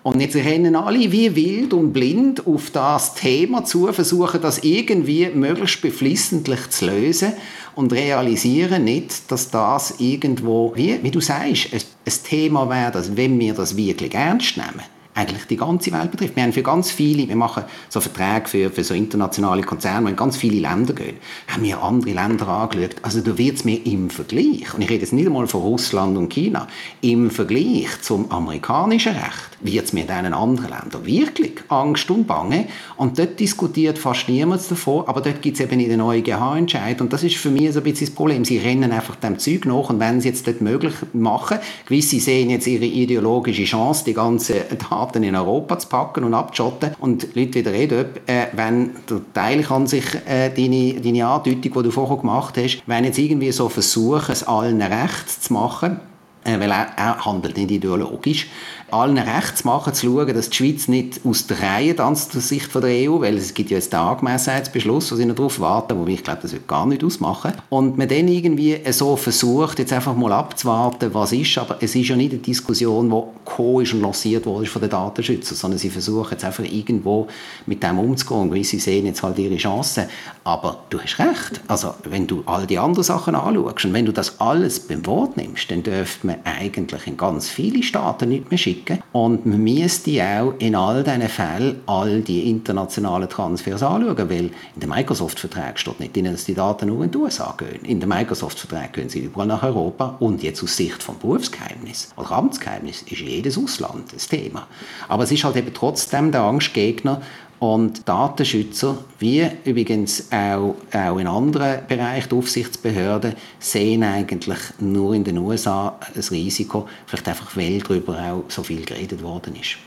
Und 0.06 0.22
jetzt 0.22 0.36
rennen 0.36 0.76
alle 0.76 1.12
wie 1.12 1.36
wild 1.36 1.74
und 1.74 1.92
blind 1.92 2.46
auf 2.46 2.70
das 2.70 3.16
Thema 3.16 3.66
zu, 3.66 3.92
versuchen 3.92 4.40
das 4.40 4.60
irgendwie 4.60 5.28
möglichst 5.34 5.82
beflissentlich 5.82 6.70
zu 6.70 6.86
lösen 6.86 7.34
und 7.74 7.92
realisieren 7.92 8.84
nicht, 8.84 9.32
dass 9.32 9.50
das 9.50 9.96
irgendwo, 9.98 10.74
wie, 10.76 11.02
wie 11.02 11.10
du 11.10 11.22
sagst, 11.22 11.74
ein, 11.74 11.82
ein 12.06 12.14
Thema 12.24 12.70
wäre, 12.70 13.04
wenn 13.18 13.40
wir 13.40 13.56
das 13.56 13.76
wirklich 13.76 14.14
ernst 14.14 14.58
nehmen, 14.58 14.84
eigentlich 15.16 15.46
die 15.46 15.58
ganze 15.58 15.92
Welt 15.94 16.12
betrifft. 16.12 16.36
Wir 16.36 16.44
haben 16.44 16.54
für 16.54 16.62
ganz 16.62 16.92
viele, 16.92 17.28
wir 17.28 17.36
machen 17.36 17.64
so 17.90 18.02
Verträge 18.02 18.48
für, 18.48 18.70
für 18.70 18.84
so 18.84 18.94
internationale 18.94 19.64
Konzerne, 19.64 20.06
wo 20.06 20.10
in 20.10 20.16
ganz 20.16 20.36
viele 20.36 20.60
Länder 20.60 20.94
gehen, 20.94 21.16
haben 21.48 21.64
wir 21.64 21.82
andere 21.82 22.12
Länder 22.12 22.48
angeschaut. 22.48 22.96
Also 23.02 23.22
da 23.22 23.38
wird 23.38 23.56
es 23.56 23.64
mir 23.64 23.86
im 23.86 24.10
Vergleich, 24.10 24.74
und 24.74 24.82
ich 24.82 24.90
rede 24.90 25.02
jetzt 25.02 25.14
nicht 25.14 25.26
einmal 25.26 25.48
von 25.48 25.62
Russland 25.62 26.18
und 26.18 26.30
China, 26.30 26.68
im 27.02 27.32
Vergleich 27.32 28.02
zum 28.02 28.30
amerikanischen 28.30 29.14
Recht 29.14 29.56
wird 29.62 29.86
es 29.86 29.94
mir 29.94 30.04
in 30.04 30.34
anderen 30.34 30.70
Ländern 30.70 31.06
wirklich 31.06 31.54
Angst 31.70 32.10
und 32.12 32.28
Bange. 32.28 32.68
Und 32.98 33.18
dort 33.18 33.40
diskutiert 33.40 33.98
fast 33.98 34.30
niemand 34.30 34.70
davon, 34.70 35.08
aber 35.08 35.22
dort 35.22 35.42
gibt 35.42 35.58
es 35.60 35.64
eben 35.64 35.80
in 35.80 35.90
den 35.90 36.02
EuGH-Entscheid. 36.02 37.02
Und 37.02 37.14
das 37.14 37.24
ist 37.24 37.36
für 37.36 37.50
mich 37.50 37.74
so 37.74 37.80
ein 37.80 37.84
bisschen 37.84 38.08
das 38.08 38.16
Problem. 38.16 38.46
Sie 38.46 38.58
rennen 38.58 38.92
einfach 38.92 39.16
dem 39.16 39.40
Zeug 39.40 39.66
nach 39.66 39.90
und 39.90 40.00
wenn 40.00 40.22
sie 40.22 40.30
jetzt 40.30 40.46
dort 40.48 40.62
möglich 40.62 40.94
machen, 41.14 41.60
gewisse 41.86 42.20
sehen 42.20 42.50
jetzt 42.50 42.68
ihre 42.68 42.86
ideologische 42.86 43.64
Chance, 43.64 44.04
die 44.06 44.14
ganzen 44.14 44.56
Daten 44.90 45.05
in 45.14 45.36
Europa 45.36 45.78
zu 45.80 45.88
packen 45.88 46.24
und 46.24 46.34
abzuschotten. 46.34 46.96
Und 47.00 47.36
Leute 47.36 47.56
wieder 47.56 47.72
reden, 47.72 48.08
äh, 48.26 48.48
wenn 48.54 48.92
der 49.10 49.22
Teil 49.34 49.64
kann 49.64 49.88
sich 49.88 50.06
äh, 50.28 50.50
deine, 50.50 51.00
deine 51.02 51.28
Andeutung, 51.28 51.62
die 51.62 51.70
du 51.70 51.92
vorher 51.92 52.18
gemacht 52.18 52.58
hast, 52.58 52.84
wenn 52.86 53.04
jetzt 53.04 53.20
irgendwie 53.20 53.52
so 53.52 53.70
versuchen, 53.70 54.32
es 54.32 54.44
allen 54.44 54.82
recht 54.82 55.44
zu 55.44 55.54
machen, 55.54 56.00
äh, 56.44 56.60
weil 56.60 56.72
er, 56.72 56.88
er 56.96 57.26
handelt 57.26 57.58
nicht 57.58 57.72
ideologisch 57.72 58.48
allen 58.92 59.18
recht 59.18 59.58
zu 59.58 59.68
machen, 59.68 59.94
zu 59.94 60.06
schauen, 60.06 60.34
dass 60.34 60.50
die 60.50 60.56
Schweiz 60.56 60.88
nicht 60.88 61.22
aus 61.26 61.48
der 61.48 61.62
Reihe 61.62 61.96
tanzt 61.96 62.36
aus 62.36 62.50
Sicht 62.50 62.72
von 62.72 62.82
der 62.82 63.10
EU, 63.10 63.20
weil 63.20 63.38
es 63.38 63.54
gibt 63.54 63.72
ja 63.72 63.78
jetzt 63.78 63.92
den 63.92 64.00
Angemessenheitsbeschluss, 64.00 65.12
wo 65.12 65.16
sie 65.16 65.26
noch 65.26 65.36
darauf 65.36 65.60
warten, 65.60 65.98
wo 65.98 66.06
ich 66.08 66.24
glaube, 66.24 66.42
das 66.44 66.54
wird 66.54 66.68
gar 66.68 66.86
nicht 66.86 67.04
ausmachen. 67.04 67.54
Und 67.70 67.98
man 67.98 68.08
dann 68.08 68.28
irgendwie 68.28 68.80
so 68.92 69.16
versucht, 69.16 69.80
jetzt 69.80 69.92
einfach 69.92 70.16
mal 70.16 70.32
abzuwarten, 70.32 71.14
was 71.14 71.32
ist, 71.32 71.58
aber 71.58 71.78
es 71.82 71.96
ist 71.96 72.10
ja 72.10 72.16
nicht 72.16 72.34
eine 72.34 72.42
Diskussion, 72.42 73.10
die 73.10 73.46
gekommen 73.46 73.82
ist 73.82 73.94
und 73.94 74.02
lanciert 74.02 74.46
wurde 74.46 74.68
von 74.68 74.82
den 74.82 74.92
Datenschützern, 74.92 75.58
sondern 75.58 75.80
sie 75.80 75.90
versuchen 75.90 76.32
jetzt 76.32 76.46
einfach 76.46 76.64
irgendwo 76.64 77.28
mit 77.66 77.82
dem 77.82 77.98
umzugehen, 77.98 78.52
weil 78.52 78.64
sie 78.64 78.80
sehen 78.80 79.08
jetzt 79.08 79.24
halt 79.24 79.40
ihre 79.40 79.58
Chancen. 79.58 80.06
Aber 80.44 80.84
du 80.90 81.00
hast 81.00 81.18
recht, 81.18 81.62
also 81.68 81.96
wenn 82.04 82.28
du 82.28 82.44
all 82.46 82.68
die 82.68 82.78
anderen 82.78 83.04
Sachen 83.04 83.36
anschaust 83.36 83.86
und 83.86 83.94
wenn 83.94 84.06
du 84.06 84.12
das 84.12 84.40
alles 84.40 84.80
beim 84.80 85.06
Wort 85.08 85.38
nimmst, 85.38 85.72
dann 85.72 85.82
dürfte 85.82 86.28
man 86.28 86.38
eigentlich 86.44 87.08
in 87.08 87.18
ganz 87.18 87.50
viele 87.50 87.82
Staaten 87.82 88.30
nicht 88.30 88.52
mehr 88.52 88.58
schicken 88.58 88.75
schicken. 88.76 89.02
Und 89.12 89.46
man 89.46 89.64
müsste 89.64 90.22
auch 90.24 90.54
in 90.60 90.76
all 90.76 91.04
diesen 91.04 91.30
Fällen 91.30 91.82
all 91.86 92.22
die 92.22 92.50
internationalen 92.50 93.30
Transfers 93.30 93.84
anschauen, 93.84 94.30
weil 94.30 94.52
in 94.76 94.80
dem 94.82 94.90
Microsoft-Vertrag 94.90 95.80
steht 95.80 96.00
nicht 96.00 96.16
drin, 96.16 96.26
dass 96.26 96.46
die 96.46 96.54
Daten 96.54 96.88
nur 96.88 97.04
in 97.04 97.12
die 97.12 97.18
USA 97.18 97.56
gehen. 97.58 97.84
In 97.84 98.00
dem 98.00 98.10
Microsoft-Vertrag 98.10 98.94
gehen 98.94 99.10
sie 99.10 99.20
überall 99.20 99.48
nach 99.48 99.64
Europa 99.64 100.16
und 100.20 100.44
jetzt 100.44 100.64
aus 100.64 100.76
Sicht 100.76 101.02
vom 101.02 101.18
Berufsgeheimnis 101.20 102.14
oder 102.18 102.32
Amtsgeheimnis 102.32 103.02
ist 103.04 103.22
jedes 103.22 103.58
Ausland 103.58 104.14
das 104.14 104.28
Thema. 104.28 104.68
Aber 105.08 105.24
es 105.24 105.32
ist 105.32 105.44
halt 105.44 105.56
eben 105.56 105.74
trotzdem 105.74 106.32
der 106.32 106.42
Angstgegner, 106.42 107.22
und 107.60 108.08
Datenschützer, 108.08 108.98
wie 109.20 109.48
übrigens 109.64 110.32
auch, 110.32 110.76
auch 110.94 111.18
in 111.18 111.28
anderen 111.28 111.86
Bereichen, 111.88 112.30
die 112.30 112.36
Aufsichtsbehörden, 112.36 113.34
sehen 113.60 114.04
eigentlich 114.04 114.60
nur 114.80 115.14
in 115.14 115.24
den 115.24 115.38
USA 115.38 116.00
ein 116.14 116.22
Risiko, 116.22 116.88
vielleicht 117.06 117.28
einfach, 117.28 117.56
weil 117.56 117.80
darüber 117.80 118.20
auch 118.20 118.44
so 118.50 118.64
viel 118.64 118.86
geredet 118.86 119.24
worden 119.24 119.56
ist. 119.56 119.78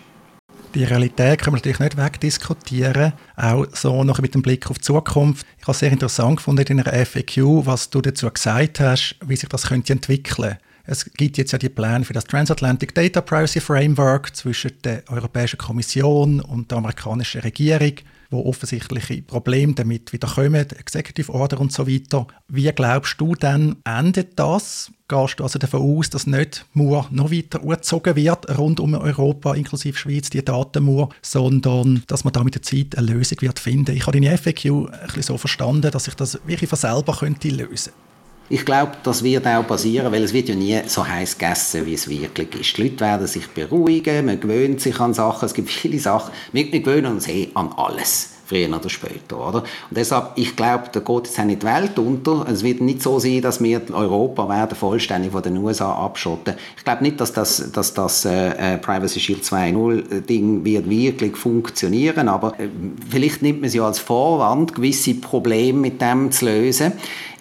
Die 0.74 0.84
Realität 0.84 1.40
können 1.40 1.54
wir 1.54 1.58
natürlich 1.58 1.78
nicht 1.78 1.96
wegdiskutieren, 1.96 3.14
auch 3.36 3.66
so 3.72 4.04
noch 4.04 4.20
mit 4.20 4.34
dem 4.34 4.42
Blick 4.42 4.70
auf 4.70 4.78
die 4.78 4.84
Zukunft. 4.84 5.46
Ich 5.56 5.62
habe 5.62 5.72
es 5.72 5.78
sehr 5.78 5.90
interessant 5.90 6.36
gefunden 6.36 6.66
in 6.68 6.80
einer 6.80 7.06
FAQ, 7.06 7.66
was 7.66 7.88
du 7.88 8.02
dazu 8.02 8.30
gesagt 8.30 8.80
hast, 8.80 9.16
wie 9.24 9.36
sich 9.36 9.48
das 9.48 9.68
könnte 9.68 9.94
entwickeln 9.94 10.48
könnte. 10.48 10.58
Es 10.90 11.04
gibt 11.04 11.36
jetzt 11.36 11.52
ja 11.52 11.58
die 11.58 11.68
Pläne 11.68 12.02
für 12.02 12.14
das 12.14 12.24
Transatlantic 12.24 12.94
Data 12.94 13.20
Privacy 13.20 13.60
Framework 13.60 14.34
zwischen 14.34 14.72
der 14.84 15.02
Europäischen 15.10 15.58
Kommission 15.58 16.40
und 16.40 16.70
der 16.70 16.78
amerikanischen 16.78 17.42
Regierung, 17.42 17.92
wo 18.30 18.46
offensichtliche 18.46 19.20
Probleme 19.20 19.74
damit 19.74 20.14
wieder 20.14 20.28
kommen, 20.28 20.54
Executive 20.54 21.30
Order 21.30 21.60
und 21.60 21.74
so 21.74 21.86
weiter. 21.86 22.26
Wie 22.48 22.72
glaubst 22.72 23.20
du 23.20 23.34
denn, 23.34 23.76
endet 23.84 24.38
das? 24.38 24.90
Gehst 25.08 25.40
du 25.40 25.42
also 25.42 25.58
davon 25.58 25.82
aus, 25.82 26.08
dass 26.08 26.26
nicht 26.26 26.64
nur 26.72 27.06
noch 27.10 27.30
weiter 27.30 27.60
angezogen 27.60 28.16
wird, 28.16 28.58
rund 28.58 28.80
um 28.80 28.94
Europa, 28.94 29.52
inklusive 29.52 29.98
Schweiz, 29.98 30.30
die 30.30 30.42
Datenmauer, 30.42 31.10
sondern 31.20 32.02
dass 32.06 32.24
man 32.24 32.32
da 32.32 32.42
mit 32.42 32.54
der 32.54 32.62
Zeit 32.62 32.96
eine 32.96 33.08
Lösung 33.08 33.42
wird 33.42 33.58
finden? 33.58 33.94
Ich 33.94 34.06
habe 34.06 34.18
deine 34.18 34.38
FAQ 34.38 34.64
ein 34.64 34.90
bisschen 35.04 35.22
so 35.22 35.36
verstanden, 35.36 35.90
dass 35.90 36.08
ich 36.08 36.14
das 36.14 36.40
wirklich 36.46 36.70
von 36.70 36.78
selber 36.78 37.14
könnte 37.14 37.50
lösen 37.50 37.92
könnte. 37.92 38.07
Ich 38.50 38.64
glaube, 38.64 38.92
das 39.02 39.22
wird 39.22 39.46
auch 39.46 39.66
passieren, 39.66 40.10
weil 40.10 40.22
es 40.22 40.32
wird 40.32 40.48
ja 40.48 40.54
nie 40.54 40.80
so 40.86 41.06
heiß 41.06 41.36
gegessen, 41.36 41.84
wie 41.84 41.94
es 41.94 42.08
wirklich 42.08 42.54
ist. 42.58 42.76
Die 42.78 42.82
Leute 42.82 43.00
werden 43.00 43.26
sich 43.26 43.46
beruhigen, 43.48 44.24
man 44.24 44.40
gewöhnt 44.40 44.80
sich 44.80 44.98
an 45.00 45.12
Sachen, 45.12 45.44
es 45.44 45.52
gibt 45.52 45.70
viele 45.70 45.98
Sachen. 45.98 46.32
Wir, 46.52 46.70
gewöhnen 46.70 47.12
uns 47.12 47.28
eh 47.28 47.48
an 47.54 47.70
alles 47.76 48.30
früher 48.48 48.74
oder 48.74 48.88
später, 48.88 49.46
oder? 49.46 49.58
Und 49.58 49.96
deshalb, 49.96 50.32
ich 50.36 50.56
glaube, 50.56 50.84
da 50.90 51.00
geht 51.00 51.26
jetzt 51.26 51.38
auch 51.38 51.44
nicht 51.44 51.62
die 51.62 51.66
Welt 51.66 51.98
unter. 51.98 52.46
Es 52.48 52.62
wird 52.62 52.80
nicht 52.80 53.02
so 53.02 53.18
sein, 53.18 53.42
dass 53.42 53.62
wir 53.62 53.82
Europa 53.92 54.48
werden 54.48 54.74
vollständig 54.74 55.32
von 55.32 55.42
den 55.42 55.58
USA 55.58 55.92
abschotten. 55.92 56.54
Ich 56.78 56.84
glaube 56.84 57.02
nicht, 57.02 57.20
dass 57.20 57.34
das, 57.34 57.70
dass 57.70 57.92
das 57.92 58.24
äh, 58.24 58.76
äh 58.76 58.78
Privacy 58.78 59.20
Shield 59.20 59.44
2.0 59.44 60.22
Ding 60.22 60.64
wird 60.64 60.88
wirklich 60.88 61.36
funktionieren, 61.36 62.28
aber 62.28 62.58
äh, 62.58 62.68
vielleicht 63.10 63.42
nimmt 63.42 63.60
man 63.60 63.68
es 63.68 63.74
ja 63.74 63.84
als 63.84 63.98
Vorwand, 63.98 64.74
gewisse 64.74 65.12
Probleme 65.14 65.78
mit 65.78 66.00
dem 66.00 66.32
zu 66.32 66.46
lösen. 66.46 66.94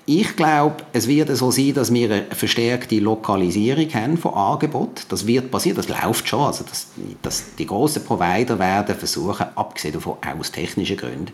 Ich 0.09 0.37
glaube, 0.37 0.85
es 0.93 1.05
wird 1.05 1.35
so 1.35 1.51
sein, 1.51 1.73
dass 1.73 1.93
wir 1.93 2.09
eine 2.09 2.25
verstärkte 2.31 2.97
Lokalisierung 2.97 3.93
haben 3.93 4.17
von 4.17 4.33
Angebot. 4.35 5.05
Das 5.09 5.27
wird 5.27 5.51
passieren, 5.51 5.75
das 5.75 5.89
läuft 5.89 6.29
schon. 6.29 6.45
Also 6.45 6.63
dass, 6.63 6.87
dass 7.21 7.55
die 7.57 7.65
großen 7.65 8.05
Provider 8.05 8.57
werden 8.57 8.95
versuchen, 8.95 9.47
abgesehen 9.53 9.95
davon 9.95 10.15
aus 10.39 10.49
technischen 10.49 10.95
Gründen, 10.95 11.33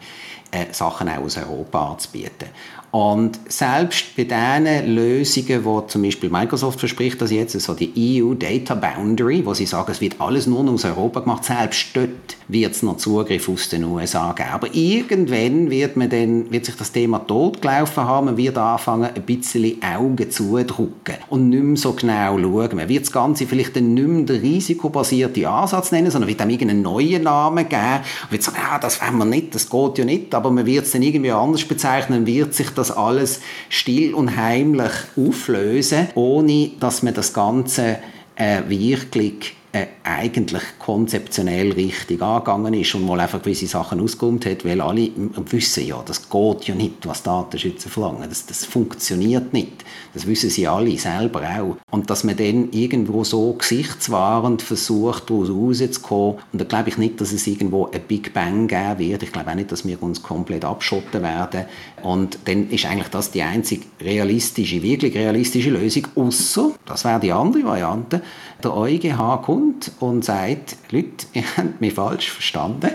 äh, 0.49 0.65
Sachen 0.71 1.07
auch 1.07 1.21
aus 1.21 1.37
Europa 1.37 1.91
anzubieten. 1.91 2.49
Und 2.93 3.39
selbst 3.49 4.15
bei 4.15 4.23
diesen 4.23 4.93
Lösungen, 4.93 5.65
wo 5.65 5.81
zum 5.81 6.03
Beispiel 6.03 6.29
Microsoft 6.29 6.79
verspricht, 6.79 7.19
dass 7.19 7.31
jetzt 7.31 7.59
so 7.59 7.73
die 7.73 8.21
EU 8.21 8.35
Data 8.35 8.75
Boundary, 8.75 9.43
wo 9.43 9.55
sie 9.55 9.65
sagen, 9.65 9.91
es 9.91 9.99
wird 9.99 10.21
alles 10.21 10.45
nur 10.45 10.69
aus 10.69 10.85
Europa 10.85 11.21
gemacht, 11.21 11.43
selbst 11.43 11.87
dort 11.95 12.09
wird 12.47 12.73
es 12.73 12.83
noch 12.83 12.97
Zugriff 12.97 13.49
aus 13.49 13.69
den 13.69 13.83
USA 13.85 14.33
geben. 14.33 14.49
Aber 14.51 14.67
irgendwann 14.75 15.71
wird, 15.71 15.97
man 15.97 16.07
dann, 16.11 16.51
wird 16.51 16.65
sich 16.65 16.75
das 16.75 16.91
Thema 16.91 17.17
totgelaufen 17.17 18.03
haben, 18.03 18.25
man 18.27 18.37
wird 18.37 18.59
anfangen, 18.59 19.09
ein 19.11 19.23
bisschen 19.23 19.81
Augen 19.81 20.29
zudrücken 20.29 21.15
und 21.29 21.49
nicht 21.49 21.63
mehr 21.63 21.77
so 21.77 21.93
genau 21.93 22.37
schauen. 22.37 22.75
Man 22.75 22.89
wird 22.89 23.05
das 23.05 23.11
Ganze 23.11 23.47
vielleicht 23.47 23.75
dann 23.75 23.95
nicht 23.95 24.07
mehr 24.07 24.23
den 24.23 24.41
risikobasierten 24.41 25.45
Ansatz 25.47 25.91
nennen, 25.91 26.11
sondern 26.11 26.29
wird 26.29 26.41
dann 26.41 26.51
irgendeinen 26.51 26.83
neuen 26.83 27.23
Namen 27.23 27.67
geben 27.67 28.01
und 28.25 28.31
wird 28.31 28.43
sagen, 28.43 28.57
ah, 28.69 28.77
das 28.77 29.01
wollen 29.01 29.17
wir 29.17 29.25
nicht, 29.25 29.55
das 29.55 29.67
geht 29.67 29.97
ja 29.97 30.05
nicht, 30.05 30.35
aber 30.35 30.51
man 30.51 30.67
wird 30.67 30.85
es 30.85 30.91
dann 30.91 31.01
irgendwie 31.01 31.31
anders 31.31 31.65
bezeichnen, 31.65 32.27
wird 32.27 32.53
sich 32.53 32.69
das 32.69 32.82
alles 32.91 33.41
still 33.69 34.13
und 34.13 34.35
heimlich 34.37 34.91
auflösen, 35.15 36.09
ohne 36.15 36.71
dass 36.79 37.03
man 37.03 37.13
das 37.13 37.33
Ganze 37.33 37.97
äh, 38.35 38.61
wirklich 38.67 39.55
äh, 39.75 39.87
eigentlich 40.03 40.61
konzeptionell 40.77 41.71
richtig 41.71 42.21
angegangen 42.21 42.75
ist 42.75 42.93
und 42.93 43.07
mal 43.07 43.19
einfach 43.19 43.41
gewisse 43.41 43.65
Sachen 43.65 43.99
ausgeräumt 43.99 44.45
hat, 44.45 44.63
weil 44.65 44.79
alle 44.79 45.09
wissen 45.49 45.87
ja, 45.87 46.03
das 46.05 46.29
geht 46.29 46.65
ja 46.65 46.75
nicht, 46.75 47.07
was 47.07 47.23
Datenschützer 47.23 47.89
verlangen. 47.89 48.29
Das, 48.29 48.45
das 48.45 48.65
funktioniert 48.65 49.51
nicht. 49.51 49.83
Das 50.13 50.27
wissen 50.27 50.51
sie 50.51 50.67
alle 50.67 50.95
selber 50.99 51.41
auch. 51.41 51.77
Und 51.89 52.11
dass 52.11 52.23
man 52.23 52.37
dann 52.37 52.69
irgendwo 52.71 53.23
so 53.23 53.53
gesichtswahrend 53.53 54.61
versucht, 54.61 55.31
daraus 55.31 55.49
rauszukommen, 55.49 56.35
und 56.51 56.61
da 56.61 56.65
glaube 56.65 56.89
ich 56.89 56.99
nicht, 56.99 57.19
dass 57.19 57.31
es 57.31 57.47
irgendwo 57.47 57.89
ein 57.89 58.01
Big 58.07 58.31
Bang 58.31 58.67
geben 58.67 58.99
wird. 58.99 59.23
Ich 59.23 59.31
glaube 59.31 59.49
auch 59.49 59.55
nicht, 59.55 59.71
dass 59.71 59.87
wir 59.87 60.01
uns 60.03 60.21
komplett 60.21 60.65
abschotten 60.65 61.23
werden. 61.23 61.65
Und 62.03 62.37
dann 62.45 62.69
ist 62.69 62.85
eigentlich 62.85 63.07
das 63.07 63.31
die 63.31 63.41
einzige 63.41 63.85
realistische, 63.99 64.83
wirklich 64.83 65.15
realistische 65.15 65.71
Lösung, 65.71 66.07
außer, 66.13 66.73
das 66.85 67.05
wäre 67.05 67.19
die 67.19 67.31
andere 67.31 67.63
Variante, 67.63 68.21
der 68.63 68.75
EuGH 68.75 69.41
kommt 69.43 69.91
und 69.99 70.23
sagt, 70.23 70.77
Leute, 70.91 71.27
ihr 71.33 71.43
habt 71.57 71.81
mich 71.81 71.93
falsch 71.93 72.31
verstanden. 72.31 72.91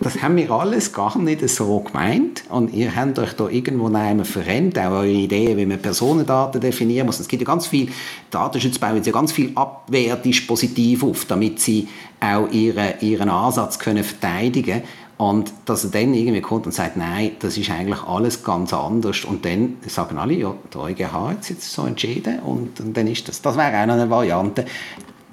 Das 0.00 0.22
haben 0.22 0.36
wir 0.36 0.50
alles 0.50 0.92
gar 0.92 1.16
nicht 1.18 1.48
so 1.48 1.80
gemeint 1.80 2.44
und 2.48 2.74
ihr 2.74 2.94
habt 2.94 3.18
euch 3.18 3.32
da 3.34 3.48
irgendwo 3.48 3.88
nehmen 3.88 4.24
verrennt, 4.24 4.78
auch 4.78 4.90
eure 4.90 5.08
Ideen, 5.08 5.56
wie 5.56 5.66
man 5.66 5.78
Personendaten 5.78 6.60
definieren 6.60 7.06
muss. 7.06 7.20
Es 7.20 7.28
gibt 7.28 7.42
ja 7.42 7.46
ganz 7.46 7.66
viel, 7.66 7.88
Datenschutz 8.30 8.78
bauen 8.78 9.02
ja 9.02 9.12
ganz 9.12 9.32
viel 9.32 9.52
Abwehrdipositiv 9.54 11.04
auf, 11.04 11.24
damit 11.26 11.60
sie 11.60 11.88
auch 12.20 12.50
ihren, 12.50 12.94
ihren 13.00 13.30
Ansatz 13.30 13.78
können 13.78 14.04
verteidigen 14.04 14.82
können. 14.82 14.84
Und 15.20 15.52
dass 15.66 15.84
er 15.84 15.90
dann 15.90 16.14
irgendwie 16.14 16.40
kommt 16.40 16.64
und 16.64 16.72
sagt, 16.72 16.96
nein, 16.96 17.32
das 17.40 17.58
ist 17.58 17.70
eigentlich 17.70 18.02
alles 18.04 18.42
ganz 18.42 18.72
anders. 18.72 19.26
Und 19.26 19.44
dann 19.44 19.76
sagen 19.86 20.16
alle, 20.16 20.32
ja, 20.32 20.54
der 20.72 20.80
EuGH 20.80 21.12
hat 21.12 21.42
es 21.42 21.50
jetzt 21.50 21.70
so 21.70 21.84
entschieden 21.84 22.38
und, 22.38 22.80
und 22.80 22.96
dann 22.96 23.06
ist 23.06 23.28
das. 23.28 23.42
Das 23.42 23.54
wäre 23.54 23.82
auch 23.82 23.86
noch 23.86 23.96
eine 23.96 24.08
Variante. 24.08 24.64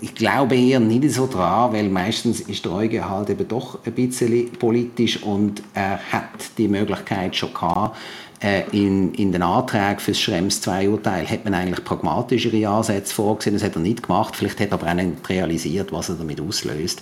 Ich 0.02 0.14
glaube 0.14 0.58
eher 0.58 0.82
nicht 0.82 1.10
so 1.12 1.26
dran, 1.26 1.72
weil 1.72 1.88
meistens 1.88 2.42
ist 2.42 2.66
der 2.66 2.74
EuGH 2.74 3.10
halt 3.10 3.30
eben 3.30 3.48
doch 3.48 3.80
ein 3.86 3.94
bisschen 3.94 4.52
politisch 4.52 5.24
und 5.24 5.64
er 5.74 6.02
hat 6.12 6.58
die 6.58 6.68
Möglichkeit 6.68 7.38
schon 7.38 7.54
gehabt, 7.54 7.96
äh, 8.44 8.64
in, 8.72 9.14
in 9.14 9.32
den 9.32 9.42
Anträgen 9.42 10.00
für 10.00 10.12
das 10.12 10.20
Schrems 10.20 10.62
2-Urteil 10.68 11.30
hat 11.30 11.46
man 11.46 11.54
eigentlich 11.54 11.86
pragmatischere 11.86 12.68
Ansätze 12.68 13.16
vorgesehen. 13.16 13.56
Das 13.56 13.64
hat 13.64 13.76
er 13.76 13.82
nicht 13.82 14.04
gemacht. 14.04 14.36
Vielleicht 14.36 14.60
hat 14.60 14.68
er 14.68 14.74
aber 14.74 14.88
auch 14.88 14.94
nicht 14.94 15.30
realisiert, 15.30 15.94
was 15.94 16.10
er 16.10 16.16
damit 16.16 16.42
auslöst. 16.42 17.02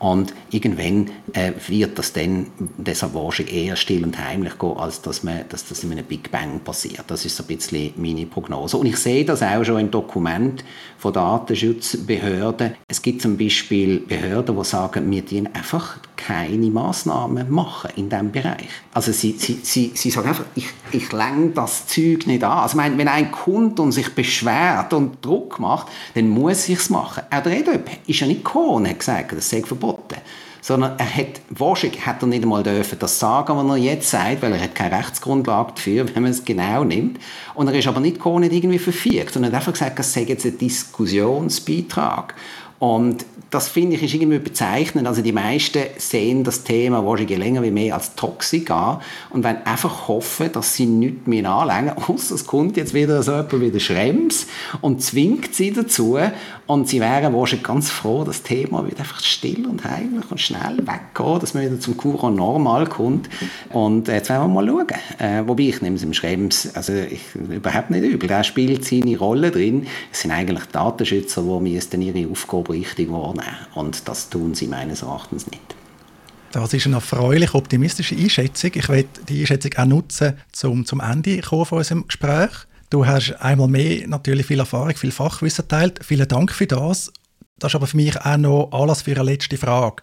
Und 0.00 0.32
irgendwann 0.50 1.10
äh, 1.34 1.52
wird 1.68 1.98
das 1.98 2.14
dann, 2.14 2.46
wahrscheinlich 3.12 3.54
eher 3.54 3.76
still 3.76 4.02
und 4.02 4.18
heimlich 4.18 4.58
gehen, 4.58 4.76
als 4.78 5.02
dass, 5.02 5.22
man, 5.22 5.44
dass 5.50 5.68
das 5.68 5.84
in 5.84 5.92
einem 5.92 6.06
Big 6.06 6.30
Bang 6.30 6.60
passiert. 6.60 7.04
Das 7.08 7.26
ist 7.26 7.36
so 7.36 7.44
ein 7.44 7.46
bisschen 7.46 7.92
meine 7.96 8.24
Prognose. 8.24 8.78
Und 8.78 8.86
ich 8.86 8.96
sehe 8.96 9.26
das 9.26 9.42
auch 9.42 9.62
schon 9.62 9.78
in 9.78 9.90
Dokumenten 9.90 10.66
von 10.96 11.12
Datenschutzbehörden. 11.12 12.76
Es 12.88 13.02
gibt 13.02 13.20
zum 13.20 13.36
Beispiel 13.36 14.00
Behörden, 14.00 14.56
die 14.56 14.64
sagen, 14.64 15.10
wir 15.10 15.20
dienen 15.20 15.54
einfach 15.54 15.98
keine 16.16 16.70
Massnahmen 16.70 17.50
machen 17.50 17.90
in 17.96 18.08
diesem 18.08 18.30
Bereich. 18.30 18.68
Also 18.94 19.12
sie, 19.12 19.32
sie, 19.38 19.60
sie, 19.62 19.92
sie 19.94 20.10
sagen 20.10 20.28
einfach, 20.28 20.44
ich, 20.54 20.68
ich 20.92 21.12
länge 21.12 21.50
das 21.50 21.86
Zeug 21.86 22.26
nicht 22.26 22.44
an. 22.44 22.58
Also 22.58 22.78
wenn 22.78 23.08
ein 23.08 23.30
Kunde 23.30 23.82
und 23.82 23.92
sich 23.92 24.14
beschwert 24.14 24.92
und 24.92 25.24
Druck 25.24 25.58
macht, 25.58 25.88
dann 26.14 26.28
muss 26.28 26.68
ich 26.68 26.78
es 26.78 26.90
machen. 26.90 27.24
Auch 27.30 27.42
der 27.42 27.58
EDOP 27.58 27.88
ist 28.06 28.20
ja 28.20 28.26
nicht 28.26 28.44
gekommen 28.44 28.70
und 28.70 28.88
hat 28.88 28.98
gesagt, 28.98 29.32
das 29.32 29.48
sei 29.48 29.62
verboten 29.62 29.89
sondern 30.60 30.98
er 30.98 31.16
hat, 31.16 31.40
wahrscheinlich 31.48 32.04
hat 32.04 32.22
er 32.22 32.28
nicht 32.28 32.42
einmal 32.42 32.62
dürfen 32.62 32.98
das 32.98 33.18
sagen, 33.18 33.56
was 33.56 33.64
er 33.64 33.76
jetzt 33.76 34.10
sagt, 34.10 34.42
weil 34.42 34.52
er 34.52 34.60
hat 34.60 34.74
keine 34.74 34.96
Rechtsgrundlage 34.98 35.72
dafür, 35.74 36.06
wenn 36.14 36.22
man 36.22 36.32
es 36.32 36.44
genau 36.44 36.84
nimmt. 36.84 37.18
Und 37.54 37.68
er 37.68 37.74
ist 37.74 37.88
aber 37.88 38.00
nicht 38.00 38.22
gar 38.22 38.38
nicht 38.40 38.52
irgendwie 38.52 38.78
verfügt, 38.78 39.32
sondern 39.32 39.52
hat 39.52 39.60
einfach 39.60 39.72
gesagt, 39.72 39.98
es 39.98 40.12
sei 40.12 40.22
jetzt 40.22 40.44
ein 40.44 40.58
Diskussionsbeitrag. 40.58 42.34
Und 42.78 43.24
das 43.50 43.68
finde 43.68 43.96
ich 43.96 44.02
ist 44.02 44.14
irgendwie 44.14 44.38
bezeichnend. 44.38 45.08
Also 45.08 45.22
die 45.22 45.32
meisten 45.32 45.82
sehen 45.98 46.44
das 46.44 46.62
Thema 46.62 47.04
wahrscheinlich 47.04 47.38
länger 47.38 47.62
wie 47.62 47.72
mehr 47.72 47.94
als 47.94 48.14
toxisch 48.14 48.70
an 48.70 49.00
und 49.30 49.42
wollen 49.42 49.58
einfach 49.64 50.06
hoffen, 50.06 50.52
dass 50.52 50.74
sie 50.74 50.86
nichts 50.86 51.26
mehr 51.26 51.50
anlängen, 51.50 51.94
außer 52.08 52.36
es 52.36 52.46
kommt 52.46 52.76
jetzt 52.76 52.94
wieder 52.94 53.22
so 53.22 53.32
jemand 53.32 53.60
wie 53.60 53.70
der 53.70 53.80
Schrems 53.80 54.46
und 54.80 55.02
zwingt 55.02 55.54
sie 55.54 55.72
dazu 55.72 56.18
und 56.66 56.88
sie 56.88 57.00
wären 57.00 57.34
wahrscheinlich 57.34 57.66
ganz 57.66 57.90
froh, 57.90 58.22
das 58.22 58.44
Thema 58.44 58.86
wird 58.86 59.00
einfach 59.00 59.20
still 59.20 59.66
und 59.66 59.84
heimlich 59.84 60.30
und 60.30 60.40
schnell 60.40 60.78
weggehen, 60.78 61.40
dass 61.40 61.54
man 61.54 61.64
wieder 61.64 61.80
zum 61.80 61.96
Kuchen 61.96 62.36
normal 62.36 62.86
kommt 62.86 63.28
und 63.70 64.06
jetzt 64.06 64.28
werden 64.28 64.52
wir 64.52 64.62
mal 64.62 64.66
schauen. 64.68 64.86
Äh, 65.18 65.42
wobei 65.48 65.64
ich 65.64 65.82
nehme 65.82 65.96
es 65.96 66.04
im 66.04 66.12
Schrems, 66.12 66.70
also 66.74 66.92
ich, 66.92 67.34
überhaupt 67.34 67.90
nicht 67.90 68.04
übel, 68.04 68.28
der 68.28 68.44
spielt 68.44 68.84
seine 68.84 69.18
Rolle 69.18 69.50
drin. 69.50 69.88
Es 70.12 70.20
sind 70.20 70.30
eigentlich 70.30 70.64
Datenschützer, 70.66 71.42
die 71.42 71.70
müssten 71.72 72.00
ihre 72.00 72.30
Aufgabe 72.30 72.74
richtig 72.74 73.10
wahrnehmen 73.10 73.39
und 73.74 74.08
das 74.08 74.30
tun 74.30 74.54
sie 74.54 74.66
meines 74.66 75.02
Erachtens 75.02 75.46
nicht. 75.46 75.74
Das 76.52 76.74
ist 76.74 76.86
eine 76.86 76.96
erfreulich 76.96 77.54
optimistische 77.54 78.16
Einschätzung. 78.16 78.72
Ich 78.74 78.88
werde 78.88 79.08
die 79.28 79.40
Einschätzung 79.40 79.72
auch 79.76 79.84
nutzen, 79.84 80.36
um 80.64 80.84
zum 80.84 81.00
Ende 81.00 81.42
von 81.42 81.64
unserem 81.70 82.06
Gespräch. 82.06 82.50
Du 82.90 83.06
hast 83.06 83.32
einmal 83.40 83.68
mehr 83.68 84.08
natürlich 84.08 84.46
viel 84.46 84.58
Erfahrung, 84.58 84.96
viel 84.96 85.12
Fachwissen 85.12 85.68
teilt. 85.68 86.04
Vielen 86.04 86.26
Dank 86.26 86.50
für 86.50 86.66
das. 86.66 87.12
Das 87.60 87.70
ist 87.70 87.76
aber 87.76 87.86
für 87.86 87.96
mich 87.96 88.20
auch 88.20 88.36
noch 88.36 88.70
Anlass 88.72 89.02
für 89.02 89.12
eine 89.12 89.22
letzte 89.22 89.56
Frage. 89.56 90.02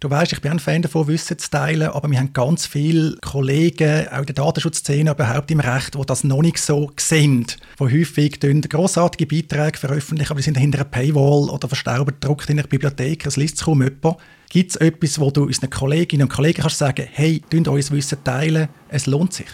Du 0.00 0.10
weißt, 0.10 0.32
ich 0.32 0.40
bin 0.42 0.52
ein 0.52 0.58
Fan 0.58 0.82
davon, 0.82 1.06
Wissen 1.06 1.38
zu 1.38 1.50
teilen, 1.50 1.88
aber 1.88 2.10
wir 2.10 2.18
haben 2.18 2.34
ganz 2.34 2.66
viele 2.66 3.16
Kollegen, 3.22 4.06
auch 4.08 4.18
in 4.18 4.26
der 4.26 4.34
Datenschutzszene, 4.34 5.10
überhaupt 5.10 5.50
im 5.50 5.60
Recht, 5.60 5.94
die 5.94 6.06
das 6.06 6.22
noch 6.22 6.42
nicht 6.42 6.58
so 6.58 6.90
sehen. 6.98 7.46
Die 7.80 7.82
häufig 7.82 8.38
grossartige 8.40 9.26
Beiträge 9.26 9.78
veröffentlichen, 9.78 10.32
aber 10.32 10.40
die 10.40 10.44
sind 10.44 10.58
hinter 10.58 10.80
einer 10.80 10.84
Paywall 10.84 11.48
oder 11.48 11.68
verstauben 11.68 12.14
gedruckt 12.20 12.50
in 12.50 12.58
der 12.58 12.64
Bibliothek, 12.64 13.24
es 13.24 13.36
liest 13.36 13.62
kaum 13.62 13.82
jemand. 13.82 14.18
Gibt 14.50 14.70
es 14.70 14.76
etwas, 14.76 15.18
wo 15.18 15.30
du 15.30 15.44
unseren 15.44 15.70
Kolleginnen 15.70 16.24
und 16.24 16.32
Kollegen 16.32 16.60
kannst 16.60 16.78
sagen, 16.78 17.06
hey, 17.10 17.42
teilt 17.50 17.66
uns 17.66 17.90
Wissen 17.90 18.22
teilen, 18.22 18.68
es 18.90 19.06
lohnt 19.06 19.32
sich? 19.32 19.48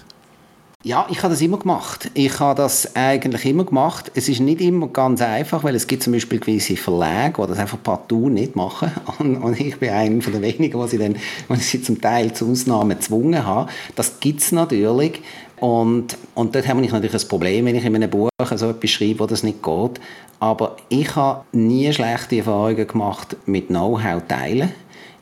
Ja, 0.84 1.06
ich 1.08 1.18
habe 1.18 1.32
das 1.32 1.40
immer 1.40 1.58
gemacht. 1.58 2.10
Ich 2.14 2.40
habe 2.40 2.60
das 2.60 2.96
eigentlich 2.96 3.44
immer 3.44 3.64
gemacht. 3.64 4.10
Es 4.16 4.28
ist 4.28 4.40
nicht 4.40 4.60
immer 4.60 4.88
ganz 4.88 5.22
einfach, 5.22 5.62
weil 5.62 5.76
es 5.76 5.86
gibt 5.86 6.02
zum 6.02 6.12
Beispiel 6.12 6.40
gewisse 6.40 6.76
Verlage, 6.76 7.40
die 7.40 7.48
das 7.48 7.58
einfach 7.60 7.78
partout 7.80 8.28
nicht 8.28 8.56
machen. 8.56 8.90
Und, 9.18 9.36
und 9.36 9.60
ich 9.60 9.78
bin 9.78 9.90
einer 9.90 10.20
von 10.20 10.32
den 10.32 10.42
wenigen, 10.42 10.80
die 10.80 10.88
sie 10.88 10.98
dann, 10.98 11.14
die 11.48 11.56
sie 11.56 11.82
zum 11.82 12.00
Teil 12.00 12.32
zu 12.32 12.50
Ausnahmen 12.50 12.98
gezwungen 12.98 13.46
haben. 13.46 13.70
Das 13.94 14.18
gibt 14.18 14.40
es 14.40 14.50
natürlich. 14.50 15.22
Und, 15.60 16.16
und 16.34 16.54
dort 16.54 16.66
habe 16.66 16.84
ich 16.84 16.90
natürlich 16.90 17.22
ein 17.22 17.28
Problem, 17.28 17.66
wenn 17.66 17.76
ich 17.76 17.84
in 17.84 17.94
einem 17.94 18.10
Buch 18.10 18.30
so 18.56 18.70
etwas 18.70 18.90
schreibe, 18.90 19.20
wo 19.20 19.26
das 19.26 19.44
nicht 19.44 19.62
geht. 19.62 20.00
Aber 20.40 20.76
ich 20.88 21.14
habe 21.14 21.44
nie 21.52 21.92
schlechte 21.92 22.38
Erfahrungen 22.38 22.88
gemacht 22.88 23.36
mit 23.46 23.68
Know-how 23.68 24.22
teilen 24.26 24.72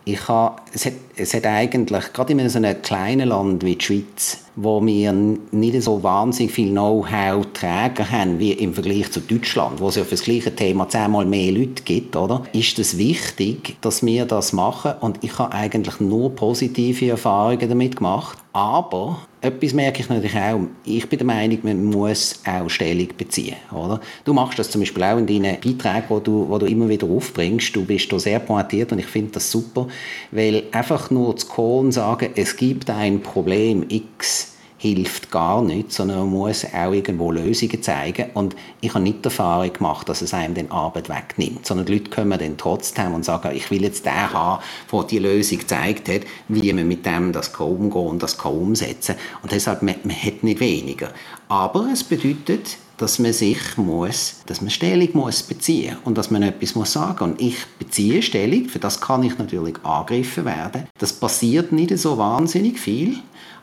ich 0.05 0.29
habe, 0.29 0.61
es, 0.73 0.87
hat, 0.87 0.95
es 1.17 1.35
hat 1.35 1.47
eigentlich, 1.47 2.13
gerade 2.13 2.33
in 2.33 2.49
so 2.49 2.59
einem 2.59 2.81
kleinen 2.83 3.29
Land 3.29 3.65
wie 3.65 3.77
die 3.77 3.85
Schweiz, 3.85 4.45
wo 4.63 4.85
wir 4.85 5.13
nicht 5.13 5.83
so 5.83 6.03
wahnsinnig 6.03 6.53
viel 6.53 6.71
Know-how 6.71 7.47
Träger 7.53 8.11
haben 8.11 8.39
wie 8.39 8.53
im 8.53 8.75
Vergleich 8.75 9.11
zu 9.11 9.21
Deutschland, 9.21 9.81
wo 9.81 9.89
es 9.89 9.97
ja 9.97 10.05
für 10.05 10.11
das 10.11 10.23
gleiche 10.23 10.55
Thema 10.55 10.89
zehnmal 10.89 11.25
mehr 11.25 11.53
Leute 11.53 11.83
gibt, 11.85 12.17
oder? 12.17 12.43
Ist 12.53 12.79
es 12.79 12.99
wichtig, 12.99 13.77
dass 13.81 14.05
wir 14.05 14.27
das 14.27 14.53
machen? 14.53 14.93
Und 15.01 15.23
ich 15.23 15.39
habe 15.39 15.53
eigentlich 15.53 16.01
nur 16.01 16.35
positive 16.35 17.11
Erfahrungen 17.11 17.69
damit 17.69 17.97
gemacht. 17.97 18.39
Aber 18.53 19.27
etwas 19.41 19.73
merke 19.73 20.01
ich 20.01 20.09
natürlich 20.09 20.37
auch. 20.37 20.61
Ich 20.85 21.09
bin 21.09 21.19
der 21.19 21.27
Meinung, 21.27 21.59
man 21.63 21.85
muss 21.85 22.41
auch 22.45 22.69
Stellung 22.69 23.09
beziehen. 23.17 23.57
Oder? 23.73 24.01
Du 24.25 24.33
machst 24.33 24.59
das 24.59 24.71
zum 24.71 24.81
Beispiel 24.81 25.05
auch 25.05 25.19
in 25.19 25.27
deinen 25.27 25.61
Beiträgen, 25.61 26.05
wo 26.09 26.19
du, 26.19 26.49
wo 26.49 26.59
du 26.59 26.67
immer 26.67 26.89
wieder 26.89 27.07
aufbringst. 27.07 27.75
Du 27.77 27.85
bist 27.85 28.13
da 28.13 28.19
sehr 28.19 28.41
pointiert 28.41 28.91
und 28.91 28.99
ich 28.99 29.07
finde 29.07 29.33
das 29.33 29.51
super, 29.51 29.87
weil 30.33 30.65
einfach 30.73 31.11
nur 31.11 31.37
zu 31.37 31.47
kommen 31.47 31.93
sagen, 31.93 32.31
es 32.35 32.57
gibt 32.57 32.91
ein 32.91 33.23
Problem 33.23 33.85
X, 33.89 34.57
hilft 34.81 35.31
gar 35.31 35.61
nicht, 35.61 35.93
sondern 35.93 36.21
man 36.21 36.31
muss 36.31 36.65
auch 36.65 36.93
irgendwo 36.93 37.31
Lösungen 37.31 37.83
zeigen. 37.83 38.31
Und 38.33 38.57
ich 38.81 38.95
habe 38.95 39.05
nicht 39.05 39.19
die 39.23 39.27
Erfahrung 39.27 39.71
gemacht, 39.71 40.09
dass 40.09 40.23
es 40.23 40.33
einem 40.33 40.55
den 40.55 40.71
Arbeit 40.71 41.11
wegnimmt, 41.11 41.67
sondern 41.67 41.85
die 41.85 41.99
Leute 41.99 42.09
kommen 42.09 42.39
dann 42.39 42.57
trotzdem 42.57 43.13
und 43.13 43.23
sagen, 43.23 43.55
ich 43.55 43.71
will 43.71 43.83
jetzt 43.83 44.07
den 44.07 44.33
haben, 44.33 44.63
der 44.91 45.05
die 45.05 45.19
Lösung 45.19 45.59
gezeigt 45.59 46.09
hat, 46.09 46.23
wie 46.49 46.73
man 46.73 46.89
mit 46.89 47.05
dem 47.05 47.31
das 47.31 47.53
kann 47.53 47.67
umgehen 47.67 48.07
und 48.07 48.23
das 48.23 48.39
kann 48.39 48.55
umsetzen. 48.55 49.17
Und 49.43 49.53
deshalb, 49.53 49.83
man, 49.83 49.97
man 50.03 50.17
hat 50.17 50.43
nicht 50.43 50.61
weniger. 50.61 51.11
Aber 51.51 51.87
es 51.93 52.03
bedeutet, 52.03 52.79
dass 52.97 53.19
man 53.19 53.35
sich 53.35 53.77
muss, 53.77 54.37
dass 54.47 54.63
man 54.63 54.71
Stellung 54.71 55.11
muss 55.13 55.43
beziehen 55.43 55.99
und 56.05 56.17
dass 56.17 56.31
man 56.31 56.43
etwas 56.43 56.75
muss 56.75 56.93
sagen. 56.93 57.33
Und 57.33 57.41
ich 57.41 57.57
beziehe 57.79 58.23
Stellung, 58.23 58.65
für 58.65 58.79
das 58.79 58.99
kann 59.03 59.23
ich 59.25 59.37
natürlich 59.37 59.77
angegriffen 59.85 60.47
werden. 60.47 60.87
Das 60.99 61.13
passiert 61.13 61.71
nicht 61.71 61.99
so 61.99 62.17
wahnsinnig 62.17 62.79
viel. 62.79 63.19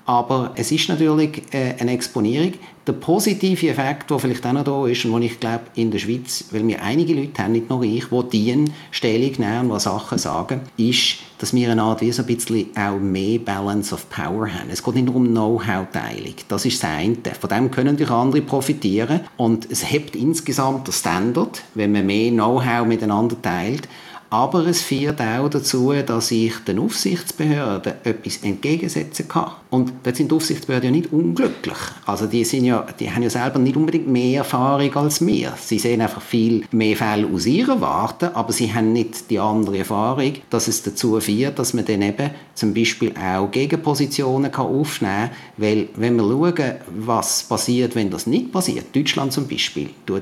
Aber 0.07 0.51
es 0.55 0.71
ist 0.71 0.87
natürlich 0.87 1.43
äh, 1.51 1.73
eine 1.79 1.91
Exponierung. 1.91 2.53
Der 2.87 2.93
positive 2.93 3.67
Effekt, 3.67 4.09
der 4.09 4.17
vielleicht 4.19 4.45
auch 4.45 4.53
noch 4.53 4.63
da 4.63 4.87
ist 4.87 5.03
und 5.03 5.11
wo 5.11 5.17
ich 5.17 5.37
glaube, 5.37 5.65
in 5.75 5.91
der 5.91 5.99
Schweiz, 5.99 6.45
weil 6.51 6.65
wir 6.65 6.81
einige 6.81 7.13
Leute 7.13 7.43
haben, 7.43 7.51
nicht 7.51 7.69
nur 7.69 7.83
ich, 7.83 8.05
die 8.05 8.29
dienen, 8.29 8.73
Stellung 8.89 9.33
nehmen 9.37 9.69
und 9.69 9.81
Sachen 9.81 10.17
sagen, 10.17 10.61
ist, 10.77 11.17
dass 11.39 11.53
wir 11.53 11.69
eine 11.69 11.83
Art 11.83 11.99
wie 11.99 12.13
so 12.13 12.23
ein 12.23 12.25
bisschen 12.25 12.67
auch 12.77 12.97
mehr 12.97 13.39
Balance 13.39 13.93
of 13.93 14.09
Power 14.09 14.47
haben. 14.47 14.69
Es 14.71 14.81
geht 14.81 14.95
nicht 14.95 15.07
nur 15.07 15.17
um 15.17 15.27
Know-how-Teilung. 15.27 16.35
Das 16.47 16.63
ist 16.63 16.81
das 16.81 16.89
eine. 16.89 17.17
Von 17.37 17.49
dem 17.49 17.69
können 17.69 17.91
natürlich 17.91 18.09
andere 18.09 18.41
profitieren 18.41 19.19
und 19.35 19.69
es 19.69 19.91
hebt 19.91 20.15
insgesamt 20.15 20.87
der 20.87 20.93
Standard, 20.93 21.61
wenn 21.73 21.91
man 21.91 22.05
mehr 22.05 22.31
Know-how 22.31 22.87
miteinander 22.87 23.35
teilt. 23.41 23.89
Aber 24.30 24.65
es 24.67 24.82
führt 24.82 25.21
auch 25.21 25.49
dazu, 25.49 25.93
dass 26.05 26.32
ich 26.32 26.53
den 26.59 26.80
Aufsichtsbehörden 26.80 27.93
etwas 28.03 28.38
entgegensetzen 28.38 29.28
kann. 29.28 29.51
Und 29.69 29.93
dort 30.03 30.17
sind 30.17 30.32
die 30.32 30.36
Aufsichtsbehörden 30.36 30.89
ja 30.89 30.91
nicht 30.91 31.13
unglücklich. 31.13 31.78
Also 32.05 32.25
die, 32.25 32.43
sind 32.43 32.65
ja, 32.65 32.86
die 32.99 33.09
haben 33.09 33.23
ja 33.23 33.30
selber 33.30 33.59
nicht 33.59 33.78
unbedingt 33.78 34.07
mehr 34.07 34.39
Erfahrung 34.39 34.93
als 34.95 35.25
wir. 35.25 35.53
Sie 35.59 35.80
sehen 35.80 36.01
einfach 36.01 36.21
viel 36.21 36.65
mehr 36.71 36.97
Fälle 36.97 37.28
aus 37.28 37.45
ihrer 37.45 37.80
Warte, 37.80 38.36
aber 38.36 38.51
sie 38.51 38.73
haben 38.73 38.91
nicht 38.91 39.30
die 39.30 39.39
andere 39.39 39.80
Erfahrung, 39.80 40.34
dass 40.49 40.67
es 40.67 40.84
dazu 40.84 41.19
führt, 41.21 41.57
dass 41.57 41.73
man 41.73 41.86
dann 41.86 42.01
eben 42.01 42.32
zum 42.53 42.73
Beispiel 42.73 43.13
auch 43.17 43.49
Gegenpositionen 43.51 44.51
kann 44.51 44.67
aufnehmen 44.67 45.30
kann. 45.30 45.38
Weil 45.57 45.88
wenn 45.95 46.17
wir 46.17 46.23
schauen, 46.23 46.75
was 46.97 47.43
passiert, 47.43 47.95
wenn 47.95 48.09
das 48.09 48.28
nicht 48.28 48.51
passiert, 48.51 48.93
Deutschland 48.93 49.32
zum 49.32 49.47
Beispiel, 49.47 49.89
da 50.05 50.19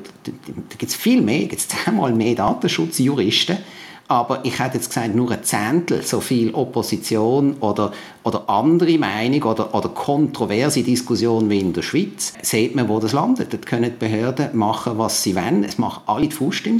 gibt 0.77 0.91
es 0.91 0.95
viel 0.95 1.21
mehr, 1.21 1.47
gibt 1.47 1.61
es 1.61 1.67
zehnmal 1.67 2.13
mehr 2.13 2.35
Datenschutzjuristen, 2.35 3.57
aber 4.07 4.41
ich 4.43 4.59
hätte 4.59 4.75
jetzt 4.75 4.89
gesagt, 4.89 5.15
nur 5.15 5.31
ein 5.31 5.43
Zehntel 5.43 6.03
so 6.03 6.19
viel 6.19 6.53
Opposition 6.53 7.55
oder, 7.59 7.91
oder 8.23 8.47
andere 8.49 8.97
Meinung 8.99 9.43
oder, 9.43 9.73
oder 9.73 9.89
kontroverse 9.89 10.83
Diskussion 10.83 11.49
wie 11.49 11.59
in 11.59 11.73
der 11.73 11.81
Schweiz, 11.81 12.33
sieht 12.41 12.75
man, 12.75 12.87
wo 12.87 12.99
das 12.99 13.13
landet. 13.13 13.51
Dort 13.51 13.65
können 13.65 13.91
die 13.91 14.05
Behörden 14.05 14.55
machen, 14.55 14.97
was 14.97 15.23
sie 15.23 15.35
wollen. 15.35 15.63
Es 15.63 15.79
machen 15.79 16.03
alle 16.05 16.27
die 16.27 16.35
Faust 16.35 16.67
im. 16.67 16.77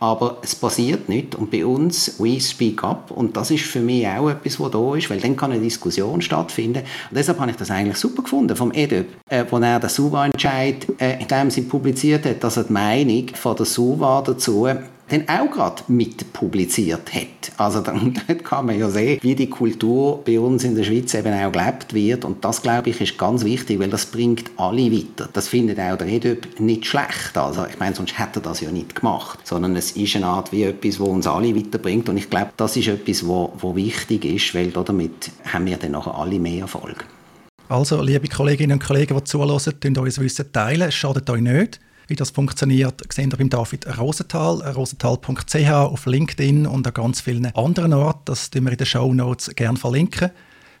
Aber 0.00 0.38
es 0.42 0.56
passiert 0.56 1.08
nicht. 1.08 1.36
Und 1.36 1.50
bei 1.52 1.64
uns, 1.64 2.18
we 2.18 2.40
speak 2.40 2.82
up. 2.82 3.12
Und 3.12 3.36
das 3.36 3.52
ist 3.52 3.64
für 3.64 3.78
mich 3.78 4.08
auch 4.08 4.30
etwas, 4.30 4.58
was 4.58 4.70
da 4.72 4.96
ist, 4.96 5.10
weil 5.10 5.20
dann 5.20 5.36
kann 5.36 5.52
eine 5.52 5.60
Diskussion 5.60 6.20
stattfinden. 6.22 6.82
Und 7.10 7.16
deshalb 7.16 7.38
habe 7.38 7.52
ich 7.52 7.56
das 7.56 7.70
eigentlich 7.70 7.98
super 7.98 8.22
gefunden 8.22 8.56
vom 8.56 8.72
EDÖB, 8.72 9.06
äh, 9.28 9.44
wo 9.48 9.58
er 9.58 9.78
den 9.78 9.88
SUVA-Entscheid 9.88 10.86
äh, 10.98 11.20
in 11.20 11.28
dem 11.28 11.50
Sinn 11.50 11.68
publiziert 11.68 12.24
hat, 12.24 12.42
dass 12.42 12.56
er 12.56 12.64
die 12.64 12.72
Meinung 12.72 13.28
von 13.34 13.54
der 13.54 13.66
SUVA 13.66 14.22
dazu 14.22 14.66
dann 15.12 15.28
auch 15.28 15.50
gerade 15.50 15.82
mit 15.88 16.32
publiziert 16.32 17.12
hat. 17.12 17.52
Also 17.58 17.80
dann, 17.80 18.18
dort 18.28 18.44
kann 18.44 18.66
man 18.66 18.78
ja 18.78 18.88
sehen, 18.88 19.18
wie 19.22 19.34
die 19.34 19.48
Kultur 19.48 20.22
bei 20.24 20.40
uns 20.40 20.64
in 20.64 20.74
der 20.74 20.84
Schweiz 20.84 21.12
eben 21.14 21.32
auch 21.32 21.52
gelebt 21.52 21.92
wird 21.92 22.24
und 22.24 22.44
das, 22.44 22.62
glaube 22.62 22.90
ich, 22.90 23.00
ist 23.00 23.18
ganz 23.18 23.44
wichtig, 23.44 23.78
weil 23.78 23.90
das 23.90 24.06
bringt 24.06 24.50
alle 24.56 24.90
weiter. 24.90 25.28
Das 25.32 25.48
findet 25.48 25.78
auch 25.78 25.96
der 25.98 26.08
EDÖB 26.08 26.60
nicht 26.60 26.86
schlecht. 26.86 27.36
Also 27.36 27.66
ich 27.66 27.78
meine, 27.78 27.94
sonst 27.94 28.18
hätte 28.18 28.40
er 28.40 28.42
das 28.42 28.60
ja 28.60 28.70
nicht 28.70 28.94
gemacht, 28.94 29.40
sondern 29.44 29.76
es 29.76 29.92
ist 29.92 30.16
eine 30.16 30.26
Art 30.26 30.52
wie 30.52 30.64
etwas, 30.64 30.98
wo 30.98 31.04
uns 31.04 31.26
alle 31.26 31.54
weiterbringt 31.54 32.08
und 32.08 32.16
ich 32.16 32.30
glaube, 32.30 32.50
das 32.56 32.76
ist 32.76 32.88
etwas, 32.88 33.26
wo, 33.26 33.52
wo 33.58 33.76
wichtig 33.76 34.24
ist, 34.24 34.54
weil 34.54 34.70
damit 34.70 35.30
haben 35.44 35.66
wir 35.66 35.76
dann 35.76 35.92
nachher 35.92 36.14
alle 36.14 36.38
mehr 36.38 36.62
Erfolg. 36.62 37.04
Also, 37.68 38.02
liebe 38.02 38.28
Kolleginnen 38.28 38.74
und 38.74 38.84
Kollegen, 38.84 39.16
die 39.16 39.24
zuhören, 39.24 39.80
teilt 39.80 39.98
uns 39.98 40.20
Wissen 40.20 40.52
teilen. 40.52 40.88
Es 40.88 40.94
schadet 40.94 41.28
euch 41.30 41.40
nicht. 41.40 41.80
Wie 42.12 42.16
das 42.16 42.28
funktioniert, 42.28 43.02
sehen 43.10 43.30
ihr 43.30 43.38
beim 43.38 43.48
David 43.48 43.98
Rosenthal, 43.98 44.60
rosenthal.ch 44.60 45.70
auf 45.70 46.04
LinkedIn 46.04 46.66
und 46.66 46.86
an 46.86 46.92
ganz 46.92 47.22
vielen 47.22 47.46
anderen 47.54 47.94
Orten. 47.94 48.20
Das 48.26 48.50
tun 48.50 48.64
wir 48.64 48.72
in 48.72 48.76
den 48.76 48.86
Show 48.86 49.14
Notes 49.14 49.50
gerne 49.56 49.78
verlinken. 49.78 50.30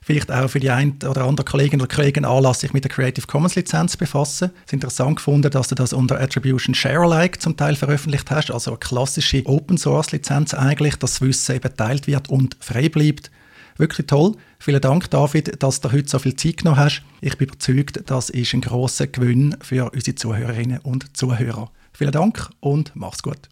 vielleicht 0.02 0.30
auch 0.30 0.50
für 0.50 0.60
die 0.60 0.68
ein 0.68 0.98
oder 1.08 1.24
andere 1.24 1.46
Kolleginnen 1.46 1.80
oder 1.80 1.94
Kollegen 1.94 2.26
Anlass, 2.26 2.60
sich 2.60 2.74
mit 2.74 2.84
der 2.84 2.90
Creative 2.90 3.26
Commons 3.26 3.54
Lizenz 3.54 3.96
befassen. 3.96 4.50
Es 4.56 4.64
ist 4.66 4.72
interessant 4.74 5.16
gefunden, 5.16 5.50
dass 5.50 5.68
du 5.68 5.74
das 5.74 5.94
unter 5.94 6.20
Attribution 6.20 6.74
Share 6.74 7.00
Alike 7.00 7.38
zum 7.38 7.56
Teil 7.56 7.76
veröffentlicht 7.76 8.30
hast, 8.30 8.50
also 8.50 8.72
eine 8.72 8.78
klassische 8.78 9.46
Open 9.46 9.78
Source 9.78 10.12
Lizenz 10.12 10.52
eigentlich, 10.52 10.96
dass 10.96 11.12
das 11.12 11.22
Wissen 11.22 11.56
eben 11.56 11.74
teilt 11.74 12.06
wird 12.08 12.28
und 12.28 12.58
frei 12.60 12.90
bleibt. 12.90 13.30
Wirklich 13.76 14.06
toll. 14.06 14.36
Vielen 14.58 14.80
Dank, 14.80 15.10
David, 15.10 15.62
dass 15.62 15.80
du 15.80 15.90
heute 15.92 16.08
so 16.08 16.18
viel 16.18 16.36
Zeit 16.36 16.58
genommen 16.58 16.78
hast. 16.78 17.02
Ich 17.20 17.36
bin 17.38 17.48
überzeugt, 17.48 18.02
das 18.06 18.30
ist 18.30 18.54
ein 18.54 18.60
grosser 18.60 19.06
Gewinn 19.06 19.56
für 19.60 19.90
unsere 19.90 20.14
Zuhörerinnen 20.14 20.78
und 20.78 21.16
Zuhörer. 21.16 21.70
Vielen 21.92 22.12
Dank 22.12 22.50
und 22.60 22.92
mach's 22.94 23.22
gut. 23.22 23.38